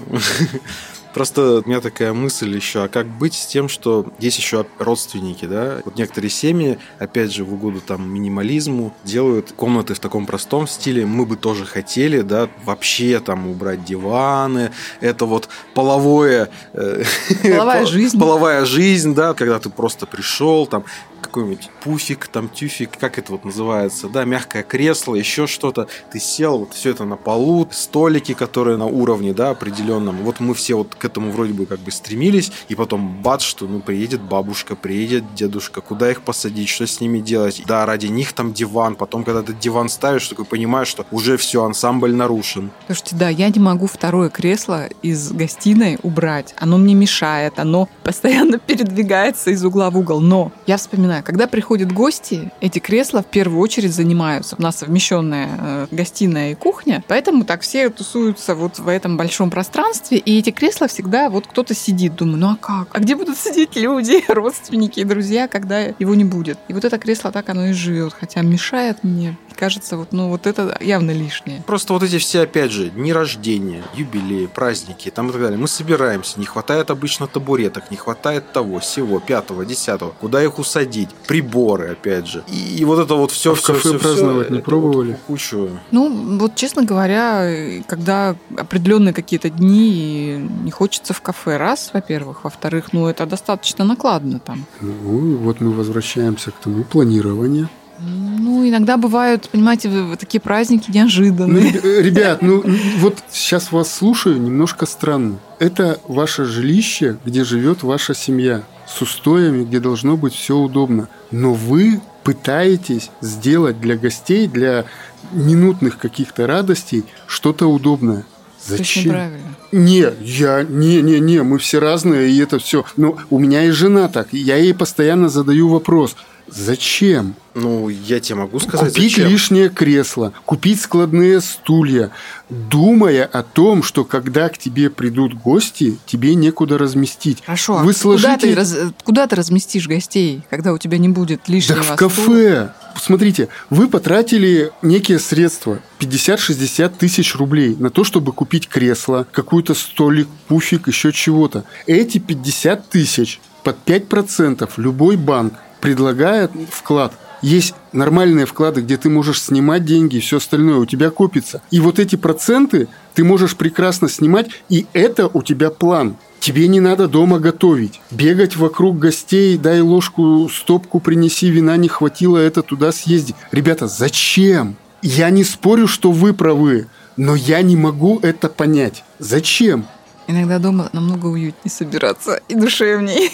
Просто 1.15 1.63
у 1.65 1.69
меня 1.69 1.81
такая 1.81 2.13
мысль 2.13 2.55
еще, 2.55 2.85
а 2.85 2.89
как 2.89 3.07
быть 3.07 3.35
с 3.35 3.47
тем, 3.47 3.69
что 3.69 4.07
есть 4.19 4.39
еще 4.39 4.65
родственники, 4.79 5.45
да? 5.45 5.81
Вот 5.85 5.97
некоторые 5.97 6.31
семьи, 6.31 6.79
опять 6.99 7.33
же, 7.33 7.45
в 7.45 7.53
угоду 7.53 7.81
там 7.81 8.09
минимализму, 8.13 8.95
делают 9.05 9.53
комнаты 9.53 9.95
в 9.95 10.01
таком 10.01 10.27
простом 10.27 10.67
стиле. 10.67 11.05
Мы 11.05 11.27
бы 11.27 11.37
тоже 11.37 11.67
хотели, 11.67 12.23
да, 12.23 12.49
вообще 12.65 13.21
там 13.21 13.47
убрать 13.49 13.85
диваны. 13.85 14.73
Это 15.01 15.27
вот 15.27 15.49
половое... 15.75 16.49
э, 16.73 17.03
Половая 17.43 17.79
пол- 17.83 17.87
жизнь. 17.87 18.19
Половая 18.19 18.65
жизнь, 18.65 19.15
да, 19.15 19.35
когда 19.35 19.59
ты 19.59 19.69
просто 19.71 20.07
пришел, 20.07 20.67
там 20.67 20.85
какой-нибудь 21.21 21.71
пуфик, 21.85 22.27
там 22.27 22.49
тюфик, 22.49 22.99
как 22.99 23.17
это 23.17 23.31
вот 23.33 23.45
называется, 23.45 24.09
да, 24.09 24.25
мягкое 24.25 24.65
кресло, 24.65 25.15
еще 25.15 25.47
что-то. 25.47 25.87
Ты 26.11 26.19
сел, 26.19 26.59
вот 26.59 26.75
все 26.75 26.91
это 26.91 27.05
на 27.05 27.17
полу, 27.17 27.69
столики, 27.71 28.35
которые 28.35 28.77
на 28.77 28.87
уровне, 28.87 29.33
да, 29.33 29.51
определенном. 29.51 30.17
Вот 30.25 30.41
мы 30.41 30.53
все 30.55 30.75
вот 30.75 30.95
к 31.03 31.05
этому 31.05 31.33
вроде 31.33 31.53
бы 31.53 31.67
как 31.67 31.81
бы 31.81 31.91
стремились, 31.91 32.53
и 32.69 32.77
потом 32.77 33.21
бац, 33.23 33.43
что 33.43 33.67
ну 33.67 33.81
приедет 33.81 34.21
бабушка, 34.23 34.77
приедет 34.77 35.35
дедушка, 35.35 35.81
куда 35.81 36.09
их 36.13 36.23
посадить, 36.23 36.69
что 36.69 36.87
с 36.87 37.01
ними 37.01 37.19
делать. 37.19 37.61
Да, 37.67 37.85
ради 37.87 38.07
них 38.07 38.33
там 38.33 38.53
диван, 38.53 38.95
потом 38.95 39.25
когда 39.25 39.43
ты 39.43 39.53
диван 39.53 39.89
ставишь, 39.89 40.29
такой 40.29 40.45
понимаешь, 40.45 40.87
что 40.87 41.05
уже 41.11 41.37
все, 41.37 41.65
ансамбль 41.65 42.15
нарушен. 42.15 42.71
Слушайте, 42.87 43.17
да, 43.17 43.29
я 43.29 43.49
не 43.49 43.59
могу 43.59 43.89
второе 43.89 44.31
кресло 44.31 44.87
из 45.03 45.33
гостиной 45.33 45.99
убрать. 46.05 46.55
Оно 46.57 46.79
мне 46.79 46.95
мешает, 46.95 47.59
оно 47.59 47.89
постоянно 48.05 48.59
передвигается 48.67 49.51
из 49.51 49.65
угла 49.65 49.91
в 49.91 49.99
угол. 49.99 50.21
Но 50.21 50.53
я 50.69 50.77
вспоминаю, 50.77 51.25
когда 51.25 51.49
приходят 51.49 51.91
гости, 51.91 52.53
эти 52.61 52.79
кресла 52.79 53.23
в 53.23 53.27
первую 53.27 53.61
очередь 53.61 53.93
занимаются. 53.93 54.55
У 54.57 54.63
нас 54.63 54.77
совмещенная 54.77 55.49
э, 55.59 55.87
гостиная 55.91 56.53
и 56.53 56.55
кухня, 56.55 57.03
поэтому 57.09 57.45
так 57.45 57.63
все 57.63 57.91
тусуются 57.91 58.55
вот 58.55 58.79
в 58.79 58.87
этом 58.87 59.17
большом 59.17 59.51
пространстве, 59.51 60.19
и 60.19 60.39
эти 60.39 60.51
кресла 60.51 60.87
всегда 60.93 61.31
вот 61.31 61.47
кто-то 61.47 61.75
сидит. 61.75 62.15
Думаю, 62.17 62.39
ну 62.39 62.51
а 62.51 62.57
как? 62.57 62.89
А 62.93 63.01
где 63.01 63.17
будут 63.17 63.39
сидеть 63.39 63.77
люди, 63.77 64.23
родственники 64.29 65.03
друзья, 65.05 65.49
когда 65.49 65.81
его 65.81 66.15
не 66.15 66.25
будет? 66.25 66.59
И 66.69 66.75
вот 66.75 66.85
это 66.85 66.99
кресло 66.99 67.33
так 67.33 67.49
оно 67.49 67.67
и 67.67 67.73
живет, 67.73 68.13
хотя 68.13 68.43
мешает 68.43 69.03
мне. 69.03 69.37
Кажется, 69.57 69.97
вот, 69.97 70.13
ну 70.13 70.29
вот 70.29 70.47
это 70.47 70.77
явно 70.81 71.11
лишнее. 71.11 71.63
Просто 71.67 71.93
вот 71.93 72.03
эти 72.03 72.19
все, 72.19 72.43
опять 72.43 72.71
же, 72.73 72.91
дни 72.91 73.13
рождения, 73.13 73.83
юбилеи, 73.95 74.47
праздники 74.47 75.11
там 75.11 75.29
и 75.29 75.33
так 75.33 75.41
далее. 75.41 75.59
Мы 75.59 75.69
собираемся, 75.69 76.39
не 76.41 76.47
хватает 76.47 76.91
обычно 76.91 77.27
табуреток, 77.27 77.91
не 77.91 77.97
хватает 77.97 78.53
того, 78.53 78.81
всего, 78.81 79.21
пятого, 79.21 79.65
десятого. 79.65 80.11
Куда 80.21 80.43
их 80.43 80.59
усадить? 80.59 81.11
Приборы, 81.27 81.93
опять 81.93 82.27
же. 82.27 82.45
И, 82.49 82.77
и 82.79 82.85
вот 82.85 82.99
это 82.99 83.15
вот 83.15 83.31
все, 83.31 83.53
А 83.53 83.55
в 83.55 83.63
кафе 83.63 83.99
праздновать 83.99 84.51
не 84.51 84.59
пробовали? 84.61 85.17
кучу. 85.27 85.69
Ну, 85.91 86.39
вот, 86.39 86.55
честно 86.55 86.85
говоря, 86.85 87.83
когда 87.87 88.37
определенные 88.57 89.15
какие-то 89.15 89.51
дни 89.51 90.49
не 90.65 90.71
хочется 90.71 91.13
в 91.15 91.21
кафе, 91.21 91.57
раз, 91.57 91.91
во-первых, 91.93 92.45
во-вторых, 92.45 92.93
ну, 92.93 93.07
это 93.07 93.27
достаточно 93.27 93.85
накладно 93.85 94.39
там. 94.39 94.65
Ну, 94.81 95.37
вот 95.37 95.61
мы 95.61 95.73
возвращаемся 95.73 96.51
к 96.51 96.55
тому 96.55 96.85
планированию. 96.85 97.69
Ну, 97.99 98.69
иногда 98.69 98.97
бывают, 98.97 99.49
понимаете, 99.51 99.91
такие 100.19 100.41
праздники 100.41 100.87
Ну, 100.89 100.95
неожиданные. 100.95 101.73
э, 101.83 102.03
ребят, 102.03 102.43
ну 102.43 102.65
вот 102.99 103.19
сейчас 103.31 103.71
вас 103.71 103.93
слушаю, 103.93 104.41
немножко 104.41 104.87
странно. 104.87 105.39
Это 105.59 106.01
ваше 106.09 106.45
жилище, 106.45 107.19
где 107.25 107.45
живет 107.45 107.83
ваша 107.83 108.15
семья, 108.15 108.63
с 108.89 109.01
устоями, 109.01 109.65
где 109.65 109.79
должно 109.79 110.17
быть 110.17 110.35
все 110.35 110.57
удобно. 110.57 111.09
Но 111.31 111.55
вы 111.55 112.01
пытаетесь 112.25 113.11
сделать 113.21 113.81
для 113.81 113.97
гостей, 113.97 114.47
для 114.49 114.85
минутных 115.33 115.99
каких-то 115.99 116.47
радостей 116.47 117.05
что-то 117.27 117.67
удобное. 117.67 118.25
Зачем? 118.65 119.33
Не, 119.73 120.07
я, 120.21 120.63
не, 120.63 121.03
не, 121.03 121.19
не, 121.19 121.43
мы 121.43 121.59
все 121.59 121.79
разные, 121.79 122.31
и 122.31 122.39
это 122.39 122.59
все. 122.59 122.85
Но 122.97 123.17
у 123.31 123.39
меня 123.39 123.65
и 123.65 123.71
жена 123.71 124.09
так, 124.09 124.29
я 124.33 124.57
ей 124.57 124.75
постоянно 124.75 125.29
задаю 125.29 125.69
вопрос, 125.69 126.17
зачем? 126.55 127.35
Ну, 127.55 127.89
я 127.91 128.19
тебе 128.21 128.37
могу 128.37 128.59
сказать, 128.61 128.95
Купить 128.95 129.13
зачем. 129.17 129.29
лишнее 129.29 129.69
кресло, 129.69 130.33
купить 130.47 130.81
складные 130.81 131.41
стулья, 131.43 132.11
думая 132.49 133.25
о 133.27 133.43
том, 133.43 133.83
что 133.83 134.05
когда 134.05 134.49
к 134.49 134.57
тебе 134.59 134.89
придут 134.89 135.35
гости, 135.35 135.99
тебе 136.07 136.35
некуда 136.35 136.79
разместить. 136.79 137.43
Хорошо, 137.45 137.79
а 137.79 137.83
Вы 137.85 137.93
куда, 137.95 138.37
ты 138.39 138.53
сложите- 138.53 138.55
раз- 138.55 138.77
куда 139.05 139.27
ты 139.27 139.37
разместишь 139.37 139.87
гостей, 139.87 140.43
когда 140.49 140.73
у 140.73 140.79
тебя 140.79 140.97
не 140.99 141.09
будет 141.09 141.49
лишнего 141.49 141.81
Так 141.81 141.85
в 141.85 141.95
стула? 141.95 142.09
кафе. 142.09 142.73
Смотрите, 143.01 143.49
вы 143.71 143.89
потратили 143.89 144.71
некие 144.83 145.19
средства, 145.19 145.79
50-60 145.99 146.97
тысяч 146.99 147.35
рублей, 147.35 147.75
на 147.79 147.91
то, 147.91 148.05
чтобы 148.05 148.33
купить 148.33 148.69
кресло, 148.69 149.27
какой-то 149.33 149.75
столик, 149.75 150.29
пуфик, 150.49 150.89
еще 150.89 151.13
чего-то. 151.13 151.65
Эти 151.87 152.19
50 152.19 152.89
тысяч 152.91 153.41
под 153.65 153.77
5% 153.85 154.71
любой 154.77 155.17
банк 155.17 155.55
предлагает 155.83 156.53
вклад. 156.71 157.13
Есть 157.43 157.75
нормальные 157.93 158.47
вклады, 158.47 158.83
где 158.83 158.97
ты 158.97 159.11
можешь 159.11 159.43
снимать 159.43 159.85
деньги 159.85 160.17
и 160.17 160.21
все 160.21 160.37
остальное 160.37 160.77
у 160.77 160.87
тебя 160.87 161.11
копится. 161.11 161.61
И 161.73 161.81
вот 161.81 161.99
эти 161.99 162.15
проценты 162.15 162.87
ты 163.15 163.25
можешь 163.25 163.57
прекрасно 163.57 164.09
снимать, 164.09 164.49
и 164.69 164.87
это 164.93 165.27
у 165.27 165.43
тебя 165.43 165.71
план. 165.71 166.17
Тебе 166.39 166.69
не 166.69 166.79
надо 166.79 167.09
дома 167.09 167.41
готовить. 167.41 168.01
Бегать 168.13 168.57
вокруг 168.57 168.99
гостей, 168.99 169.59
дай 169.59 169.81
ложку, 169.81 170.49
стопку 170.49 171.01
принеси, 171.01 171.51
вина 171.51 171.77
не 171.77 171.89
хватило, 171.89 172.39
это 172.39 172.63
туда 172.63 172.93
съезди. 172.93 173.35
Ребята, 173.51 173.89
зачем? 173.89 174.77
Я 175.03 175.31
не 175.31 175.43
спорю, 175.43 175.89
что 175.89 176.13
вы 176.13 176.33
правы, 176.33 176.87
но 177.17 177.35
я 177.35 177.61
не 177.63 177.77
могу 177.77 178.21
это 178.23 178.49
понять. 178.49 179.03
Зачем? 179.19 179.85
Иногда 180.29 180.61
дома 180.61 180.91
намного 180.93 181.27
уютнее 181.27 181.73
собираться 181.73 182.41
и 182.49 182.55
душевнее. 182.55 183.31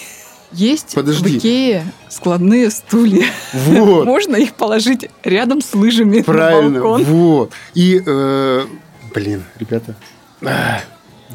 Есть 0.51 0.95
Подожди. 0.95 1.23
в 1.23 1.37
Икее 1.37 1.91
складные 2.09 2.69
стулья. 2.71 3.25
Вот. 3.53 4.05
Можно 4.05 4.35
их 4.35 4.53
положить 4.53 5.09
рядом 5.23 5.61
с 5.61 5.73
лыжами 5.73 6.21
Правильно, 6.21 6.69
на 6.69 6.81
балкон. 6.81 7.03
вот. 7.05 7.51
И, 7.75 8.01
э, 8.05 8.65
блин, 9.13 9.43
ребята. 9.57 9.95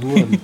Ну 0.00 0.14
ладно. 0.14 0.38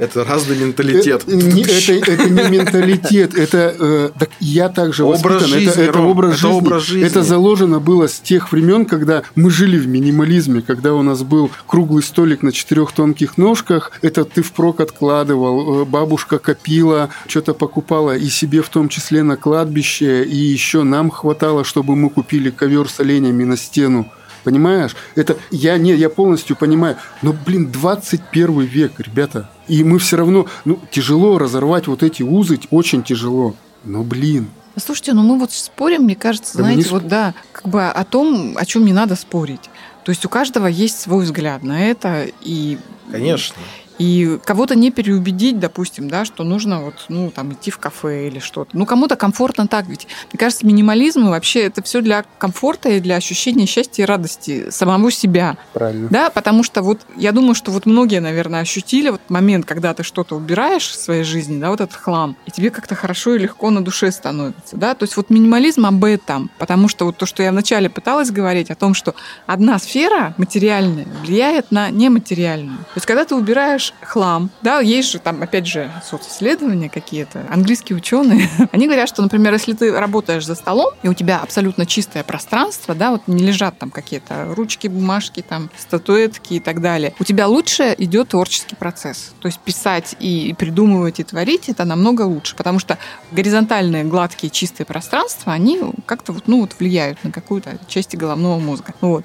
Это 0.00 0.24
разный 0.24 0.56
менталитет. 0.56 1.22
Это, 1.22 1.36
не- 1.36 1.62
это, 1.62 2.12
это 2.12 2.28
не 2.28 2.58
менталитет, 2.58 3.38
это 3.38 3.74
э, 3.78 4.10
так 4.18 4.28
я 4.40 4.68
также 4.68 5.04
Образ 5.04 5.22
воспитан, 5.22 5.36
это- 5.36 5.46
жизни, 5.60 5.82
это, 5.84 5.92
Ром, 5.92 6.06
образ 6.08 6.30
это 6.32 6.38
жизни. 6.40 6.56
образ 6.58 6.82
жизни. 6.82 7.06
Это 7.06 7.22
заложено 7.22 7.78
было 7.78 8.08
с 8.08 8.18
тех 8.18 8.50
времен, 8.50 8.86
когда 8.86 9.22
мы 9.36 9.50
жили 9.52 9.78
в 9.78 9.86
минимализме, 9.86 10.62
когда 10.62 10.94
у 10.94 11.02
нас 11.02 11.22
был 11.22 11.48
круглый 11.68 12.02
столик 12.02 12.42
на 12.42 12.50
четырех 12.50 12.90
тонких 12.90 13.38
ножках, 13.38 13.92
это 14.02 14.24
ты 14.24 14.42
впрок 14.42 14.80
откладывал, 14.80 15.82
э, 15.82 15.84
бабушка 15.84 16.38
копила, 16.40 17.10
что-то 17.28 17.54
покупала 17.54 18.16
и 18.16 18.28
себе 18.28 18.62
в 18.62 18.68
том 18.70 18.88
числе 18.88 19.22
на 19.22 19.36
кладбище, 19.36 20.24
и 20.24 20.36
еще 20.36 20.82
нам 20.82 21.08
хватало, 21.08 21.62
чтобы 21.62 21.94
мы 21.94 22.10
купили 22.10 22.50
ковер 22.50 22.88
с 22.88 22.98
оленями 22.98 23.44
на 23.44 23.56
стену. 23.56 24.10
Понимаешь? 24.44 24.94
Это 25.14 25.38
я 25.50 25.78
не, 25.78 25.94
я 25.94 26.08
полностью 26.10 26.54
понимаю. 26.54 26.96
Но, 27.22 27.32
блин, 27.32 27.72
21 27.72 28.60
век, 28.60 29.00
ребята. 29.00 29.50
И 29.66 29.82
мы 29.82 29.98
все 29.98 30.16
равно, 30.16 30.46
ну, 30.64 30.78
тяжело 30.90 31.38
разорвать 31.38 31.86
вот 31.86 32.02
эти 32.02 32.22
узы, 32.22 32.60
очень 32.70 33.02
тяжело. 33.02 33.54
Но, 33.84 34.02
блин, 34.02 34.48
Слушайте, 34.76 35.12
ну 35.12 35.22
мы 35.22 35.38
вот 35.38 35.52
спорим, 35.52 36.02
мне 36.02 36.16
кажется, 36.16 36.58
Да 36.58 36.64
знаете, 36.64 36.88
вот 36.90 37.06
да, 37.06 37.32
как 37.52 37.68
бы 37.68 37.86
о 37.86 38.04
том, 38.04 38.54
о 38.56 38.64
чем 38.66 38.84
не 38.84 38.92
надо 38.92 39.14
спорить. 39.14 39.70
То 40.04 40.10
есть 40.10 40.24
у 40.24 40.28
каждого 40.28 40.66
есть 40.66 41.00
свой 41.00 41.24
взгляд 41.24 41.62
на 41.62 41.88
это, 41.88 42.26
и 42.40 42.78
Конечно. 43.10 43.54
И 43.98 44.38
кого-то 44.44 44.74
не 44.74 44.90
переубедить, 44.90 45.58
допустим, 45.58 46.08
да, 46.08 46.24
что 46.24 46.44
нужно 46.44 46.80
вот, 46.80 46.94
ну, 47.08 47.30
там, 47.30 47.52
идти 47.52 47.70
в 47.70 47.78
кафе 47.78 48.28
или 48.28 48.38
что-то. 48.38 48.76
Ну, 48.76 48.86
кому-то 48.86 49.16
комфортно 49.16 49.68
так 49.68 49.86
ведь. 49.86 50.06
Мне 50.32 50.38
кажется, 50.38 50.66
минимализм 50.66 51.28
вообще 51.28 51.60
это 51.60 51.82
все 51.82 52.00
для 52.00 52.24
комфорта 52.38 52.88
и 52.88 53.00
для 53.00 53.16
ощущения 53.16 53.66
счастья 53.66 54.02
и 54.02 54.06
радости 54.06 54.70
самого 54.70 55.10
себя. 55.10 55.56
Правильно. 55.72 56.08
Да, 56.10 56.30
потому 56.30 56.62
что 56.62 56.82
вот 56.82 57.02
я 57.16 57.32
думаю, 57.32 57.54
что 57.54 57.70
вот 57.70 57.86
многие, 57.86 58.20
наверное, 58.20 58.60
ощутили 58.60 59.10
вот 59.10 59.20
момент, 59.28 59.66
когда 59.66 59.94
ты 59.94 60.02
что-то 60.02 60.36
убираешь 60.36 60.88
в 60.88 60.94
своей 60.94 61.24
жизни, 61.24 61.60
да, 61.60 61.70
вот 61.70 61.80
этот 61.80 61.96
хлам, 61.96 62.36
и 62.46 62.50
тебе 62.50 62.70
как-то 62.70 62.94
хорошо 62.94 63.34
и 63.34 63.38
легко 63.38 63.70
на 63.70 63.84
душе 63.84 64.10
становится, 64.10 64.76
да. 64.76 64.94
То 64.94 65.04
есть 65.04 65.16
вот 65.16 65.30
минимализм 65.30 65.86
об 65.86 66.04
этом, 66.04 66.50
потому 66.58 66.88
что 66.88 67.04
вот 67.04 67.16
то, 67.16 67.26
что 67.26 67.42
я 67.42 67.52
вначале 67.52 67.88
пыталась 67.88 68.30
говорить 68.30 68.70
о 68.70 68.74
том, 68.74 68.94
что 68.94 69.14
одна 69.46 69.78
сфера 69.78 70.34
материальная 70.36 71.06
влияет 71.22 71.70
на 71.70 71.90
нематериальную. 71.90 72.78
То 72.78 72.96
есть 72.96 73.06
когда 73.06 73.24
ты 73.24 73.34
убираешь 73.34 73.83
хлам, 74.00 74.50
да, 74.62 74.80
есть 74.80 75.10
же 75.10 75.18
там, 75.18 75.42
опять 75.42 75.66
же, 75.66 75.90
социсследования 76.08 76.88
какие-то, 76.88 77.46
английские 77.50 77.96
ученые, 77.96 78.48
они 78.72 78.86
говорят, 78.86 79.08
что, 79.08 79.22
например, 79.22 79.52
если 79.52 79.72
ты 79.72 79.92
работаешь 79.92 80.46
за 80.46 80.54
столом, 80.54 80.94
и 81.02 81.08
у 81.08 81.14
тебя 81.14 81.38
абсолютно 81.38 81.86
чистое 81.86 82.24
пространство, 82.24 82.94
да, 82.94 83.10
вот 83.10 83.22
не 83.26 83.44
лежат 83.44 83.78
там 83.78 83.90
какие-то 83.90 84.54
ручки, 84.54 84.88
бумажки, 84.88 85.44
там, 85.46 85.70
статуэтки 85.76 86.54
и 86.54 86.60
так 86.60 86.80
далее, 86.80 87.14
у 87.18 87.24
тебя 87.24 87.48
лучше 87.48 87.94
идет 87.98 88.28
творческий 88.28 88.76
процесс. 88.76 89.32
То 89.40 89.48
есть 89.48 89.58
писать 89.60 90.16
и 90.20 90.54
придумывать 90.58 91.20
и 91.20 91.24
творить 91.24 91.68
это 91.68 91.84
намного 91.84 92.22
лучше, 92.22 92.56
потому 92.56 92.78
что 92.78 92.98
горизонтальные, 93.32 94.04
гладкие, 94.04 94.50
чистые 94.50 94.86
пространства, 94.86 95.52
они 95.52 95.80
как-то 96.06 96.32
вот, 96.32 96.44
ну, 96.46 96.60
вот 96.60 96.76
влияют 96.78 97.22
на 97.24 97.30
какую-то 97.30 97.78
часть 97.88 98.16
головного 98.16 98.58
мозга. 98.58 98.94
Вот. 99.00 99.24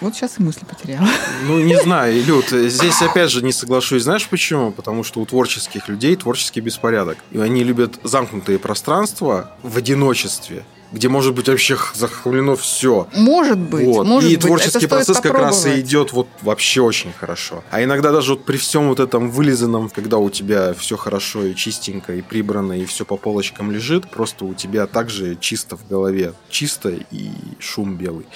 Вот 0.00 0.14
сейчас 0.14 0.38
и 0.38 0.42
мысли 0.42 0.64
потеряла. 0.64 1.08
Ну, 1.46 1.58
не 1.60 1.76
знаю, 1.80 2.22
Люд, 2.24 2.48
здесь 2.48 3.00
опять 3.02 3.30
же 3.30 3.42
не 3.42 3.52
соглашусь. 3.52 4.02
Знаешь 4.02 4.26
почему? 4.28 4.72
Потому 4.72 5.04
что 5.04 5.20
у 5.20 5.26
творческих 5.26 5.88
людей 5.88 6.16
творческий 6.16 6.60
беспорядок. 6.60 7.18
И 7.30 7.38
они 7.38 7.64
любят 7.64 7.98
замкнутые 8.02 8.58
пространства 8.58 9.52
в 9.62 9.76
одиночестве 9.76 10.64
где 10.92 11.08
может 11.08 11.34
быть 11.34 11.48
вообще 11.48 11.76
захвалено 11.94 12.56
все. 12.56 13.08
Может 13.14 13.58
быть. 13.58 13.86
Вот. 13.86 14.06
Может 14.06 14.30
и 14.30 14.36
быть. 14.36 14.44
творческий 14.44 14.86
процесс 14.86 15.20
как 15.20 15.34
раз 15.34 15.66
и 15.66 15.80
идет 15.80 16.12
вот 16.12 16.28
вообще 16.42 16.80
очень 16.80 17.12
хорошо. 17.12 17.64
А 17.70 17.82
иногда 17.82 18.12
даже 18.12 18.32
вот 18.32 18.44
при 18.44 18.56
всем 18.56 18.88
вот 18.88 19.00
этом 19.00 19.30
вылизанном, 19.30 19.88
когда 19.90 20.18
у 20.18 20.30
тебя 20.30 20.74
все 20.74 20.96
хорошо 20.96 21.44
и 21.44 21.54
чистенько, 21.54 22.14
и 22.14 22.22
прибрано, 22.22 22.72
и 22.72 22.84
все 22.84 23.04
по 23.04 23.16
полочкам 23.16 23.72
лежит, 23.72 24.08
просто 24.08 24.44
у 24.44 24.54
тебя 24.54 24.86
также 24.86 25.36
чисто 25.36 25.76
в 25.76 25.86
голове. 25.88 26.32
Чисто 26.48 26.90
и 27.10 27.30
шум 27.58 27.96
белый. 27.96 28.26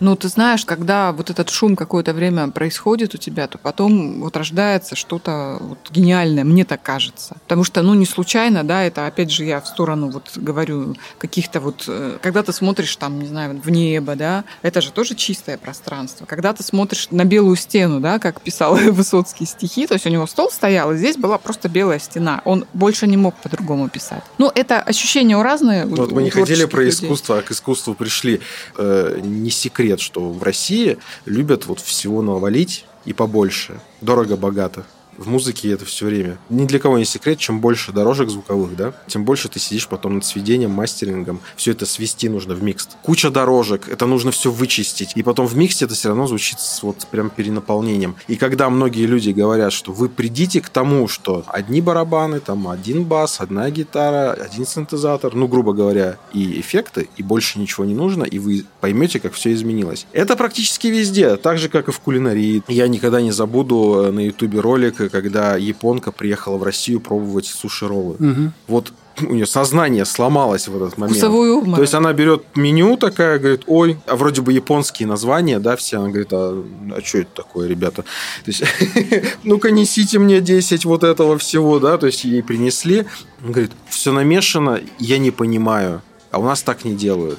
Ну, 0.00 0.14
ты 0.16 0.28
знаешь, 0.28 0.64
когда 0.64 1.12
вот 1.12 1.30
этот 1.30 1.50
шум 1.50 1.76
какое-то 1.76 2.12
время 2.12 2.48
происходит 2.50 3.14
у 3.14 3.18
тебя, 3.18 3.46
то 3.48 3.58
потом 3.58 4.20
вот 4.20 4.36
рождается 4.36 4.94
что-то 4.94 5.58
вот 5.60 5.78
гениальное, 5.90 6.44
мне 6.44 6.64
так 6.64 6.82
кажется. 6.82 7.36
Потому 7.42 7.64
что, 7.64 7.82
ну, 7.82 7.94
не 7.94 8.06
случайно, 8.06 8.64
да, 8.64 8.84
это, 8.84 9.06
опять 9.06 9.30
же, 9.30 9.44
я 9.44 9.60
в 9.60 9.66
сторону 9.66 10.10
вот 10.10 10.32
говорю 10.36 10.96
каких-то 11.18 11.60
вот... 11.60 11.84
Э, 11.88 12.18
когда 12.22 12.42
ты 12.42 12.52
смотришь 12.52 12.94
там, 12.96 13.18
не 13.18 13.26
знаю, 13.26 13.60
в 13.60 13.70
небо, 13.70 14.14
да, 14.14 14.44
это 14.62 14.80
же 14.80 14.92
тоже 14.92 15.14
чистое 15.14 15.58
пространство. 15.58 16.26
Когда 16.26 16.52
ты 16.52 16.62
смотришь 16.62 17.08
на 17.10 17.24
белую 17.24 17.56
стену, 17.56 18.00
да, 18.00 18.18
как 18.18 18.40
писал 18.40 18.76
Высоцкий 18.92 19.46
стихи, 19.46 19.86
то 19.86 19.94
есть 19.94 20.06
у 20.06 20.10
него 20.10 20.26
стол 20.26 20.50
стоял, 20.50 20.92
и 20.92 20.96
здесь 20.96 21.16
была 21.16 21.38
просто 21.38 21.68
белая 21.68 21.98
стена. 21.98 22.40
Он 22.44 22.66
больше 22.72 23.06
не 23.06 23.16
мог 23.16 23.34
по-другому 23.36 23.88
писать. 23.88 24.22
Ну, 24.38 24.50
это 24.54 24.80
ощущения 24.80 25.36
у 25.36 25.42
разные. 25.42 25.86
Вот 25.86 26.12
мы 26.12 26.22
не 26.22 26.30
хотели 26.30 26.66
про 26.66 26.82
людей. 26.82 27.04
искусство, 27.04 27.38
а 27.38 27.42
к 27.42 27.50
искусству 27.50 27.94
пришли. 27.94 28.40
Э, 28.76 29.18
не 29.22 29.50
секрет 29.50 29.87
секрет, 29.88 30.00
что 30.00 30.30
в 30.30 30.42
России 30.42 30.98
любят 31.24 31.66
вот 31.66 31.80
всего 31.80 32.20
навалить 32.20 32.84
и 33.06 33.12
побольше. 33.12 33.80
Дорого-богато 34.02 34.84
в 35.18 35.28
музыке 35.28 35.72
это 35.72 35.84
все 35.84 36.06
время. 36.06 36.38
Ни 36.48 36.64
для 36.64 36.78
кого 36.78 36.98
не 36.98 37.04
секрет, 37.04 37.38
чем 37.38 37.60
больше 37.60 37.92
дорожек 37.92 38.30
звуковых, 38.30 38.76
да, 38.76 38.94
тем 39.06 39.24
больше 39.24 39.48
ты 39.48 39.58
сидишь 39.58 39.88
потом 39.88 40.16
над 40.16 40.24
сведением, 40.24 40.70
мастерингом. 40.70 41.40
Все 41.56 41.72
это 41.72 41.84
свести 41.84 42.28
нужно 42.28 42.54
в 42.54 42.62
микс. 42.62 42.88
Куча 43.02 43.30
дорожек, 43.30 43.88
это 43.88 44.06
нужно 44.06 44.30
все 44.30 44.50
вычистить. 44.50 45.12
И 45.14 45.22
потом 45.22 45.46
в 45.46 45.56
миксе 45.56 45.84
это 45.84 45.94
все 45.94 46.08
равно 46.08 46.26
звучит 46.26 46.60
с 46.60 46.82
вот 46.82 47.06
прям 47.10 47.30
перенаполнением. 47.30 48.16
И 48.28 48.36
когда 48.36 48.70
многие 48.70 49.06
люди 49.06 49.30
говорят, 49.30 49.72
что 49.72 49.92
вы 49.92 50.08
придите 50.08 50.60
к 50.60 50.68
тому, 50.68 51.08
что 51.08 51.44
одни 51.48 51.80
барабаны, 51.80 52.40
там 52.40 52.68
один 52.68 53.04
бас, 53.04 53.40
одна 53.40 53.70
гитара, 53.70 54.32
один 54.32 54.66
синтезатор, 54.66 55.34
ну, 55.34 55.48
грубо 55.48 55.72
говоря, 55.72 56.18
и 56.32 56.60
эффекты, 56.60 57.08
и 57.16 57.22
больше 57.22 57.58
ничего 57.58 57.84
не 57.84 57.94
нужно, 57.94 58.24
и 58.24 58.38
вы 58.38 58.64
поймете, 58.80 59.18
как 59.18 59.32
все 59.32 59.52
изменилось. 59.52 60.06
Это 60.12 60.36
практически 60.36 60.86
везде, 60.86 61.36
так 61.36 61.58
же, 61.58 61.68
как 61.68 61.88
и 61.88 61.92
в 61.92 61.98
кулинарии. 62.00 62.62
Я 62.68 62.86
никогда 62.88 63.20
не 63.20 63.32
забуду 63.32 64.04
э, 64.06 64.10
на 64.10 64.20
ютубе 64.20 64.60
ролик, 64.60 65.00
когда 65.08 65.56
японка 65.56 66.12
приехала 66.12 66.56
в 66.56 66.62
Россию 66.62 67.00
пробовать 67.00 67.46
суши-роллы. 67.46 68.14
Угу. 68.14 68.52
Вот 68.68 68.92
у 69.20 69.34
нее 69.34 69.46
сознание 69.46 70.04
сломалось 70.04 70.68
в 70.68 70.76
этот 70.76 70.98
момент. 70.98 71.16
Вкусовой 71.16 71.50
обморок. 71.50 71.76
То 71.76 71.82
есть 71.82 71.94
она 71.94 72.12
берет 72.12 72.44
меню 72.54 72.96
такая, 72.96 73.38
говорит, 73.38 73.62
ой, 73.66 73.98
а 74.06 74.16
вроде 74.16 74.42
бы 74.42 74.52
японские 74.52 75.08
названия, 75.08 75.58
да, 75.58 75.76
все. 75.76 75.98
Она 75.98 76.08
говорит, 76.08 76.28
а, 76.32 76.64
а 76.96 77.00
что 77.02 77.18
это 77.18 77.30
такое, 77.34 77.68
ребята? 77.68 78.02
То 78.44 78.50
есть, 78.50 78.62
ну-ка 79.42 79.70
несите 79.70 80.18
мне 80.18 80.40
10 80.40 80.84
вот 80.84 81.04
этого 81.04 81.38
всего, 81.38 81.78
да, 81.78 81.98
то 81.98 82.06
есть 82.06 82.24
ей 82.24 82.42
принесли. 82.42 83.06
Он 83.44 83.52
говорит, 83.52 83.72
все 83.88 84.12
намешано, 84.12 84.80
я 84.98 85.18
не 85.18 85.30
понимаю, 85.30 86.02
а 86.30 86.38
у 86.38 86.44
нас 86.44 86.62
так 86.62 86.84
не 86.84 86.94
делают 86.94 87.38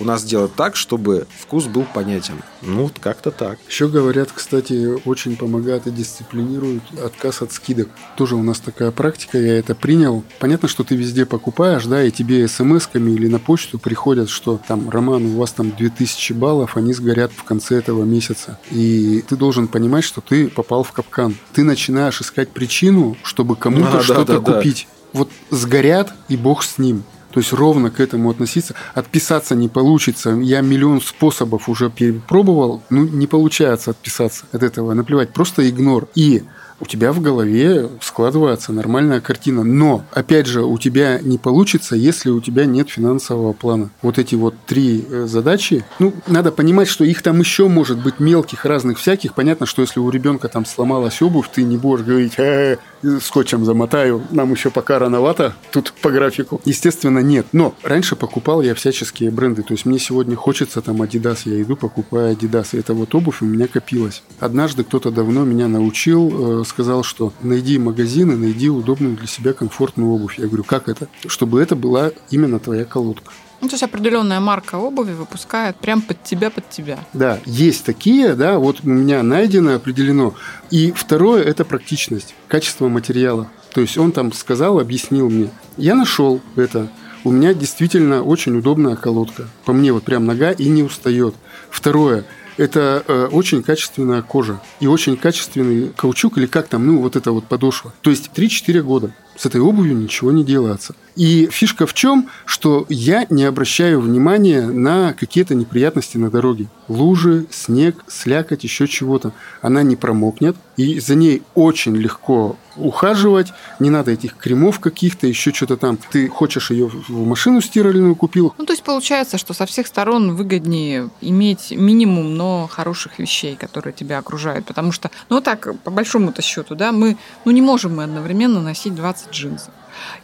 у 0.00 0.04
нас 0.04 0.24
делать 0.24 0.54
так, 0.54 0.76
чтобы 0.76 1.26
вкус 1.40 1.66
был 1.66 1.84
понятен. 1.92 2.42
Ну, 2.62 2.84
вот 2.84 2.98
как-то 2.98 3.30
так. 3.30 3.58
Еще 3.68 3.88
говорят, 3.88 4.30
кстати, 4.32 4.98
очень 5.04 5.36
помогает 5.36 5.86
и 5.86 5.90
дисциплинирует 5.90 6.82
отказ 7.04 7.42
от 7.42 7.52
скидок. 7.52 7.88
Тоже 8.16 8.36
у 8.36 8.42
нас 8.42 8.60
такая 8.60 8.90
практика, 8.90 9.38
я 9.38 9.58
это 9.58 9.74
принял. 9.74 10.24
Понятно, 10.38 10.68
что 10.68 10.84
ты 10.84 10.96
везде 10.96 11.26
покупаешь, 11.26 11.86
да, 11.86 12.02
и 12.02 12.10
тебе 12.10 12.46
смс-ками 12.46 13.10
или 13.10 13.28
на 13.28 13.38
почту 13.38 13.78
приходят, 13.78 14.28
что 14.28 14.60
там, 14.66 14.90
Роман, 14.90 15.26
у 15.26 15.38
вас 15.38 15.52
там 15.52 15.72
2000 15.76 16.32
баллов, 16.32 16.76
они 16.76 16.92
сгорят 16.92 17.32
в 17.32 17.44
конце 17.44 17.76
этого 17.76 18.04
месяца. 18.04 18.58
И 18.70 19.24
ты 19.28 19.36
должен 19.36 19.68
понимать, 19.68 20.04
что 20.04 20.20
ты 20.20 20.48
попал 20.48 20.82
в 20.82 20.92
капкан. 20.92 21.36
Ты 21.52 21.64
начинаешь 21.64 22.20
искать 22.20 22.50
причину, 22.50 23.16
чтобы 23.22 23.56
кому-то 23.56 23.98
а, 23.98 24.02
что-то 24.02 24.38
да, 24.38 24.40
да, 24.40 24.52
купить. 24.54 24.88
Да. 24.88 25.18
Вот 25.20 25.30
сгорят, 25.50 26.12
и 26.28 26.36
бог 26.36 26.62
с 26.62 26.78
ним. 26.78 27.04
То 27.30 27.40
есть 27.40 27.52
ровно 27.52 27.90
к 27.90 28.00
этому 28.00 28.30
относиться. 28.30 28.74
Отписаться 28.94 29.54
не 29.54 29.68
получится. 29.68 30.30
Я 30.30 30.60
миллион 30.60 31.00
способов 31.00 31.68
уже 31.68 31.90
перепробовал. 31.90 32.82
Ну, 32.90 33.04
не 33.06 33.26
получается 33.26 33.90
отписаться 33.90 34.46
от 34.52 34.62
этого. 34.62 34.94
Наплевать. 34.94 35.32
Просто 35.32 35.68
игнор. 35.68 36.08
И 36.14 36.44
у 36.80 36.86
тебя 36.86 37.12
в 37.12 37.20
голове 37.20 37.88
складывается 38.00 38.72
нормальная 38.72 39.20
картина. 39.20 39.64
Но, 39.64 40.04
опять 40.12 40.46
же, 40.46 40.62
у 40.62 40.78
тебя 40.78 41.20
не 41.20 41.38
получится, 41.38 41.96
если 41.96 42.30
у 42.30 42.40
тебя 42.40 42.64
нет 42.64 42.88
финансового 42.88 43.52
плана. 43.52 43.90
Вот 44.02 44.18
эти 44.18 44.34
вот 44.34 44.54
три 44.66 45.04
э, 45.08 45.26
задачи, 45.26 45.84
ну, 45.98 46.14
надо 46.26 46.52
понимать, 46.52 46.88
что 46.88 47.04
их 47.04 47.22
там 47.22 47.40
еще 47.40 47.68
может 47.68 48.02
быть 48.02 48.20
мелких, 48.20 48.64
разных 48.64 48.98
всяких. 48.98 49.34
Понятно, 49.34 49.66
что 49.66 49.82
если 49.82 50.00
у 50.00 50.10
ребенка 50.10 50.48
там 50.48 50.64
сломалась 50.64 51.20
обувь, 51.22 51.48
ты 51.52 51.64
не 51.64 51.76
будешь 51.76 52.04
говорить, 52.04 52.34
э, 52.38 52.74
-э 52.74 53.20
скотчем 53.20 53.64
замотаю, 53.64 54.22
нам 54.30 54.52
еще 54.52 54.70
пока 54.70 54.98
рановато 54.98 55.54
тут 55.70 55.92
по 56.02 56.10
графику. 56.10 56.60
Естественно, 56.64 57.20
нет. 57.20 57.46
Но 57.52 57.74
раньше 57.82 58.16
покупал 58.16 58.62
я 58.62 58.74
всяческие 58.74 59.30
бренды. 59.30 59.62
То 59.62 59.74
есть 59.74 59.86
мне 59.86 59.98
сегодня 59.98 60.36
хочется 60.36 60.80
там 60.80 61.02
Adidas, 61.02 61.40
я 61.44 61.60
иду, 61.62 61.76
покупаю 61.76 62.34
Adidas. 62.34 62.68
И 62.72 62.78
эта 62.78 62.94
вот 62.94 63.14
обувь 63.14 63.42
у 63.42 63.44
меня 63.44 63.68
копилась. 63.68 64.22
Однажды 64.40 64.84
кто-то 64.84 65.10
давно 65.10 65.44
меня 65.44 65.68
научил 65.68 66.60
э, 66.60 66.64
сказал, 66.68 67.02
что 67.02 67.32
найди 67.40 67.78
магазины, 67.78 68.36
найди 68.36 68.68
удобную 68.68 69.16
для 69.16 69.26
себя 69.26 69.52
комфортную 69.52 70.10
обувь. 70.12 70.38
Я 70.38 70.46
говорю, 70.46 70.64
как 70.64 70.88
это? 70.88 71.08
Чтобы 71.26 71.60
это 71.60 71.74
была 71.74 72.12
именно 72.30 72.60
твоя 72.60 72.84
колодка. 72.84 73.32
Ну, 73.60 73.66
то 73.66 73.74
есть 73.74 73.82
определенная 73.82 74.38
марка 74.38 74.76
обуви 74.76 75.12
выпускает 75.12 75.76
прям 75.76 76.00
под 76.00 76.22
тебя, 76.22 76.50
под 76.50 76.70
тебя. 76.70 77.00
Да, 77.12 77.40
есть 77.44 77.84
такие, 77.84 78.34
да, 78.34 78.58
вот 78.58 78.80
у 78.84 78.88
меня 78.88 79.24
найдено, 79.24 79.74
определено. 79.74 80.34
И 80.70 80.92
второе– 80.92 81.42
это 81.44 81.64
практичность, 81.64 82.36
качество 82.46 82.86
материала. 82.86 83.48
То 83.74 83.80
есть 83.80 83.98
он 83.98 84.12
там 84.12 84.32
сказал, 84.32 84.78
объяснил 84.78 85.28
мне. 85.28 85.50
Я 85.76 85.96
нашел 85.96 86.40
это. 86.54 86.88
У 87.24 87.32
меня 87.32 87.52
действительно 87.52 88.22
очень 88.22 88.56
удобная 88.56 88.94
колодка. 88.94 89.48
По 89.64 89.72
мне 89.72 89.92
вот 89.92 90.04
прям 90.04 90.24
нога 90.24 90.52
и 90.52 90.68
не 90.68 90.84
устает. 90.84 91.34
Второе– 91.70 92.24
это 92.58 93.04
э, 93.06 93.28
очень 93.32 93.62
качественная 93.62 94.22
кожа 94.22 94.60
и 94.80 94.86
очень 94.86 95.16
качественный 95.16 95.90
каучук 95.96 96.38
или 96.38 96.46
как 96.46 96.68
там, 96.68 96.86
ну 96.86 97.00
вот 97.00 97.16
это 97.16 97.32
вот 97.32 97.46
подошва. 97.46 97.92
То 98.02 98.10
есть 98.10 98.30
3-4 98.34 98.82
года. 98.82 99.12
С 99.38 99.46
этой 99.46 99.60
обувью 99.60 99.96
ничего 99.96 100.32
не 100.32 100.44
делается. 100.44 100.94
И 101.14 101.48
фишка 101.50 101.86
в 101.86 101.94
чем, 101.94 102.28
что 102.44 102.86
я 102.88 103.26
не 103.30 103.44
обращаю 103.44 104.00
внимания 104.00 104.66
на 104.66 105.12
какие-то 105.14 105.54
неприятности 105.54 106.16
на 106.16 106.30
дороге. 106.30 106.68
Лужи, 106.86 107.46
снег, 107.50 108.04
слякоть, 108.06 108.64
еще 108.64 108.86
чего-то. 108.86 109.32
Она 109.60 109.82
не 109.82 109.96
промокнет, 109.96 110.56
и 110.76 111.00
за 111.00 111.16
ней 111.16 111.42
очень 111.54 111.96
легко 111.96 112.56
ухаживать, 112.76 113.52
не 113.80 113.90
надо 113.90 114.12
этих 114.12 114.36
кремов 114.36 114.78
каких-то, 114.78 115.26
еще 115.26 115.52
что-то 115.52 115.76
там. 115.76 115.98
Ты 116.12 116.28
хочешь 116.28 116.70
ее 116.70 116.88
в 116.88 117.26
машину 117.26 117.60
стиральную 117.60 118.14
купил. 118.14 118.54
Ну, 118.56 118.64
то 118.64 118.72
есть 118.72 118.84
получается, 118.84 119.38
что 119.38 119.52
со 119.52 119.66
всех 119.66 119.86
сторон 119.86 120.36
выгоднее 120.36 121.10
иметь 121.20 121.72
минимум, 121.72 122.36
но 122.36 122.68
хороших 122.70 123.18
вещей, 123.18 123.56
которые 123.56 123.92
тебя 123.92 124.18
окружают. 124.18 124.66
Потому 124.66 124.92
что, 124.92 125.10
ну 125.28 125.40
так, 125.40 125.68
по 125.82 125.90
большому-то 125.90 126.42
счету, 126.42 126.76
да, 126.76 126.92
мы, 126.92 127.16
ну 127.44 127.50
не 127.50 127.62
можем 127.62 127.96
мы 127.96 128.04
одновременно 128.04 128.60
носить 128.60 128.94
20 128.94 129.27
джинсов. 129.30 129.72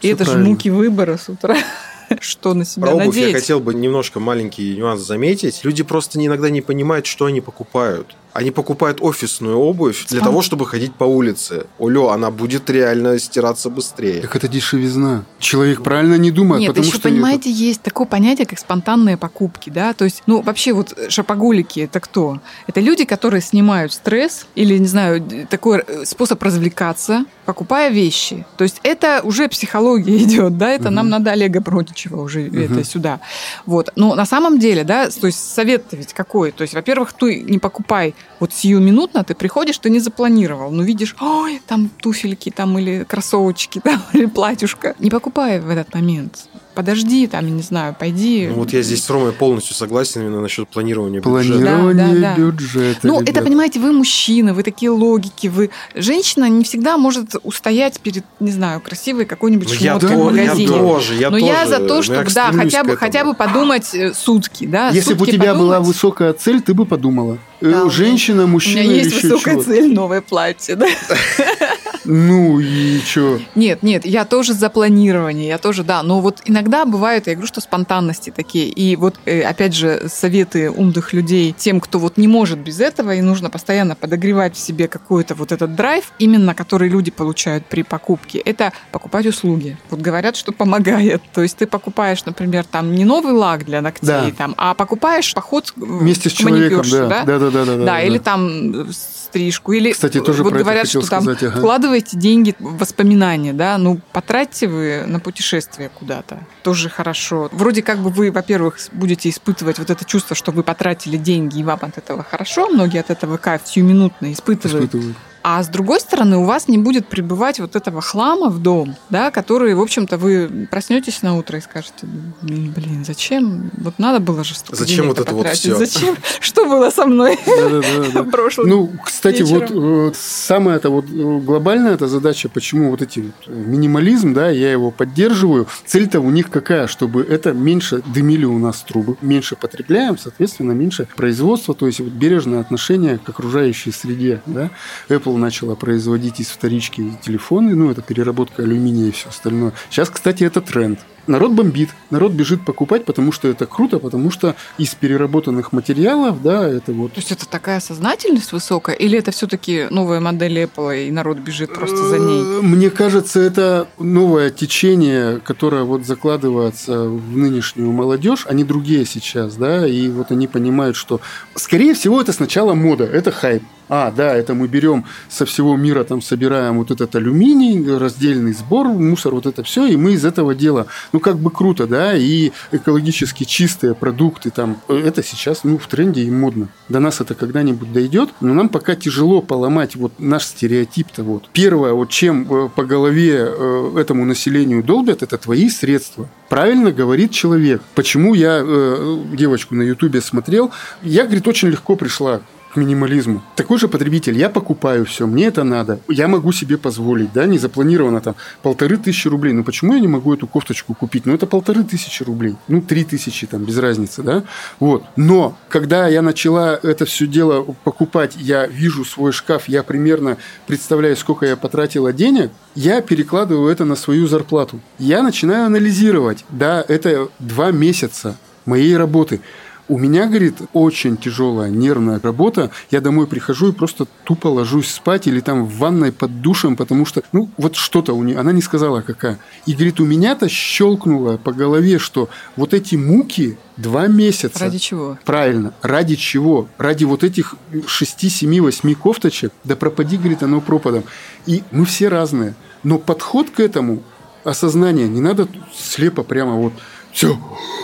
И 0.00 0.08
это 0.08 0.24
правильно. 0.24 0.44
же 0.44 0.50
муки 0.50 0.70
выбора 0.70 1.16
с 1.16 1.28
утра. 1.28 1.56
Что 2.20 2.54
на 2.54 2.64
себя 2.64 2.86
Про 2.86 2.94
обувь 2.96 3.06
надеть? 3.06 3.32
я 3.32 3.34
хотел 3.34 3.60
бы 3.60 3.74
немножко 3.74 4.20
маленький 4.20 4.76
нюанс 4.76 5.00
заметить. 5.00 5.64
Люди 5.64 5.82
просто 5.82 6.24
иногда 6.24 6.50
не 6.50 6.60
понимают, 6.60 7.06
что 7.06 7.24
они 7.26 7.40
покупают. 7.40 8.14
Они 8.34 8.50
покупают 8.50 8.98
офисную 9.00 9.58
обувь 9.58 10.06
для 10.08 10.20
того, 10.20 10.42
чтобы 10.42 10.66
ходить 10.66 10.92
по 10.94 11.04
улице. 11.04 11.66
Олё, 11.78 12.08
она 12.08 12.32
будет 12.32 12.68
реально 12.68 13.18
стираться 13.20 13.70
быстрее. 13.70 14.22
Так 14.22 14.34
это 14.34 14.48
дешевизна. 14.48 15.24
Человек 15.38 15.82
правильно 15.82 16.16
не 16.16 16.32
думает, 16.32 16.60
Нет, 16.60 16.70
потому 16.70 16.84
еще, 16.84 16.98
что... 16.98 17.08
понимаете, 17.08 17.50
есть 17.50 17.82
такое 17.82 18.08
понятие, 18.08 18.46
как 18.46 18.58
спонтанные 18.58 19.16
покупки, 19.16 19.70
да, 19.70 19.92
то 19.92 20.04
есть, 20.04 20.24
ну, 20.26 20.42
вообще 20.42 20.72
вот 20.72 20.98
шопоголики 21.08 21.80
это 21.80 22.00
кто? 22.00 22.40
Это 22.66 22.80
люди, 22.80 23.04
которые 23.04 23.40
снимают 23.40 23.92
стресс 23.92 24.46
или, 24.56 24.76
не 24.78 24.88
знаю, 24.88 25.24
такой 25.48 25.84
э, 25.86 26.04
способ 26.04 26.42
развлекаться, 26.42 27.26
покупая 27.44 27.90
вещи. 27.90 28.44
То 28.56 28.64
есть 28.64 28.80
это 28.82 29.20
уже 29.22 29.48
психология 29.48 30.16
идет, 30.24 30.58
да, 30.58 30.70
это 30.70 30.90
нам 30.90 31.08
надо 31.08 31.30
Олега 31.30 31.60
Бродичева 31.60 32.20
уже 32.20 32.48
это 32.48 32.82
сюда. 32.84 33.20
Вот. 33.64 33.90
Но 33.94 34.16
на 34.16 34.26
самом 34.26 34.58
деле, 34.58 34.82
да, 34.82 35.08
то 35.08 35.28
есть 35.28 35.38
совет-то 35.54 35.96
ведь 35.96 36.12
какой? 36.12 36.50
То 36.50 36.62
есть, 36.62 36.74
во-первых, 36.74 37.12
ты 37.12 37.42
не 37.42 37.58
покупай 37.58 38.14
вот 38.40 38.52
сиюминутно, 38.52 39.24
ты 39.24 39.34
приходишь, 39.34 39.78
ты 39.78 39.90
не 39.90 40.00
запланировал, 40.00 40.70
ну, 40.70 40.82
видишь, 40.82 41.16
ой, 41.20 41.60
там 41.66 41.88
туфельки, 41.88 42.50
там 42.50 42.78
или 42.78 43.04
кроссовочки, 43.04 43.80
там, 43.84 44.02
или 44.12 44.26
платьюшко. 44.26 44.94
Не 44.98 45.10
покупай 45.10 45.60
в 45.60 45.70
этот 45.70 45.94
момент. 45.94 46.48
Подожди, 46.74 47.26
там, 47.26 47.44
я 47.46 47.52
не 47.52 47.62
знаю, 47.62 47.94
пойди. 47.98 48.48
Ну, 48.48 48.54
вот 48.56 48.72
я 48.72 48.82
здесь 48.82 49.04
с 49.04 49.10
Ромой 49.10 49.32
полностью 49.32 49.74
согласен 49.76 50.22
именно 50.22 50.40
насчет 50.40 50.68
планирования 50.68 51.20
бюджета. 51.20 51.30
Планирование 51.58 51.94
Да, 52.08 52.12
да, 52.14 52.20
да. 52.20 52.36
бюджета. 52.36 53.00
Ну, 53.04 53.20
ребят. 53.20 53.28
это, 53.36 53.44
понимаете, 53.44 53.78
вы 53.80 53.92
мужчина, 53.92 54.54
вы 54.54 54.62
такие 54.62 54.90
логики, 54.90 55.46
вы... 55.46 55.70
Женщина 55.94 56.48
не 56.48 56.64
всегда 56.64 56.96
может 56.98 57.34
устоять 57.44 58.00
перед, 58.00 58.24
не 58.40 58.50
знаю, 58.50 58.80
красивой 58.80 59.24
какой-нибудь 59.24 59.68
Ну, 59.68 59.74
я, 59.74 59.92
шмоткой 59.92 60.16
то- 60.16 60.24
в 60.24 60.34
я 60.34 60.42
магазине. 60.44 60.68
тоже, 60.68 61.14
я 61.14 61.30
Но 61.30 61.38
тоже. 61.38 61.52
я 61.52 61.66
за 61.66 61.78
то, 61.78 61.94
но 61.94 62.02
чтобы, 62.02 62.18
я 62.18 62.24
да, 62.34 62.52
хотя 62.52 62.84
бы, 62.84 62.96
хотя 62.96 63.24
бы 63.24 63.34
подумать 63.34 63.94
э, 63.94 64.12
сутки, 64.12 64.66
да, 64.66 64.88
Если 64.90 65.14
бы 65.14 65.22
у 65.22 65.26
тебя 65.26 65.54
была 65.54 65.74
подумать. 65.78 65.86
высокая 65.96 66.32
цель, 66.32 66.60
ты 66.60 66.74
бы 66.74 66.86
подумала. 66.86 67.38
Э, 67.60 67.70
Да, 67.70 67.84
у 67.84 67.90
Женщина, 67.90 68.44
У 68.44 68.48
мужчина 68.48 68.80
меня 68.82 68.94
есть 68.96 69.22
высокая 69.22 69.54
чего. 69.54 69.62
цель, 69.64 69.94
новое 69.94 70.20
платье, 70.20 70.74
да? 70.76 70.86
Ну 72.04 72.60
и 72.60 73.00
что? 73.00 73.40
Нет, 73.54 73.82
нет, 73.82 74.04
я 74.04 74.24
тоже 74.24 74.52
за 74.54 74.70
планирование, 74.70 75.48
я 75.48 75.58
тоже, 75.58 75.84
да. 75.84 76.02
Но 76.02 76.20
вот 76.20 76.42
иногда 76.44 76.84
бывают, 76.84 77.26
я 77.26 77.34
говорю, 77.34 77.46
что 77.46 77.60
спонтанности 77.60 78.30
такие. 78.30 78.68
И 78.68 78.96
вот, 78.96 79.16
э, 79.24 79.42
опять 79.42 79.74
же, 79.74 80.08
советы 80.08 80.70
умных 80.70 81.12
людей 81.12 81.54
тем, 81.56 81.80
кто 81.80 81.98
вот 81.98 82.16
не 82.16 82.28
может 82.28 82.58
без 82.58 82.80
этого, 82.80 83.14
и 83.14 83.20
нужно 83.20 83.50
постоянно 83.50 83.94
подогревать 83.94 84.54
в 84.56 84.58
себе 84.58 84.88
какой-то 84.88 85.34
вот 85.34 85.52
этот 85.52 85.74
драйв, 85.74 86.12
именно 86.18 86.54
который 86.54 86.88
люди 86.88 87.10
получают 87.10 87.66
при 87.66 87.82
покупке, 87.82 88.38
это 88.38 88.72
покупать 88.92 89.26
услуги. 89.26 89.76
Вот 89.90 90.00
говорят, 90.00 90.36
что 90.36 90.52
помогает. 90.52 91.22
То 91.32 91.42
есть 91.42 91.56
ты 91.56 91.66
покупаешь, 91.66 92.24
например, 92.24 92.64
там 92.64 92.94
не 92.94 93.04
новый 93.04 93.32
лак 93.32 93.64
для 93.64 93.80
ногтей, 93.80 94.06
Да. 94.06 94.30
там, 94.36 94.54
а 94.56 94.74
покупаешь 94.74 95.32
поход 95.34 95.72
Вместе 95.76 96.28
с 96.28 96.32
человеком, 96.32 96.78
маникюрше, 96.78 97.08
да. 97.08 97.24
Да, 97.24 97.38
да, 97.38 97.50
да, 97.50 97.64
да. 97.64 97.76
да, 97.84 98.02
или 98.02 98.18
там 98.18 98.82
э, 98.82 98.86
стрижку, 99.34 99.72
или 99.72 99.90
Кстати, 99.90 100.20
тоже 100.20 100.44
вот 100.44 100.50
про 100.50 100.58
это 100.58 100.64
говорят, 100.64 100.88
что 100.88 101.00
там 101.00 101.22
сказать, 101.22 101.42
ага. 101.42 101.58
вкладываете 101.58 102.16
деньги 102.16 102.54
в 102.60 102.78
воспоминания, 102.78 103.52
да, 103.52 103.76
ну 103.78 104.00
потратьте 104.12 104.68
вы 104.68 105.02
на 105.06 105.18
путешествие 105.18 105.88
куда-то, 105.88 106.38
тоже 106.62 106.88
хорошо. 106.88 107.48
Вроде 107.50 107.82
как 107.82 107.98
бы 107.98 108.10
вы, 108.10 108.30
во-первых, 108.30 108.78
будете 108.92 109.28
испытывать 109.28 109.80
вот 109.80 109.90
это 109.90 110.04
чувство, 110.04 110.36
что 110.36 110.52
вы 110.52 110.62
потратили 110.62 111.16
деньги, 111.16 111.58
и 111.58 111.64
вам 111.64 111.80
от 111.82 111.98
этого 111.98 112.22
хорошо, 112.22 112.68
многие 112.68 113.00
от 113.00 113.10
этого 113.10 113.36
кайф 113.36 113.62
сиюминутно 113.64 114.32
испытывают. 114.32 114.84
Испытываю. 114.84 115.14
А 115.46 115.62
с 115.62 115.68
другой 115.68 116.00
стороны, 116.00 116.38
у 116.38 116.44
вас 116.44 116.68
не 116.68 116.78
будет 116.78 117.06
прибывать 117.06 117.60
вот 117.60 117.76
этого 117.76 118.00
хлама 118.00 118.48
в 118.48 118.60
дом, 118.62 118.96
да, 119.10 119.30
который, 119.30 119.74
в 119.74 119.80
общем-то, 119.82 120.16
вы 120.16 120.66
проснетесь 120.70 121.20
на 121.20 121.36
утро 121.36 121.58
и 121.58 121.60
скажете, 121.60 121.92
«М, 122.04 122.72
блин, 122.74 123.04
зачем? 123.04 123.70
Вот 123.76 123.98
надо 123.98 124.20
было 124.20 124.42
же 124.42 124.54
столько 124.54 124.76
Зачем 124.76 125.08
вот 125.08 125.18
это 125.18 125.34
вот 125.34 125.42
потратить. 125.42 125.60
всё?» 125.60 125.76
Зачем? 125.76 126.16
Что 126.40 126.64
было 126.64 126.88
со 126.88 127.04
мной 127.04 127.38
в 127.46 128.24
прошлом? 128.30 128.68
Ну, 128.70 128.90
кстати, 129.04 129.42
вот 129.42 129.70
э, 129.70 130.12
самая 130.18 130.76
это 130.76 130.88
вот 130.88 131.04
э, 131.10 131.38
глобальная 131.40 131.92
эта 131.92 132.08
задача, 132.08 132.48
почему 132.48 132.90
вот 132.90 133.02
эти 133.02 133.20
вот, 133.20 133.34
э, 133.46 133.52
минимализм, 133.52 134.32
да, 134.32 134.48
я 134.48 134.72
его 134.72 134.90
поддерживаю. 134.90 135.66
Цель-то 135.84 136.20
у 136.20 136.30
них 136.30 136.48
какая, 136.48 136.86
чтобы 136.86 137.22
это 137.22 137.52
меньше 137.52 138.00
дымили 138.06 138.46
у 138.46 138.58
нас 138.58 138.80
трубы, 138.80 139.18
меньше 139.20 139.56
потребляем, 139.56 140.16
соответственно, 140.16 140.72
меньше 140.72 141.06
производства, 141.16 141.74
то 141.74 141.86
есть 141.86 142.00
вот 142.00 142.12
бережное 142.12 142.60
отношение 142.60 143.18
к 143.18 143.28
окружающей 143.28 143.92
среде, 143.92 144.40
да. 144.46 144.70
Apple 145.10 145.33
начала 145.36 145.74
производить 145.74 146.40
из 146.40 146.48
вторички 146.48 147.12
телефоны, 147.22 147.74
ну 147.74 147.90
это 147.90 148.02
переработка 148.02 148.62
алюминия 148.62 149.08
и 149.08 149.12
все 149.12 149.28
остальное. 149.28 149.72
Сейчас, 149.90 150.10
кстати, 150.10 150.44
это 150.44 150.60
тренд. 150.60 151.00
Народ 151.26 151.52
бомбит, 151.52 151.88
народ 152.10 152.32
бежит 152.32 152.64
покупать, 152.64 153.04
потому 153.06 153.32
что 153.32 153.48
это 153.48 153.66
круто, 153.66 153.98
потому 153.98 154.30
что 154.30 154.56
из 154.76 154.94
переработанных 154.94 155.72
материалов, 155.72 156.42
да, 156.42 156.68
это 156.68 156.92
вот 156.92 157.12
То 157.14 157.20
есть 157.20 157.32
это 157.32 157.48
такая 157.48 157.80
сознательность 157.80 158.52
высокая, 158.52 158.94
или 158.94 159.18
это 159.18 159.30
все-таки 159.30 159.86
новая 159.90 160.20
модель 160.20 160.58
Apple, 160.64 161.08
и 161.08 161.10
народ 161.10 161.38
бежит 161.38 161.72
просто 161.72 161.96
за 162.08 162.18
ней? 162.18 162.42
Э, 162.42 162.60
Мне 162.60 162.90
кажется, 162.90 163.40
это 163.40 163.88
новое 163.98 164.50
течение, 164.50 165.40
которое 165.40 165.84
вот 165.84 166.04
закладывается 166.04 167.04
в 167.04 167.36
нынешнюю 167.36 167.90
молодежь, 167.90 168.44
они 168.46 168.64
другие 168.64 169.06
сейчас, 169.06 169.56
да, 169.56 169.86
и 169.86 170.08
вот 170.08 170.30
они 170.30 170.46
понимают, 170.46 170.94
что, 170.94 171.20
скорее 171.54 171.94
всего, 171.94 172.20
это 172.20 172.32
сначала 172.32 172.74
мода, 172.74 173.04
это 173.04 173.32
хайп. 173.32 173.62
А, 173.88 174.10
да, 174.10 174.34
это 174.34 174.54
мы 174.54 174.66
берем 174.68 175.04
со 175.28 175.44
всего 175.44 175.76
мира, 175.76 176.04
там 176.04 176.22
собираем 176.22 176.78
вот 176.78 176.90
этот 176.90 177.14
алюминий, 177.16 177.96
раздельный 177.96 178.52
сбор, 178.52 178.88
мусор, 178.88 179.34
вот 179.34 179.46
это 179.46 179.62
все, 179.62 179.86
и 179.86 179.96
мы 179.96 180.12
из 180.12 180.24
этого 180.24 180.54
дела, 180.54 180.86
ну, 181.12 181.20
как 181.20 181.38
бы 181.38 181.50
круто, 181.50 181.86
да, 181.86 182.14
и 182.14 182.52
экологически 182.72 183.44
чистые 183.44 183.94
продукты, 183.94 184.50
там, 184.50 184.78
это 184.88 185.22
сейчас, 185.22 185.64
ну, 185.64 185.78
в 185.78 185.86
тренде 185.86 186.22
и 186.22 186.30
модно. 186.30 186.68
До 186.88 187.00
нас 187.00 187.20
это 187.20 187.34
когда-нибудь 187.34 187.92
дойдет, 187.92 188.30
но 188.40 188.54
нам 188.54 188.68
пока 188.68 188.94
тяжело 188.94 189.42
поломать 189.42 189.96
вот 189.96 190.12
наш 190.18 190.44
стереотип-то 190.44 191.22
вот. 191.22 191.48
Первое, 191.52 191.92
вот 191.92 192.10
чем 192.10 192.46
э, 192.50 192.68
по 192.74 192.84
голове 192.84 193.36
э, 193.38 193.96
этому 193.98 194.24
населению 194.24 194.82
долбят, 194.82 195.22
это 195.22 195.38
твои 195.38 195.68
средства. 195.68 196.28
Правильно 196.48 196.92
говорит 196.92 197.30
человек. 197.32 197.82
Почему 197.94 198.34
я 198.34 198.60
э, 198.62 199.18
девочку 199.32 199.74
на 199.74 199.82
ютубе 199.82 200.20
смотрел, 200.20 200.70
я, 201.02 201.24
говорит, 201.24 201.46
очень 201.48 201.68
легко 201.68 201.96
пришла 201.96 202.40
минимализму. 202.76 203.42
Такой 203.56 203.78
же 203.78 203.88
потребитель. 203.88 204.36
Я 204.36 204.48
покупаю 204.48 205.04
все, 205.04 205.26
мне 205.26 205.46
это 205.46 205.64
надо. 205.64 206.00
Я 206.08 206.28
могу 206.28 206.52
себе 206.52 206.78
позволить, 206.78 207.32
да, 207.32 207.46
не 207.46 207.58
запланировано 207.58 208.20
там 208.20 208.34
полторы 208.62 208.96
тысячи 208.96 209.28
рублей. 209.28 209.52
Ну 209.52 209.64
почему 209.64 209.94
я 209.94 210.00
не 210.00 210.08
могу 210.08 210.34
эту 210.34 210.46
кофточку 210.46 210.94
купить? 210.94 211.26
Ну 211.26 211.34
это 211.34 211.46
полторы 211.46 211.84
тысячи 211.84 212.22
рублей. 212.22 212.56
Ну 212.68 212.80
три 212.80 213.04
тысячи 213.04 213.46
там, 213.46 213.64
без 213.64 213.78
разницы, 213.78 214.22
да. 214.22 214.44
Вот. 214.80 215.04
Но 215.16 215.56
когда 215.68 216.08
я 216.08 216.22
начала 216.22 216.78
это 216.82 217.04
все 217.04 217.26
дело 217.26 217.62
покупать, 217.84 218.36
я 218.36 218.66
вижу 218.66 219.04
свой 219.04 219.32
шкаф, 219.32 219.68
я 219.68 219.82
примерно 219.82 220.36
представляю, 220.66 221.16
сколько 221.16 221.46
я 221.46 221.56
потратила 221.56 222.12
денег, 222.12 222.50
я 222.74 223.00
перекладываю 223.00 223.70
это 223.70 223.84
на 223.84 223.96
свою 223.96 224.26
зарплату. 224.26 224.80
Я 224.98 225.22
начинаю 225.22 225.66
анализировать. 225.66 226.44
Да, 226.50 226.84
это 226.86 227.28
два 227.38 227.70
месяца 227.70 228.36
моей 228.66 228.96
работы. 228.96 229.40
У 229.86 229.98
меня, 229.98 230.26
говорит, 230.26 230.56
очень 230.72 231.16
тяжелая 231.18 231.70
нервная 231.70 232.18
работа. 232.18 232.70
Я 232.90 233.00
домой 233.02 233.26
прихожу 233.26 233.68
и 233.68 233.72
просто 233.72 234.06
тупо 234.24 234.46
ложусь 234.46 234.90
спать 234.90 235.26
или 235.26 235.40
там 235.40 235.66
в 235.66 235.76
ванной 235.76 236.10
под 236.10 236.40
душем, 236.40 236.76
потому 236.76 237.04
что, 237.04 237.22
ну, 237.32 237.50
вот 237.58 237.76
что-то 237.76 238.14
у 238.14 238.22
нее, 238.22 238.38
она 238.38 238.52
не 238.52 238.62
сказала 238.62 239.02
какая. 239.02 239.38
И, 239.66 239.74
говорит, 239.74 240.00
у 240.00 240.06
меня-то 240.06 240.48
щелкнуло 240.48 241.36
по 241.36 241.52
голове, 241.52 241.98
что 241.98 242.30
вот 242.56 242.72
эти 242.72 242.96
муки 242.96 243.58
два 243.76 244.06
месяца. 244.06 244.58
Ради 244.60 244.78
чего? 244.78 245.18
Правильно. 245.24 245.74
Ради 245.82 246.14
чего? 246.16 246.68
Ради 246.78 247.04
вот 247.04 247.22
этих 247.22 247.54
6, 247.86 248.30
7, 248.30 248.60
8 248.62 248.94
кофточек? 248.94 249.52
Да 249.64 249.76
пропади, 249.76 250.16
говорит, 250.16 250.42
оно 250.42 250.62
пропадом. 250.62 251.04
И 251.46 251.62
мы 251.70 251.84
все 251.84 252.08
разные. 252.08 252.54
Но 252.84 252.98
подход 252.98 253.50
к 253.50 253.60
этому, 253.60 254.02
осознание, 254.44 255.08
не 255.08 255.20
надо 255.20 255.48
слепо 255.74 256.22
прямо 256.22 256.54
вот 256.54 256.72
все, 257.14 257.38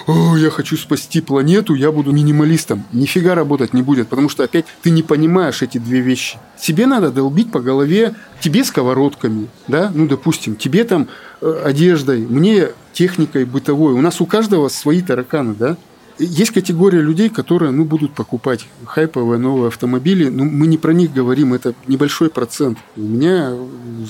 я 0.09 0.51
хочу 0.51 0.77
спасти 0.77 1.21
планету, 1.21 1.75
я 1.75 1.93
буду 1.93 2.11
минималистом. 2.11 2.83
Нифига 2.93 3.37
работать 3.37 3.73
не 3.73 3.81
будет, 3.81 4.09
потому 4.09 4.29
что 4.29 4.43
опять 4.43 4.67
ты 4.83 4.91
не 4.91 5.05
понимаешь 5.05 5.63
эти 5.63 5.79
две 5.79 6.01
вещи. 6.01 6.39
Тебе 6.61 6.87
надо 6.87 7.13
долбить 7.13 7.53
по 7.53 7.61
голове, 7.61 8.17
тебе 8.41 8.65
сковородками, 8.65 9.47
да, 9.69 9.93
ну, 9.95 10.09
допустим, 10.09 10.57
тебе 10.57 10.83
там 10.83 11.07
э, 11.41 11.63
одеждой, 11.65 12.27
мне 12.27 12.71
техникой 12.93 13.45
бытовой. 13.45 13.93
У 13.93 14.01
нас 14.01 14.21
у 14.21 14.27
каждого 14.27 14.69
свои 14.69 15.01
тараканы, 15.01 15.55
да. 15.55 15.77
Есть 16.19 16.51
категория 16.51 17.01
людей, 17.01 17.31
которые 17.31 17.71
ну, 17.71 17.85
будут 17.85 18.13
покупать 18.13 18.67
хайповые 18.85 19.39
новые 19.39 19.69
автомобили. 19.69 20.29
Ну, 20.29 20.45
мы 20.45 20.67
не 20.67 20.77
про 20.77 20.93
них 20.93 21.13
говорим, 21.13 21.55
это 21.55 21.73
небольшой 21.87 22.31
процент. 22.31 22.79
У 22.97 23.01
меня 23.01 23.55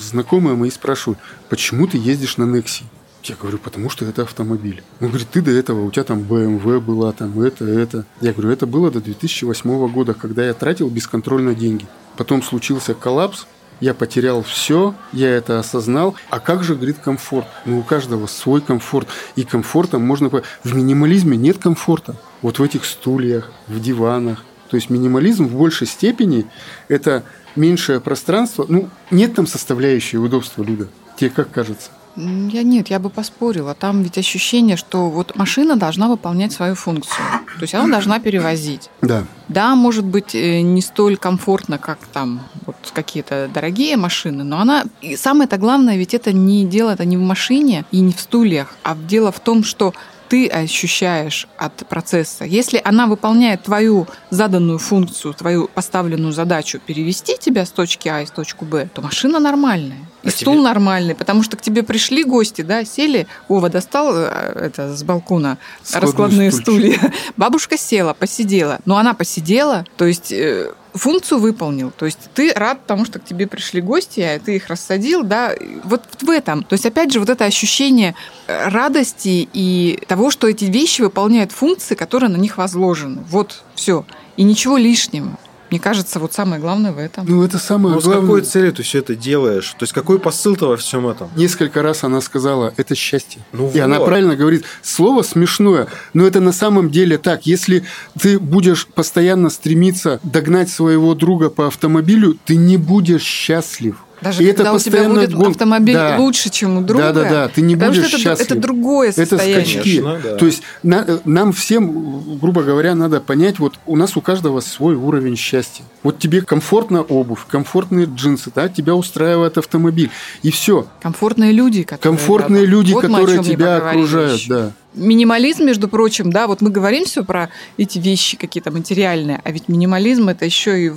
знакомые 0.01 0.55
мои 0.55 0.71
спрашивают, 0.71 1.19
почему 1.47 1.85
ты 1.85 1.99
ездишь 1.99 2.37
на 2.37 2.43
Некси? 2.43 2.85
Я 3.23 3.35
говорю, 3.35 3.59
потому 3.59 3.89
что 3.89 4.05
это 4.05 4.23
автомобиль. 4.23 4.83
Он 4.99 5.09
говорит, 5.09 5.29
ты 5.29 5.41
до 5.41 5.51
этого, 5.51 5.85
у 5.85 5.91
тебя 5.91 6.03
там 6.03 6.19
BMW 6.19 6.79
была, 6.79 7.11
там 7.11 7.39
это, 7.41 7.65
это. 7.65 8.05
Я 8.19 8.33
говорю, 8.33 8.49
это 8.49 8.65
было 8.65 8.89
до 8.89 8.99
2008 8.99 9.87
года, 9.91 10.13
когда 10.13 10.45
я 10.45 10.53
тратил 10.53 10.89
бесконтрольно 10.89 11.53
деньги. 11.53 11.85
Потом 12.17 12.41
случился 12.41 12.93
коллапс, 12.95 13.45
я 13.79 13.93
потерял 13.95 14.43
все, 14.43 14.95
я 15.11 15.29
это 15.29 15.59
осознал. 15.59 16.15
А 16.29 16.39
как 16.39 16.63
же, 16.63 16.75
говорит, 16.75 16.99
комфорт? 16.99 17.47
Ну, 17.65 17.79
у 17.79 17.83
каждого 17.83 18.27
свой 18.27 18.61
комфорт. 18.61 19.07
И 19.35 19.43
комфортом 19.43 20.05
можно... 20.05 20.29
В 20.29 20.75
минимализме 20.75 21.35
нет 21.35 21.57
комфорта. 21.57 22.15
Вот 22.41 22.59
в 22.59 22.63
этих 22.63 22.85
стульях, 22.85 23.51
в 23.67 23.79
диванах. 23.79 24.43
То 24.69 24.77
есть 24.77 24.89
минимализм 24.89 25.47
в 25.47 25.55
большей 25.55 25.87
степени 25.87 26.45
это 26.87 27.23
меньшее 27.55 27.99
пространство. 27.99 28.65
Ну, 28.69 28.89
нет 29.09 29.33
там 29.33 29.47
составляющей 29.47 30.17
удобства, 30.17 30.63
Люда. 30.63 30.87
Тебе 31.17 31.31
как 31.31 31.51
кажется? 31.51 31.89
Я 32.15 32.63
нет, 32.63 32.89
я 32.89 32.99
бы 32.99 33.09
поспорила. 33.09 33.73
Там 33.73 34.03
ведь 34.03 34.17
ощущение, 34.17 34.77
что 34.77 35.09
вот 35.09 35.35
машина 35.35 35.75
должна 35.75 36.07
выполнять 36.07 36.51
свою 36.51 36.75
функцию. 36.75 37.25
То 37.55 37.61
есть 37.61 37.73
она 37.73 37.87
должна 37.87 38.19
перевозить. 38.19 38.89
Да. 39.01 39.23
Да, 39.47 39.75
может 39.75 40.05
быть, 40.05 40.35
э, 40.35 40.61
не 40.61 40.81
столь 40.81 41.17
комфортно, 41.17 41.77
как 41.77 41.99
там 42.13 42.41
вот 42.65 42.75
какие-то 42.93 43.49
дорогие 43.53 43.97
машины, 43.97 44.43
но 44.43 44.59
она... 44.59 44.83
И 45.01 45.15
самое-то 45.15 45.57
главное, 45.57 45.97
ведь 45.97 46.13
это 46.13 46.31
не 46.31 46.65
дело 46.65 46.91
это 46.91 47.05
не 47.05 47.17
в 47.17 47.21
машине 47.21 47.85
и 47.91 47.99
не 47.99 48.13
в 48.13 48.19
стульях, 48.19 48.75
а 48.83 48.95
дело 48.95 49.31
в 49.31 49.39
том, 49.39 49.63
что 49.63 49.93
ты 50.31 50.47
ощущаешь 50.47 51.45
от 51.57 51.85
процесса. 51.89 52.45
Если 52.45 52.81
она 52.85 53.07
выполняет 53.07 53.63
твою 53.63 54.07
заданную 54.29 54.79
функцию, 54.79 55.33
твою 55.33 55.67
поставленную 55.67 56.31
задачу 56.31 56.79
перевести 56.79 57.37
тебя 57.37 57.65
с 57.65 57.69
точки 57.71 58.07
А 58.07 58.23
в 58.25 58.31
точку 58.31 58.63
Б, 58.63 58.87
то 58.93 59.01
машина 59.01 59.39
нормальная. 59.39 59.99
И 60.23 60.27
а 60.27 60.31
стул 60.31 60.55
тебе... 60.55 60.63
нормальный, 60.63 61.15
потому 61.15 61.43
что 61.43 61.57
к 61.57 61.61
тебе 61.61 61.83
пришли 61.83 62.23
гости, 62.23 62.61
да, 62.61 62.85
сели, 62.85 63.27
Вова 63.47 63.69
достал 63.69 64.13
э, 64.15 64.27
это 64.55 64.95
с 64.95 65.03
балкона 65.03 65.57
Сходные 65.83 66.07
раскладные 66.07 66.51
стулья. 66.51 66.99
Бабушка 67.37 67.77
села, 67.77 68.13
посидела. 68.13 68.79
Но 68.85 68.97
она 68.97 69.13
посидела, 69.13 69.85
то 69.97 70.05
есть 70.05 70.31
э, 70.31 70.73
функцию 70.93 71.39
выполнил. 71.39 71.91
То 71.91 72.05
есть 72.05 72.19
ты 72.33 72.53
рад 72.53 72.85
тому, 72.85 73.05
что 73.05 73.19
к 73.19 73.25
тебе 73.25 73.47
пришли 73.47 73.81
гости, 73.81 74.19
а 74.19 74.39
ты 74.39 74.57
их 74.57 74.67
рассадил, 74.67 75.23
да, 75.23 75.53
вот 75.83 76.03
в 76.21 76.29
этом. 76.29 76.63
То 76.63 76.73
есть, 76.73 76.85
опять 76.85 77.11
же, 77.11 77.19
вот 77.19 77.29
это 77.29 77.45
ощущение 77.45 78.15
э, 78.47 78.69
радости 78.69 79.49
и 79.53 79.99
того, 80.07 80.29
что 80.31 80.47
эти 80.47 80.65
вещи 80.65 81.01
выполняют 81.01 81.51
функции, 81.51 81.95
которые 81.95 82.29
на 82.29 82.37
них 82.37 82.57
возложены. 82.57 83.23
Вот 83.29 83.63
все. 83.75 84.05
И 84.37 84.43
ничего 84.43 84.77
лишнего. 84.77 85.37
Мне 85.71 85.79
кажется, 85.79 86.19
вот 86.19 86.33
самое 86.33 86.61
главное 86.61 86.91
в 86.91 86.97
этом. 86.97 87.25
Ну, 87.25 87.43
это 87.43 87.57
самое 87.57 87.95
Но 87.95 88.01
главное. 88.01 88.21
с 88.21 88.25
какой 88.25 88.41
целью 88.41 88.73
ты 88.73 88.83
все 88.83 88.99
это 88.99 89.15
делаешь? 89.15 89.69
То 89.79 89.83
есть, 89.83 89.93
какой 89.93 90.19
посыл-то 90.19 90.67
во 90.67 90.75
всем 90.75 91.07
этом? 91.07 91.29
Несколько 91.37 91.81
раз 91.81 92.03
она 92.03 92.19
сказала, 92.19 92.73
это 92.75 92.93
счастье. 92.93 93.41
Ну, 93.53 93.69
И 93.69 93.73
вот. 93.75 93.79
она 93.79 94.01
правильно 94.01 94.35
говорит, 94.35 94.65
слово 94.81 95.21
смешное, 95.23 95.87
но 96.13 96.27
это 96.27 96.41
на 96.41 96.51
самом 96.51 96.89
деле 96.91 97.17
так. 97.17 97.45
Если 97.45 97.85
ты 98.19 98.37
будешь 98.37 98.85
постоянно 98.85 99.49
стремиться 99.49 100.19
догнать 100.23 100.69
своего 100.69 101.15
друга 101.15 101.49
по 101.49 101.67
автомобилю, 101.67 102.37
ты 102.43 102.57
не 102.57 102.75
будешь 102.75 103.23
счастлив. 103.23 103.95
Даже 104.21 104.43
и 104.43 104.47
когда 104.47 104.69
это 104.69 104.73
у 104.73 104.79
тебя 104.79 105.09
будет 105.09 105.33
гон... 105.33 105.51
автомобиль 105.51 105.95
да. 105.95 106.17
лучше, 106.19 106.49
чем 106.49 106.77
у 106.77 106.81
друга. 106.81 107.11
Да, 107.11 107.23
да, 107.23 107.29
да. 107.29 107.47
Ты 107.47 107.61
не 107.61 107.75
будешь 107.75 108.05
что 108.05 108.17
это, 108.17 108.19
счастлив. 108.19 108.51
это 108.51 108.59
другое 108.59 109.11
состояние. 109.11 109.61
Это 109.61 109.69
скачки. 109.69 110.01
Конечно, 110.01 110.19
да. 110.23 110.37
То 110.37 110.45
есть 110.45 110.63
на, 110.83 111.07
нам 111.25 111.51
всем, 111.53 112.37
грубо 112.37 112.61
говоря, 112.61 112.93
надо 112.93 113.19
понять, 113.19 113.57
вот 113.59 113.79
у 113.87 113.95
нас 113.95 114.15
у 114.15 114.21
каждого 114.21 114.59
свой 114.59 114.95
уровень 114.95 115.35
счастья. 115.35 115.83
Вот 116.03 116.19
тебе 116.19 116.41
комфортна 116.41 117.01
обувь, 117.01 117.45
комфортные 117.47 118.05
джинсы, 118.05 118.51
да, 118.53 118.69
тебя 118.69 118.95
устраивает 118.95 119.57
автомобиль. 119.57 120.11
И 120.43 120.51
все. 120.51 120.87
Комфортные 121.01 121.51
люди, 121.51 121.83
которые... 121.83 122.17
Комфортные 122.17 122.65
да, 122.65 122.71
люди, 122.71 122.93
вот 122.93 123.01
которые 123.01 123.43
тебя 123.43 123.77
окружают, 123.77 124.41
да. 124.47 124.71
Минимализм, 124.93 125.63
между 125.65 125.87
прочим, 125.87 126.31
да, 126.31 126.47
вот 126.47 126.61
мы 126.61 126.69
говорим 126.69 127.05
все 127.05 127.23
про 127.23 127.49
эти 127.77 127.97
вещи 127.97 128.35
какие-то 128.35 128.71
материальные, 128.71 129.39
а 129.41 129.51
ведь 129.51 129.69
минимализм 129.69 130.27
это 130.27 130.43
еще 130.43 130.87
и 130.87 130.91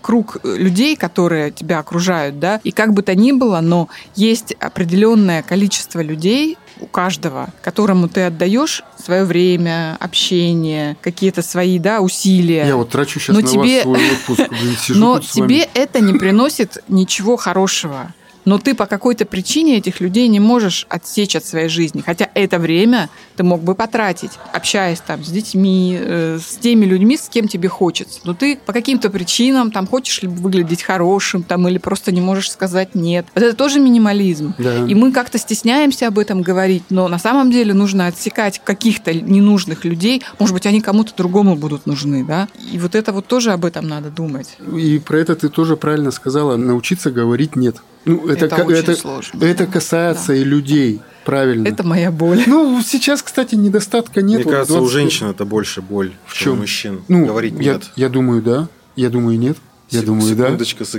круг 0.00 0.38
э, 0.42 0.56
людей, 0.56 0.96
которые 0.96 1.50
тебя 1.50 1.78
окружают, 1.78 2.38
да, 2.38 2.60
и 2.64 2.72
как 2.72 2.92
бы 2.92 3.02
то 3.02 3.14
ни 3.14 3.32
было, 3.32 3.60
но 3.60 3.88
есть 4.16 4.52
определенное 4.60 5.42
количество 5.42 6.00
людей, 6.00 6.56
у 6.80 6.86
каждого, 6.86 7.50
которому 7.62 8.08
ты 8.08 8.22
отдаешь 8.22 8.82
свое 9.02 9.24
время, 9.24 9.96
общение, 10.00 10.96
какие-то 11.02 11.42
свои 11.42 11.78
да, 11.78 12.00
усилия. 12.00 12.66
Я 12.66 12.76
вот 12.76 12.90
трачу 12.90 13.20
сейчас 13.20 13.34
но 13.34 13.42
на 13.42 13.46
тебе... 13.46 13.74
вас 13.76 13.82
свой 13.82 14.12
отпуск. 14.12 14.48
Блин, 14.48 14.76
сижу 14.80 15.00
но 15.00 15.20
тебе 15.20 15.68
это 15.74 16.00
не 16.00 16.14
приносит 16.14 16.82
ничего 16.88 17.36
хорошего 17.36 18.14
но 18.50 18.58
ты 18.58 18.74
по 18.74 18.86
какой-то 18.86 19.26
причине 19.26 19.76
этих 19.76 20.00
людей 20.00 20.26
не 20.26 20.40
можешь 20.40 20.84
отсечь 20.88 21.36
от 21.36 21.44
своей 21.44 21.68
жизни. 21.68 22.02
Хотя 22.04 22.28
это 22.34 22.58
время 22.58 23.08
ты 23.36 23.44
мог 23.44 23.62
бы 23.62 23.76
потратить, 23.76 24.32
общаясь 24.52 24.98
там 24.98 25.22
с 25.22 25.28
детьми, 25.28 25.96
э, 25.96 26.40
с 26.44 26.56
теми 26.56 26.84
людьми, 26.84 27.16
с 27.16 27.28
кем 27.28 27.46
тебе 27.46 27.68
хочется. 27.68 28.18
Но 28.24 28.34
ты 28.34 28.58
по 28.66 28.72
каким-то 28.72 29.08
причинам 29.08 29.70
там 29.70 29.86
хочешь 29.86 30.22
ли 30.22 30.26
выглядеть 30.26 30.82
хорошим, 30.82 31.44
там, 31.44 31.68
или 31.68 31.78
просто 31.78 32.10
не 32.10 32.20
можешь 32.20 32.50
сказать 32.50 32.96
нет. 32.96 33.24
Вот 33.36 33.44
это 33.44 33.54
тоже 33.54 33.78
минимализм. 33.78 34.54
Да. 34.58 34.84
И 34.84 34.96
мы 34.96 35.12
как-то 35.12 35.38
стесняемся 35.38 36.08
об 36.08 36.18
этом 36.18 36.42
говорить, 36.42 36.82
но 36.90 37.06
на 37.06 37.20
самом 37.20 37.52
деле 37.52 37.72
нужно 37.72 38.08
отсекать 38.08 38.60
каких-то 38.64 39.14
ненужных 39.14 39.84
людей. 39.84 40.24
Может 40.40 40.54
быть, 40.54 40.66
они 40.66 40.80
кому-то 40.80 41.12
другому 41.16 41.54
будут 41.54 41.86
нужны, 41.86 42.24
да? 42.24 42.48
И 42.72 42.80
вот 42.80 42.96
это 42.96 43.12
вот 43.12 43.28
тоже 43.28 43.52
об 43.52 43.64
этом 43.64 43.86
надо 43.86 44.10
думать. 44.10 44.56
И 44.76 44.98
про 44.98 45.20
это 45.20 45.36
ты 45.36 45.48
тоже 45.48 45.76
правильно 45.76 46.10
сказала. 46.10 46.56
Научиться 46.56 47.12
говорить 47.12 47.54
нет. 47.54 47.76
Ну, 48.04 48.28
это, 48.28 48.46
это, 48.46 48.64
очень 48.64 48.78
это, 48.78 48.96
сложно. 48.96 49.44
Это 49.44 49.66
касается 49.66 50.28
да. 50.28 50.36
и 50.36 50.44
людей. 50.44 51.00
Правильно. 51.24 51.68
Это 51.68 51.82
моя 51.84 52.10
боль. 52.10 52.42
Ну, 52.46 52.80
сейчас, 52.82 53.22
кстати, 53.22 53.54
недостатка 53.54 54.22
нет. 54.22 54.44
Мне 54.44 54.52
кажется, 54.52 54.74
20... 54.74 54.86
у 54.86 54.90
женщин 54.90 55.26
это 55.28 55.44
больше 55.44 55.82
боль, 55.82 56.12
в 56.24 56.34
чем 56.34 56.54
у 56.54 56.56
мужчин. 56.56 57.02
Ну, 57.08 57.26
говорить 57.26 57.54
я, 57.58 57.74
нет. 57.74 57.90
Я 57.96 58.08
думаю, 58.08 58.42
да. 58.42 58.68
Я 58.96 59.10
думаю, 59.10 59.38
нет. 59.38 59.58
Я 59.90 60.02
думаю, 60.02 60.36
да. 60.36 60.50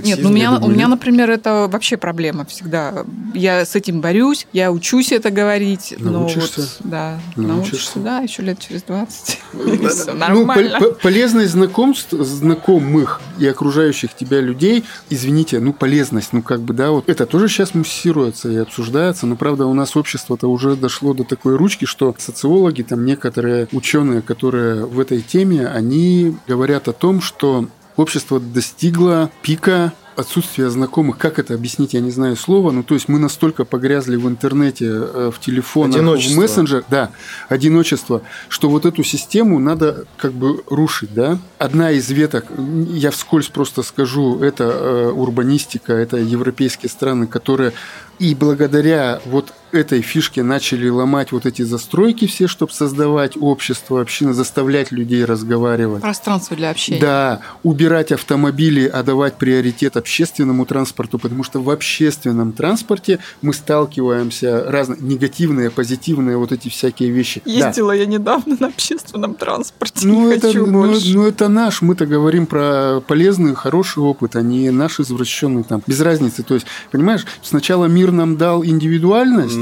Нет, 0.02 0.18
ну, 0.20 0.28
у 0.28 0.32
меня, 0.32 0.50
думаю, 0.52 0.64
у 0.64 0.70
меня, 0.70 0.88
например, 0.88 1.30
это 1.30 1.66
вообще 1.70 1.96
проблема 1.96 2.44
всегда. 2.44 3.04
Я 3.34 3.64
с 3.64 3.74
этим 3.74 4.00
борюсь, 4.00 4.46
я 4.52 4.70
учусь 4.70 5.12
это 5.12 5.30
говорить. 5.30 5.94
Научишься? 5.98 6.60
Но 6.60 6.66
вот, 6.66 6.90
да, 6.90 7.20
научишься. 7.36 7.56
научишься, 7.56 7.98
да, 8.00 8.18
еще 8.20 8.42
лет 8.42 8.58
через 8.58 8.82
20. 8.82 9.40
Ну, 9.54 10.14
нормально. 10.14 10.78
Ну, 10.80 10.92
полезность 10.92 11.52
знакомств, 11.52 12.12
знакомых 12.12 13.20
и 13.38 13.46
окружающих 13.46 14.14
тебя 14.14 14.40
людей, 14.40 14.84
извините, 15.10 15.58
ну, 15.60 15.72
полезность, 15.72 16.32
ну, 16.32 16.42
как 16.42 16.60
бы, 16.60 16.74
да, 16.74 16.90
вот 16.90 17.08
это 17.08 17.26
тоже 17.26 17.48
сейчас 17.48 17.74
муссируется 17.74 18.50
и 18.50 18.56
обсуждается, 18.56 19.26
но, 19.26 19.36
правда, 19.36 19.66
у 19.66 19.74
нас 19.74 19.96
общество-то 19.96 20.48
уже 20.48 20.76
дошло 20.76 21.14
до 21.14 21.24
такой 21.24 21.56
ручки, 21.56 21.84
что 21.84 22.14
социологи, 22.18 22.82
там 22.82 23.04
некоторые 23.04 23.68
ученые, 23.72 24.22
которые 24.22 24.84
в 24.84 25.00
этой 25.00 25.22
теме, 25.22 25.66
они 25.66 26.36
говорят 26.46 26.88
о 26.88 26.92
том, 26.92 27.20
что 27.20 27.68
общество 27.96 28.40
достигло 28.40 29.30
пика 29.42 29.92
отсутствия 30.16 30.70
знакомых. 30.70 31.18
Как 31.18 31.38
это 31.38 31.54
объяснить, 31.54 31.94
я 31.94 32.00
не 32.00 32.10
знаю 32.10 32.36
слова. 32.36 32.70
Ну, 32.70 32.82
то 32.82 32.94
есть 32.94 33.08
мы 33.08 33.18
настолько 33.18 33.64
погрязли 33.64 34.16
в 34.16 34.28
интернете, 34.28 34.86
э, 34.86 35.30
в 35.34 35.40
телефонах, 35.40 36.00
в 36.00 36.36
мессенджерах, 36.36 36.84
да, 36.90 37.10
одиночество, 37.48 38.22
что 38.48 38.68
вот 38.68 38.86
эту 38.86 39.02
систему 39.02 39.58
надо 39.58 40.04
как 40.16 40.32
бы 40.32 40.62
рушить, 40.68 41.14
да. 41.14 41.38
Одна 41.58 41.90
из 41.90 42.10
веток, 42.10 42.46
я 42.90 43.10
вскользь 43.10 43.48
просто 43.48 43.82
скажу, 43.82 44.40
это 44.40 44.64
э, 44.64 45.10
урбанистика, 45.10 45.92
это 45.92 46.16
европейские 46.16 46.90
страны, 46.90 47.26
которые 47.26 47.72
и 48.18 48.34
благодаря 48.34 49.20
вот 49.26 49.52
этой 49.72 50.02
фишке 50.02 50.42
начали 50.42 50.88
ломать 50.88 51.32
вот 51.32 51.46
эти 51.46 51.62
застройки 51.62 52.26
все, 52.26 52.46
чтобы 52.46 52.72
создавать 52.72 53.36
общество, 53.40 54.00
общины, 54.00 54.34
заставлять 54.34 54.92
людей 54.92 55.24
разговаривать. 55.24 56.02
Пространство 56.02 56.56
для 56.56 56.70
общения. 56.70 57.00
Да, 57.00 57.40
убирать 57.62 58.12
автомобили, 58.12 58.86
а 58.86 59.02
давать 59.02 59.36
приоритет 59.36 59.96
общественному 59.96 60.66
транспорту, 60.66 61.18
потому 61.18 61.42
что 61.42 61.62
в 61.62 61.70
общественном 61.70 62.52
транспорте 62.52 63.18
мы 63.40 63.54
сталкиваемся 63.54 64.64
разные 64.70 65.00
негативные, 65.00 65.70
позитивные 65.70 66.36
вот 66.36 66.52
эти 66.52 66.68
всякие 66.68 67.10
вещи. 67.10 67.42
Ездила 67.44 67.92
да. 67.92 67.94
я 67.94 68.06
недавно 68.06 68.56
на 68.60 68.68
общественном 68.68 69.34
транспорте, 69.34 70.06
ну, 70.06 70.28
не 70.28 70.36
это, 70.36 70.48
хочу 70.48 70.66
ну, 70.66 70.82
больше. 70.82 71.14
Ну, 71.14 71.26
это 71.26 71.48
наш, 71.48 71.82
мы-то 71.82 72.06
говорим 72.06 72.46
про 72.46 73.00
полезный, 73.06 73.54
хороший 73.54 74.02
опыт, 74.02 74.36
а 74.36 74.42
не 74.42 74.70
наш 74.70 75.00
извращенный 75.00 75.64
там. 75.64 75.82
Без 75.86 76.00
разницы. 76.00 76.42
То 76.42 76.54
есть, 76.54 76.66
понимаешь, 76.90 77.24
сначала 77.42 77.86
мир 77.86 78.01
нам 78.10 78.36
дал 78.36 78.64
индивидуальность, 78.64 79.58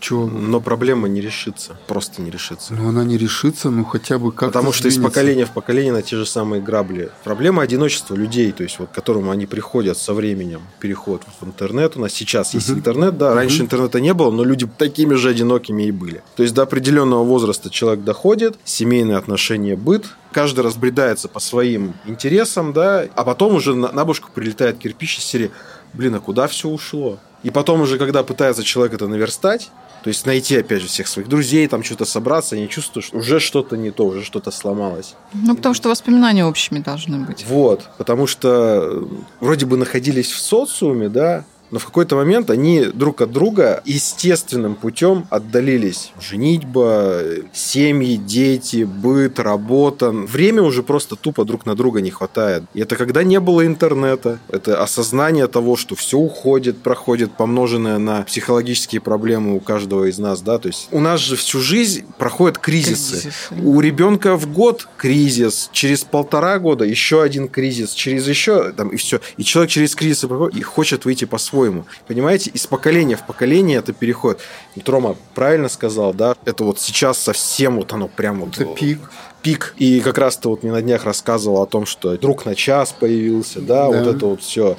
Чего? 0.00 0.26
Но 0.26 0.60
проблема 0.60 1.08
не 1.08 1.20
решится. 1.20 1.76
Просто 1.86 2.22
не 2.22 2.30
решится. 2.30 2.72
Ну, 2.72 2.88
она 2.88 3.04
не 3.04 3.18
решится, 3.18 3.70
ну, 3.70 3.84
хотя 3.84 4.18
бы 4.18 4.32
как 4.32 4.48
Потому 4.48 4.72
что 4.72 4.88
из 4.88 4.96
поколения 4.96 5.44
в 5.44 5.50
поколение 5.50 5.92
на 5.92 6.00
те 6.00 6.16
же 6.16 6.24
самые 6.24 6.62
грабли. 6.62 7.10
Проблема 7.22 7.62
одиночества 7.62 8.14
людей, 8.14 8.50
то 8.52 8.62
есть 8.62 8.78
вот 8.78 8.88
к 8.88 8.92
которому 8.92 9.30
они 9.30 9.44
приходят 9.44 9.98
со 9.98 10.14
временем. 10.14 10.62
Переход 10.80 11.22
в 11.40 11.44
интернет. 11.46 11.96
У 11.96 12.00
нас 12.00 12.12
сейчас 12.12 12.54
есть 12.54 12.70
интернет, 12.70 13.18
да. 13.18 13.34
Раньше 13.34 13.62
интернета 13.62 14.00
не 14.00 14.14
было, 14.14 14.30
но 14.30 14.42
люди 14.42 14.66
такими 14.66 15.14
же 15.14 15.28
одинокими 15.28 15.84
и 15.84 15.90
были. 15.90 16.22
То 16.34 16.42
есть 16.42 16.54
до 16.54 16.62
определенного 16.62 17.22
возраста 17.22 17.68
человек 17.68 18.02
доходит, 18.02 18.58
семейные 18.64 19.18
отношения, 19.18 19.76
быт, 19.76 20.06
каждый 20.32 20.60
разбредается 20.60 21.28
по 21.28 21.40
своим 21.40 21.94
интересам, 22.06 22.72
да, 22.72 23.06
а 23.14 23.24
потом 23.24 23.54
уже 23.54 23.74
на, 23.74 23.92
на 23.92 24.04
башку 24.04 24.30
прилетает 24.32 24.78
кирпич 24.78 25.18
из 25.18 25.24
серии 25.24 25.50
«Блин, 25.92 26.14
а 26.14 26.20
куда 26.20 26.46
все 26.46 26.68
ушло?» 26.68 27.18
И 27.42 27.50
потом 27.50 27.80
уже, 27.80 27.98
когда 27.98 28.22
пытается 28.22 28.62
человек 28.62 28.94
это 28.94 29.08
наверстать, 29.08 29.70
то 30.02 30.08
есть 30.08 30.26
найти, 30.26 30.56
опять 30.56 30.82
же, 30.82 30.88
всех 30.88 31.08
своих 31.08 31.28
друзей, 31.28 31.66
там 31.68 31.82
что-то 31.82 32.04
собраться, 32.04 32.56
они 32.56 32.68
чувствуют, 32.68 33.06
что 33.06 33.18
уже 33.18 33.38
что-то 33.38 33.76
не 33.76 33.90
то, 33.90 34.06
уже 34.06 34.24
что-то 34.24 34.50
сломалось. 34.50 35.14
Ну, 35.34 35.54
потому 35.54 35.74
что 35.74 35.88
воспоминания 35.88 36.44
общими 36.44 36.78
должны 36.78 37.18
быть. 37.18 37.44
Вот, 37.46 37.88
потому 37.98 38.26
что 38.26 39.08
вроде 39.40 39.66
бы 39.66 39.76
находились 39.76 40.30
в 40.30 40.40
социуме, 40.40 41.08
да, 41.08 41.44
но 41.70 41.78
в 41.78 41.86
какой-то 41.86 42.16
момент 42.16 42.50
они 42.50 42.84
друг 42.84 43.20
от 43.20 43.32
друга 43.32 43.82
естественным 43.84 44.74
путем 44.74 45.26
отдалились. 45.30 46.12
Женитьба, 46.20 47.20
семьи, 47.52 48.16
дети, 48.16 48.84
быт, 48.84 49.38
работа. 49.38 50.10
Время 50.10 50.62
уже 50.62 50.82
просто 50.82 51.16
тупо 51.16 51.44
друг 51.44 51.66
на 51.66 51.74
друга 51.74 52.00
не 52.00 52.10
хватает. 52.10 52.64
И 52.74 52.80
это 52.80 52.96
когда 52.96 53.22
не 53.22 53.40
было 53.40 53.64
интернета. 53.66 54.38
Это 54.48 54.82
осознание 54.82 55.46
того, 55.46 55.76
что 55.76 55.94
все 55.94 56.18
уходит, 56.18 56.78
проходит, 56.78 57.32
помноженное 57.32 57.98
на 57.98 58.22
психологические 58.22 59.00
проблемы 59.00 59.54
у 59.54 59.60
каждого 59.60 60.06
из 60.06 60.18
нас. 60.18 60.40
Да? 60.42 60.58
То 60.58 60.68
есть 60.68 60.88
у 60.90 61.00
нас 61.00 61.20
же 61.20 61.36
всю 61.36 61.60
жизнь 61.60 62.04
проходят 62.18 62.58
кризисы. 62.58 63.20
кризисы. 63.22 63.32
У 63.62 63.80
ребенка 63.80 64.36
в 64.36 64.52
год 64.52 64.88
кризис, 64.96 65.70
через 65.72 66.04
полтора 66.04 66.58
года 66.58 66.84
еще 66.84 67.22
один 67.22 67.48
кризис, 67.48 67.92
через 67.92 68.26
еще 68.26 68.72
там 68.72 68.88
и 68.88 68.96
все. 68.96 69.20
И 69.36 69.44
человек 69.44 69.70
через 69.70 69.94
кризис 69.94 70.20
проходит 70.20 70.56
и 70.56 70.62
хочет 70.62 71.04
выйти 71.04 71.24
по-своему 71.24 71.59
по-своему. 71.60 71.84
Понимаете, 72.06 72.50
из 72.50 72.66
поколения 72.66 73.16
в 73.16 73.26
поколение 73.26 73.78
это 73.78 73.92
переход. 73.92 74.40
Вот 74.76 74.88
Рома 74.88 75.16
правильно 75.34 75.68
сказал, 75.68 76.14
да, 76.14 76.34
это 76.44 76.64
вот 76.64 76.80
сейчас 76.80 77.18
совсем 77.18 77.76
вот 77.76 77.92
оно 77.92 78.08
прям 78.08 78.40
вот... 78.40 78.58
Это 78.58 78.66
пик 78.74 79.00
пик. 79.42 79.74
И 79.78 80.00
как 80.00 80.18
раз 80.18 80.36
ты 80.36 80.48
вот 80.48 80.62
мне 80.62 80.72
на 80.72 80.82
днях 80.82 81.04
рассказывал 81.04 81.62
о 81.62 81.66
том, 81.66 81.86
что 81.86 82.16
друг 82.18 82.44
на 82.44 82.54
час 82.54 82.94
появился, 82.98 83.60
да, 83.60 83.88
да. 83.88 83.98
вот 83.98 84.16
это 84.16 84.26
вот 84.26 84.42
все. 84.42 84.76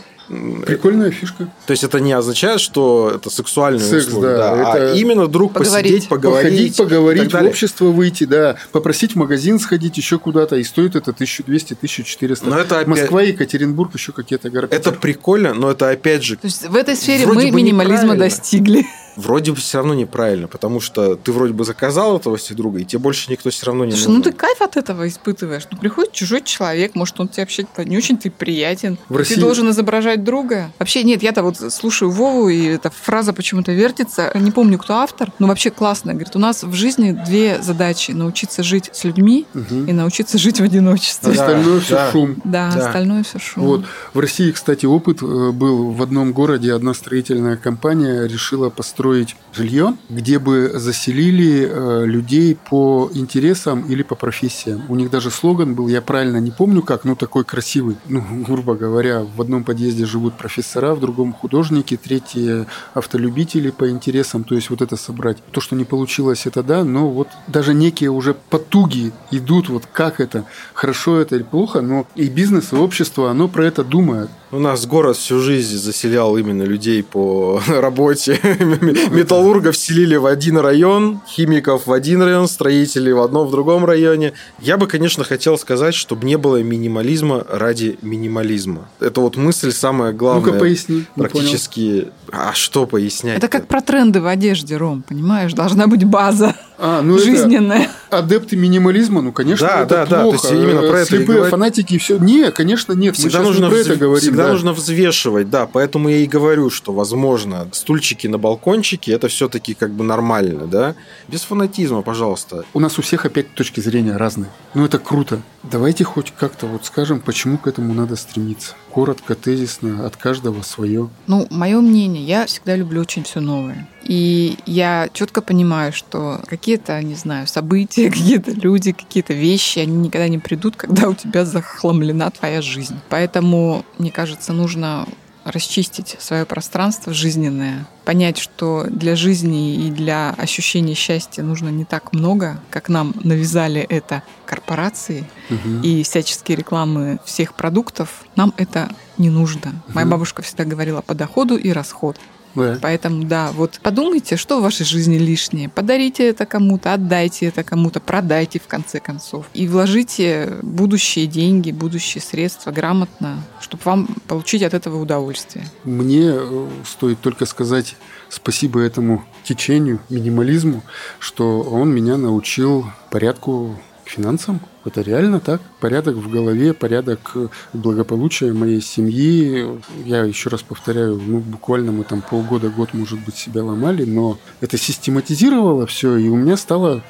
Прикольная 0.66 1.12
фишка. 1.12 1.50
То 1.66 1.72
есть 1.72 1.84
это 1.84 2.00
не 2.00 2.14
означает, 2.14 2.62
что 2.62 3.12
это 3.16 3.30
сексуальный 3.30 3.82
Секс, 3.82 4.08
услуги, 4.08 4.24
да, 4.24 4.38
да, 4.38 4.52
а 4.52 4.78
это... 4.78 4.92
а 4.94 4.96
именно 4.96 5.28
друг 5.28 5.54
поговорить. 5.54 5.84
посидеть, 5.84 6.10
поговорить. 6.10 6.52
Походить, 6.52 6.78
поговорить, 6.78 7.34
в 7.34 7.44
общество 7.44 7.86
выйти, 7.86 8.24
да. 8.24 8.56
Попросить 8.72 9.14
в 9.14 9.16
магазин 9.16 9.60
сходить 9.60 9.98
еще 9.98 10.20
куда-то, 10.20 10.56
и 10.56 10.64
стоит 10.64 10.96
это 10.96 11.12
1200-1400. 11.12 12.44
Но 12.44 12.58
это 12.58 12.80
опять... 12.80 12.88
Москва, 12.88 13.22
Екатеринбург, 13.22 13.94
еще 13.94 14.12
какие-то 14.14 14.50
города. 14.50 14.74
Это 14.74 14.92
прикольно, 14.92 15.54
но 15.54 15.72
это 15.72 15.90
опять 15.90 16.24
же... 16.24 16.38
То 16.38 16.48
есть 16.48 16.68
в 16.68 16.76
этой 16.76 16.96
сфере 16.96 17.26
мы 17.26 17.52
минимализма 17.52 18.16
достигли 18.16 18.86
вроде 19.22 19.52
бы 19.52 19.58
все 19.58 19.78
равно 19.78 19.94
неправильно, 19.94 20.48
потому 20.48 20.80
что 20.80 21.16
ты 21.16 21.32
вроде 21.32 21.54
бы 21.54 21.64
заказал 21.64 22.18
этого 22.18 22.38
себе 22.38 22.58
друга, 22.58 22.80
и 22.80 22.86
тебе 22.86 23.00
больше 23.00 23.32
никто 23.32 23.50
все 23.50 23.66
равно 23.68 23.86
не 23.86 23.92
Слушай, 23.92 24.08
нужен. 24.08 24.18
ну 24.18 24.24
ты 24.24 24.32
кайф 24.32 24.62
от 24.62 24.78
этого 24.78 25.08
испытываешь. 25.08 25.64
Ну, 25.72 25.78
приходит 25.78 26.12
чужой 26.12 26.42
человек, 26.42 26.96
может, 26.96 27.20
он 27.20 27.28
тебе 27.28 27.44
вообще 27.44 27.66
не 27.86 27.98
очень 27.98 28.18
ты 28.18 28.30
приятен. 28.30 28.98
В 29.10 29.16
России... 29.16 29.36
Ты 29.36 29.42
должен 29.42 29.70
изображать 29.70 30.24
друга. 30.24 30.72
Вообще, 30.80 31.04
нет, 31.04 31.24
я-то 31.24 31.44
вот 31.44 31.58
слушаю 31.58 32.12
Вову, 32.12 32.50
и 32.50 32.66
эта 32.66 32.90
фраза 32.90 33.34
почему-то 33.34 33.72
вертится. 33.72 34.32
Не 34.36 34.52
помню, 34.52 34.78
кто 34.78 34.96
автор, 34.96 35.32
но 35.40 35.48
вообще 35.48 35.70
классно. 35.70 36.14
Говорит, 36.14 36.36
у 36.36 36.40
нас 36.40 36.64
в 36.64 36.74
жизни 36.74 37.12
две 37.26 37.62
задачи. 37.62 38.12
Научиться 38.12 38.64
жить 38.64 38.90
с 38.94 39.04
людьми 39.04 39.46
угу. 39.54 39.86
и 39.88 39.94
научиться 39.94 40.38
жить 40.38 40.60
в 40.60 40.64
одиночестве. 40.64 41.34
Да, 41.34 41.46
остальное 41.46 41.80
все 41.80 41.96
да. 41.96 42.12
шум. 42.12 42.36
Да, 42.44 42.72
да, 42.72 42.88
остальное 42.88 43.24
все 43.24 43.40
шум. 43.40 43.64
Вот. 43.64 43.86
В 44.14 44.20
России, 44.20 44.52
кстати, 44.52 44.86
опыт 44.86 45.22
э, 45.22 45.52
был 45.52 45.92
в 45.92 46.02
одном 46.02 46.34
городе. 46.34 46.74
Одна 46.74 46.94
строительная 46.94 47.58
компания 47.58 48.28
решила 48.28 48.70
построить 48.70 49.11
построить 49.12 49.36
жилье, 49.54 49.98
где 50.10 50.40
бы 50.40 50.72
заселили 50.76 51.68
э, 51.70 52.06
людей 52.06 52.58
по 52.70 53.10
интересам 53.14 53.82
или 53.82 54.04
по 54.04 54.16
профессиям. 54.16 54.84
У 54.88 54.96
них 54.96 55.10
даже 55.10 55.30
слоган 55.30 55.76
был, 55.76 55.90
я 55.90 56.02
правильно 56.02 56.38
не 56.38 56.52
помню 56.52 56.82
как, 56.82 57.04
но 57.04 57.16
такой 57.16 57.44
красивый. 57.44 57.98
Ну, 58.08 58.24
грубо 58.48 58.76
говоря, 58.76 59.26
в 59.36 59.42
одном 59.42 59.64
подъезде 59.64 60.06
живут 60.06 60.38
профессора, 60.38 60.96
в 60.96 61.00
другом 61.02 61.34
художники, 61.34 61.98
третьи 61.98 62.66
автолюбители 62.94 63.72
по 63.72 63.90
интересам. 63.90 64.44
То 64.44 64.56
есть 64.56 64.70
вот 64.70 64.82
это 64.82 64.96
собрать. 64.96 65.38
То, 65.52 65.60
что 65.60 65.76
не 65.76 65.84
получилось, 65.84 66.46
это 66.46 66.64
да, 66.64 66.84
но 66.84 67.10
вот 67.10 67.28
даже 67.48 67.74
некие 67.74 68.10
уже 68.10 68.34
потуги 68.34 69.12
идут, 69.32 69.70
вот 69.70 69.84
как 69.92 70.22
это, 70.22 70.46
хорошо 70.74 71.20
это 71.20 71.36
или 71.36 71.44
плохо, 71.44 71.82
но 71.82 72.08
и 72.16 72.30
бизнес, 72.30 72.72
и 72.72 72.76
общество, 72.76 73.30
оно 73.30 73.50
про 73.50 73.66
это 73.66 73.84
думает. 73.84 74.30
У 74.54 74.60
нас 74.60 74.86
город 74.86 75.16
всю 75.16 75.40
жизнь 75.40 75.78
заселял 75.78 76.38
именно 76.38 76.64
людей 76.64 77.04
по 77.04 77.62
работе. 77.68 78.40
Металлургов 79.12 79.76
селили 79.78 80.16
в 80.16 80.26
один 80.26 80.58
район, 80.58 81.22
химиков 81.28 81.88
в 81.88 81.92
один 81.92 82.22
район, 82.22 82.48
строителей 82.48 83.14
в 83.14 83.22
одном, 83.22 83.48
в 83.48 83.52
другом 83.52 83.86
районе. 83.86 84.34
Я 84.60 84.78
бы, 84.78 84.88
конечно, 84.88 85.24
хотел 85.24 85.58
сказать, 85.58 85.94
чтобы 85.94 86.26
не 86.26 86.38
было 86.38 86.62
минимализма 86.62 87.46
ради 87.50 87.98
минимализма. 88.02 88.88
Это 89.00 89.22
вот 89.22 89.38
мысль 89.38 89.72
самая 89.72 90.14
главная. 90.14 90.46
Ну-ка 90.46 90.60
поясни. 90.60 91.06
Практически. 91.16 92.10
А 92.32 92.54
что 92.54 92.86
пояснять? 92.86 93.38
Это 93.38 93.48
как 93.48 93.68
про 93.68 93.82
тренды 93.82 94.22
в 94.22 94.28
одежде, 94.28 94.78
Ром, 94.78 95.04
понимаешь? 95.08 95.54
Должна 95.54 95.88
быть 95.88 96.04
база. 96.04 96.56
А, 96.78 97.02
ну 97.02 97.18
жизненная. 97.18 97.90
Адепты 98.12 98.56
минимализма, 98.56 99.22
ну, 99.22 99.32
конечно, 99.32 99.68
да, 99.68 99.82
это 99.82 100.06
да, 100.08 100.22
плохо. 100.22 100.38
Да, 100.38 100.48
то 100.48 100.54
есть 100.54 100.64
именно 100.64 100.82
про 100.88 101.00
это 101.00 101.06
Слепые 101.06 101.44
фанатики 101.46 101.96
и 101.96 101.98
все. 101.98 102.18
Не, 102.18 102.52
конечно, 102.52 102.94
нет. 102.94 103.16
Всегда 103.16 103.42
нужно 103.42 103.70
про 103.70 103.78
это 103.78 103.96
говорим. 103.96 104.22
Всегда 104.22 104.48
да. 104.48 104.52
нужно 104.54 104.74
взвешивать, 104.74 105.50
да. 105.50 105.66
Поэтому 105.66 106.10
я 106.10 106.18
и 106.18 106.28
говорю, 106.28 106.70
что, 106.70 106.94
возможно, 106.94 107.68
стульчики 107.72 108.28
на 108.28 108.38
балкончике 108.38 109.14
это 109.14 109.28
все-таки 109.28 109.74
как 109.74 109.92
бы 109.92 110.04
нормально, 110.04 110.68
да. 110.68 110.96
Без 111.28 111.42
фанатизма, 111.42 112.02
пожалуйста. 112.02 112.66
У 112.74 112.80
нас 112.80 113.00
у 113.00 113.02
всех 113.02 113.26
опять 113.26 113.54
точки 113.54 113.80
зрения 113.80 114.18
разные. 114.18 114.50
Ну, 114.74 114.86
это 114.86 115.00
круто. 115.00 115.42
Давайте 115.64 116.04
хоть 116.04 116.34
как-то 116.38 116.66
вот 116.68 116.86
скажем, 116.86 117.20
почему 117.20 117.58
к 117.58 117.68
этому 117.68 117.94
надо 117.94 118.16
стремиться. 118.16 118.74
Коротко, 118.92 119.36
тезисно, 119.36 120.06
от 120.06 120.18
каждого 120.18 120.62
свое. 120.64 121.10
Ну, 121.28 121.48
мое 121.50 121.80
мнение, 121.82 122.24
я 122.24 122.46
всегда 122.46 122.76
люблю 122.76 123.02
очень 123.02 123.24
все 123.24 123.40
новое. 123.40 123.88
И 124.04 124.58
я 124.66 125.10
четко 125.14 125.42
понимаю, 125.42 125.94
что 125.94 126.42
какие-то, 126.48 127.02
не 127.02 127.16
знаю, 127.16 127.48
события, 127.48 128.10
какие-то 128.12 128.52
люди, 128.52 128.92
какие-то 128.92 129.34
вещи, 129.34 129.80
они 129.80 129.96
никогда 129.96 130.28
не 130.28 130.40
придут, 130.40 130.76
когда 130.76 131.10
у 131.10 131.14
тебя 131.14 131.46
захламлена 131.46 132.30
твоя 132.32 132.62
жизнь. 132.62 133.00
Поэтому, 133.10 133.86
мне 133.98 134.12
кажется, 134.12 134.54
нужно 134.54 135.08
расчистить 135.44 136.18
свое 136.20 136.46
пространство 136.46 137.14
жизненное, 137.14 137.88
понять, 138.06 138.38
что 138.38 138.86
для 138.88 139.16
жизни 139.16 139.88
и 139.88 139.92
для 139.92 140.32
ощущения 140.32 140.94
счастья 140.94 141.42
нужно 141.42 141.70
не 141.70 141.84
так 141.84 142.14
много, 142.14 142.62
как 142.70 142.90
нам 142.90 143.14
навязали 143.24 143.82
это 143.82 144.24
корпорации 144.46 145.28
угу. 145.50 145.82
и 145.82 146.04
всяческие 146.04 146.58
рекламы 146.58 147.20
всех 147.26 147.56
продуктов, 147.56 148.24
нам 148.36 148.54
это 148.58 148.90
не 149.18 149.30
нужно. 149.30 149.70
Угу. 149.70 149.94
Моя 149.96 150.08
бабушка 150.08 150.42
всегда 150.42 150.66
говорила 150.66 151.02
по 151.02 151.16
доходу 151.16 151.56
и 151.58 151.72
расход. 151.72 152.20
Да. 152.56 152.78
Поэтому, 152.82 153.24
да, 153.24 153.52
вот 153.52 153.80
подумайте, 153.82 154.38
что 154.38 154.60
в 154.60 154.64
вашей 154.64 154.86
жизни 154.86 155.18
лишнее. 155.18 155.70
Подарите 155.70 156.28
это 156.28 156.46
кому-то, 156.46 156.94
отдайте 156.94 157.46
это 157.46 157.64
кому-то, 157.64 158.00
продайте 158.00 158.60
в 158.60 158.68
конце 158.68 159.00
концов. 159.00 159.46
И 159.54 159.68
вложите 159.68 160.58
будущие 160.62 161.28
деньги, 161.28 161.72
будущие 161.72 162.22
средства 162.22 162.72
грамотно, 162.72 163.44
чтобы 163.60 163.84
вам 163.86 164.08
получить 164.28 164.64
от 164.64 164.74
этого 164.74 165.02
удовольствие. 165.02 165.66
Мне 165.84 166.32
э, 166.34 166.68
стоит 166.86 167.20
только 167.22 167.46
сказать 167.46 167.96
спасибо 168.30 168.80
этому 168.82 169.24
течению, 169.44 170.00
минимализму, 170.10 170.84
что 171.20 171.62
он 171.62 171.94
меня 171.94 172.18
научил 172.18 172.86
порядку 173.10 173.78
финансам. 174.12 174.60
Это 174.86 175.02
реально 175.02 175.40
так. 175.40 175.62
Порядок 175.80 176.16
в 176.16 176.30
голове, 176.30 176.74
порядок 176.74 177.34
благополучия 177.74 178.54
моей 178.54 178.82
семьи. 178.82 179.68
Я 180.06 180.24
еще 180.24 180.50
раз 180.50 180.62
повторяю, 180.62 181.20
ну, 181.20 181.40
буквально 181.40 181.92
мы 181.92 182.04
там 182.04 182.22
полгода, 182.22 182.70
год, 182.70 182.94
может 182.94 183.20
быть, 183.26 183.36
себя 183.36 183.64
ломали, 183.64 184.04
но 184.06 184.38
это 184.60 184.78
систематизировало 184.78 185.86
все, 185.86 186.18
и 186.18 186.28
у 186.30 186.36
меня 186.36 186.58
стало 186.58 187.02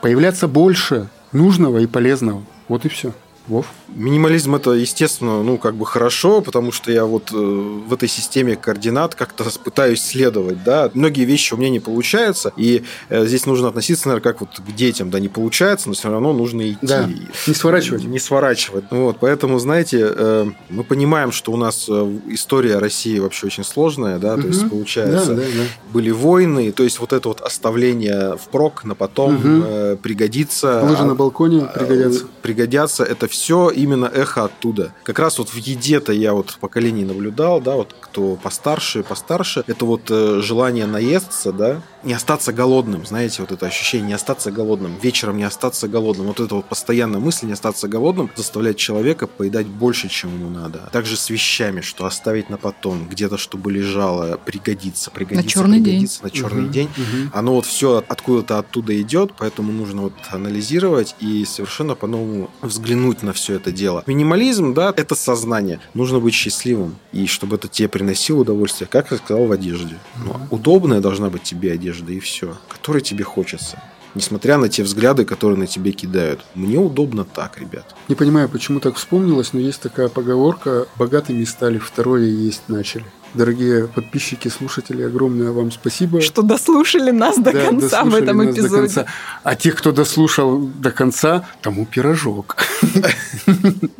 появляться 0.00 0.48
больше 0.48 1.08
нужного 1.32 1.78
и 1.78 1.86
полезного. 1.86 2.42
Вот 2.68 2.84
и 2.84 2.88
все. 2.88 3.12
Вов? 3.48 3.66
Минимализм 3.88 4.54
это, 4.54 4.72
естественно, 4.72 5.42
ну, 5.42 5.56
как 5.56 5.74
бы 5.74 5.86
хорошо, 5.86 6.42
потому 6.42 6.70
что 6.70 6.92
я 6.92 7.06
вот 7.06 7.30
э, 7.32 7.36
в 7.36 7.92
этой 7.92 8.06
системе 8.08 8.56
координат 8.56 9.14
как-то 9.14 9.44
пытаюсь 9.64 10.02
следовать, 10.02 10.62
да. 10.62 10.90
Многие 10.92 11.24
вещи 11.24 11.54
у 11.54 11.56
меня 11.56 11.70
не 11.70 11.80
получаются, 11.80 12.52
и 12.56 12.84
э, 13.08 13.26
здесь 13.26 13.46
нужно 13.46 13.68
относиться, 13.68 14.08
наверное, 14.08 14.30
как 14.32 14.40
вот 14.42 14.50
к 14.60 14.74
детям, 14.76 15.10
да, 15.10 15.18
не 15.18 15.28
получается, 15.28 15.88
но 15.88 15.94
все 15.94 16.10
равно 16.10 16.32
нужно 16.34 16.70
идти. 16.70 16.78
Да, 16.82 17.08
не 17.46 17.54
сворачивать. 17.54 18.04
Не 18.04 18.18
сворачивать. 18.18 18.84
Вот, 18.90 19.16
поэтому, 19.20 19.58
знаете, 19.58 20.06
э, 20.14 20.46
мы 20.68 20.84
понимаем, 20.84 21.32
что 21.32 21.50
у 21.52 21.56
нас 21.56 21.86
э, 21.88 22.18
история 22.28 22.76
России 22.78 23.18
вообще 23.18 23.46
очень 23.46 23.64
сложная, 23.64 24.18
да, 24.18 24.34
то 24.34 24.40
Мгм. 24.42 24.48
есть, 24.50 24.68
получается, 24.68 25.34
Да, 25.34 25.42
да, 25.42 25.48
да. 25.56 25.64
были 25.92 26.10
войны, 26.10 26.70
то 26.72 26.82
есть 26.84 27.00
вот 27.00 27.14
это 27.14 27.28
вот 27.28 27.40
оставление 27.40 28.36
впрок 28.36 28.84
на 28.84 28.94
потом 28.94 29.34
Мгм. 29.36 29.62
э, 29.66 29.96
пригодится. 30.02 30.82
Лыжи 30.84 31.02
А- 31.02 31.06
на 31.06 31.14
балконе 31.14 31.66
пригодятся. 31.74 32.24
Э, 32.24 32.28
Пригодятся. 32.42 33.04
Это 33.04 33.26
все 33.28 33.37
именно 33.70 34.06
эхо 34.06 34.44
оттуда. 34.44 34.92
Как 35.04 35.18
раз 35.18 35.38
вот 35.38 35.48
в 35.50 35.56
еде-то 35.56 36.12
я 36.12 36.32
вот 36.32 36.50
в 36.50 36.58
поколении 36.58 37.04
наблюдал, 37.04 37.60
да, 37.60 37.74
вот 37.74 37.94
кто 38.00 38.36
постарше, 38.36 39.02
постарше, 39.02 39.64
это 39.66 39.84
вот 39.84 40.10
э, 40.10 40.40
желание 40.42 40.86
наесться, 40.86 41.52
да, 41.52 41.80
не 42.08 42.14
остаться 42.14 42.54
голодным, 42.54 43.04
знаете, 43.04 43.42
вот 43.42 43.52
это 43.52 43.66
ощущение 43.66 44.08
не 44.08 44.12
остаться 44.14 44.50
голодным, 44.50 44.96
вечером 45.02 45.36
не 45.36 45.42
остаться 45.44 45.88
голодным, 45.88 46.28
вот 46.28 46.40
это 46.40 46.54
вот 46.54 46.64
постоянная 46.64 47.20
мысль 47.20 47.46
не 47.46 47.52
остаться 47.52 47.86
голодным 47.86 48.30
заставляет 48.34 48.78
человека 48.78 49.26
поедать 49.26 49.66
больше, 49.66 50.08
чем 50.08 50.32
ему 50.32 50.48
надо. 50.48 50.84
А 50.86 50.90
также 50.90 51.18
с 51.18 51.28
вещами, 51.28 51.82
что 51.82 52.06
оставить 52.06 52.48
на 52.48 52.56
потом, 52.56 53.06
где-то 53.06 53.36
чтобы 53.36 53.70
лежало, 53.70 54.38
пригодится, 54.38 55.10
пригодится, 55.10 55.50
черный 55.50 55.80
день. 55.80 55.84
пригодится 55.84 56.22
на 56.24 56.30
черный 56.30 56.62
Мгм, 56.62 56.72
день 56.72 56.88
мгм. 56.96 57.30
оно 57.34 57.54
вот 57.56 57.66
все 57.66 58.02
откуда-то 58.08 58.58
оттуда 58.58 58.98
идет, 59.02 59.34
поэтому 59.36 59.70
нужно 59.70 60.00
вот 60.02 60.14
анализировать 60.30 61.14
и 61.20 61.44
совершенно 61.44 61.94
по-новому 61.94 62.48
взглянуть 62.62 63.22
на 63.22 63.34
все 63.34 63.56
это 63.56 63.70
дело. 63.70 64.02
Минимализм, 64.06 64.72
да, 64.72 64.94
это 64.96 65.14
сознание. 65.14 65.78
Нужно 65.92 66.20
быть 66.20 66.32
счастливым, 66.32 66.96
и 67.12 67.26
чтобы 67.26 67.56
это 67.56 67.68
тебе 67.68 67.88
приносило 67.88 68.40
удовольствие, 68.40 68.88
как 68.90 69.10
я 69.10 69.18
сказал, 69.18 69.44
в 69.44 69.52
одежде. 69.52 69.96
Ну, 70.24 70.40
удобная 70.50 71.00
должна 71.00 71.28
быть 71.28 71.42
тебе 71.42 71.72
одежда, 71.72 71.97
и 72.06 72.20
все, 72.20 72.56
которой 72.68 73.00
тебе 73.00 73.24
хочется. 73.24 73.82
Несмотря 74.14 74.56
на 74.58 74.68
те 74.68 74.82
взгляды, 74.82 75.24
которые 75.24 75.58
на 75.58 75.66
тебе 75.66 75.92
кидают. 75.92 76.44
Мне 76.54 76.78
удобно 76.78 77.24
так, 77.24 77.58
ребят. 77.58 77.94
Не 78.08 78.14
понимаю, 78.14 78.48
почему 78.48 78.80
так 78.80 78.96
вспомнилось, 78.96 79.52
но 79.52 79.60
есть 79.60 79.80
такая 79.80 80.08
поговорка 80.08 80.86
«богатыми 80.96 81.44
стали, 81.44 81.78
второе 81.78 82.24
есть 82.24 82.62
начали». 82.68 83.04
Дорогие 83.34 83.86
подписчики, 83.88 84.48
слушатели, 84.48 85.02
огромное 85.02 85.52
вам 85.52 85.70
спасибо. 85.70 86.20
Что 86.20 86.42
дослушали 86.42 87.10
нас 87.10 87.36
до 87.36 87.52
Да, 87.52 87.66
конца 87.66 88.04
в 88.04 88.14
этом 88.14 88.38
нас 88.38 88.46
до 88.46 88.52
эпизоде. 88.62 88.76
конца. 88.82 89.04
А 89.44 89.54
тех, 89.54 89.76
кто 89.76 89.92
дослушал 89.92 90.58
до 90.58 90.90
конца, 90.90 91.44
тому 91.62 91.86
пирожок. 91.86 92.56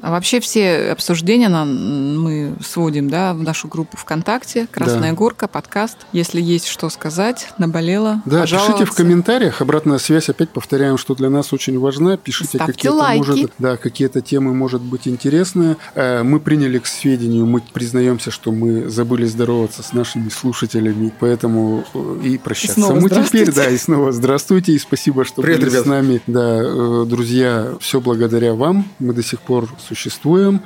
А 0.01 0.11
вообще 0.11 0.41
все 0.41 0.91
обсуждения 0.93 1.49
нам, 1.49 2.19
мы 2.23 2.55
сводим 2.65 3.09
да, 3.11 3.35
в 3.35 3.43
нашу 3.43 3.69
группу 3.69 3.97
ВКонтакте 3.97 4.67
«Красная 4.71 5.11
Да. 5.11 5.17
горка», 5.17 5.49
подкаст. 5.49 5.99
Если 6.13 6.41
есть 6.41 6.67
что 6.67 6.89
сказать, 6.89 7.49
наболело, 7.59 8.23
Да, 8.25 8.43
пишите 8.43 8.85
в 8.85 8.93
комментариях. 8.95 9.61
Обратная 9.61 9.99
связь, 9.99 10.29
опять 10.29 10.51
повторяем, 10.51 10.97
что 10.99 11.15
для 11.15 11.29
нас 11.31 11.53
очень 11.53 11.79
важна. 11.79 12.17
Пишите 12.17 12.59
какие-то, 12.59 13.13
может, 13.17 13.53
да, 13.59 13.77
какие-то 13.77 14.21
темы, 14.21 14.55
может 14.55 14.81
быть, 14.81 15.07
интересные. 15.09 15.77
Э, 15.95 16.23
Мы 16.23 16.41
приняли 16.41 16.79
к 16.79 16.87
сведению, 16.87 17.47
мы 17.47 17.61
признаемся, 17.73 18.31
что 18.31 18.53
мы 18.53 18.89
забыли 18.89 19.18
здороваться 19.27 19.83
с 19.83 19.93
нашими 19.93 20.29
слушателями, 20.29 21.13
поэтому 21.19 21.85
э, 21.95 22.21
и 22.25 22.39
прощаться. 22.39 22.75
снова 22.81 23.01
мы 23.01 23.11
теперь, 23.11 23.53
да, 23.53 23.69
и 23.69 23.77
снова 23.77 24.13
здравствуйте, 24.13 24.73
и 24.73 24.79
спасибо, 24.79 25.25
что 25.25 25.43
Привет, 25.43 25.61
были 25.61 25.71
ребят. 25.71 25.85
с 25.85 25.87
нами. 25.87 26.23
Да, 26.27 26.61
э, 26.63 27.05
друзья, 27.07 27.75
все 27.81 28.01
благодаря 28.01 28.55
вам. 28.55 28.91
Мы 28.99 29.13
до 29.13 29.23
сих 29.23 29.41
пор 29.41 29.69
существуем. 29.87 30.63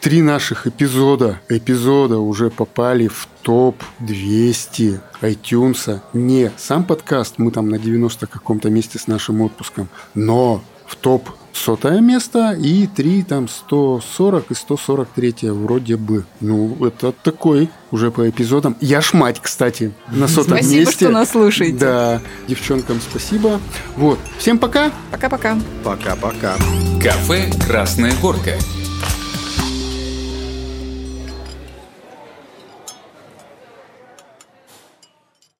Три 0.00 0.20
наших 0.20 0.66
эпизода, 0.66 1.40
эпизода 1.48 2.18
уже 2.18 2.50
попали 2.50 3.06
в 3.06 3.28
топ-200 3.42 5.00
iTunes. 5.20 6.00
Не 6.12 6.50
сам 6.56 6.82
подкаст, 6.82 7.34
мы 7.38 7.52
там 7.52 7.68
на 7.68 7.78
90 7.78 8.26
каком-то 8.26 8.68
месте 8.68 8.98
с 8.98 9.06
нашим 9.06 9.42
отпуском, 9.42 9.88
но 10.14 10.64
в 10.86 10.96
топ 10.96 11.30
сотое 11.52 12.00
место 12.00 12.52
и 12.52 12.86
три 12.86 13.22
там 13.22 13.48
140 13.48 14.50
и 14.50 14.54
143 14.54 15.50
вроде 15.50 15.96
бы. 15.96 16.24
Ну, 16.40 16.76
это 16.84 17.12
такой 17.12 17.70
уже 17.90 18.10
по 18.10 18.28
эпизодам. 18.28 18.76
Я 18.80 19.00
ж 19.00 19.12
мать, 19.12 19.40
кстати, 19.40 19.92
на 20.10 20.28
сотом 20.28 20.58
Спасибо, 20.58 20.80
месте. 20.80 21.04
что 21.04 21.08
нас 21.10 21.30
слушаете. 21.30 21.78
Да, 21.78 22.20
девчонкам 22.48 23.00
спасибо. 23.00 23.60
Вот, 23.96 24.18
всем 24.38 24.58
пока. 24.58 24.90
Пока-пока. 25.10 25.58
Пока-пока. 25.84 26.56
Кафе 27.02 27.50
«Красная 27.66 28.12
горка». 28.20 28.52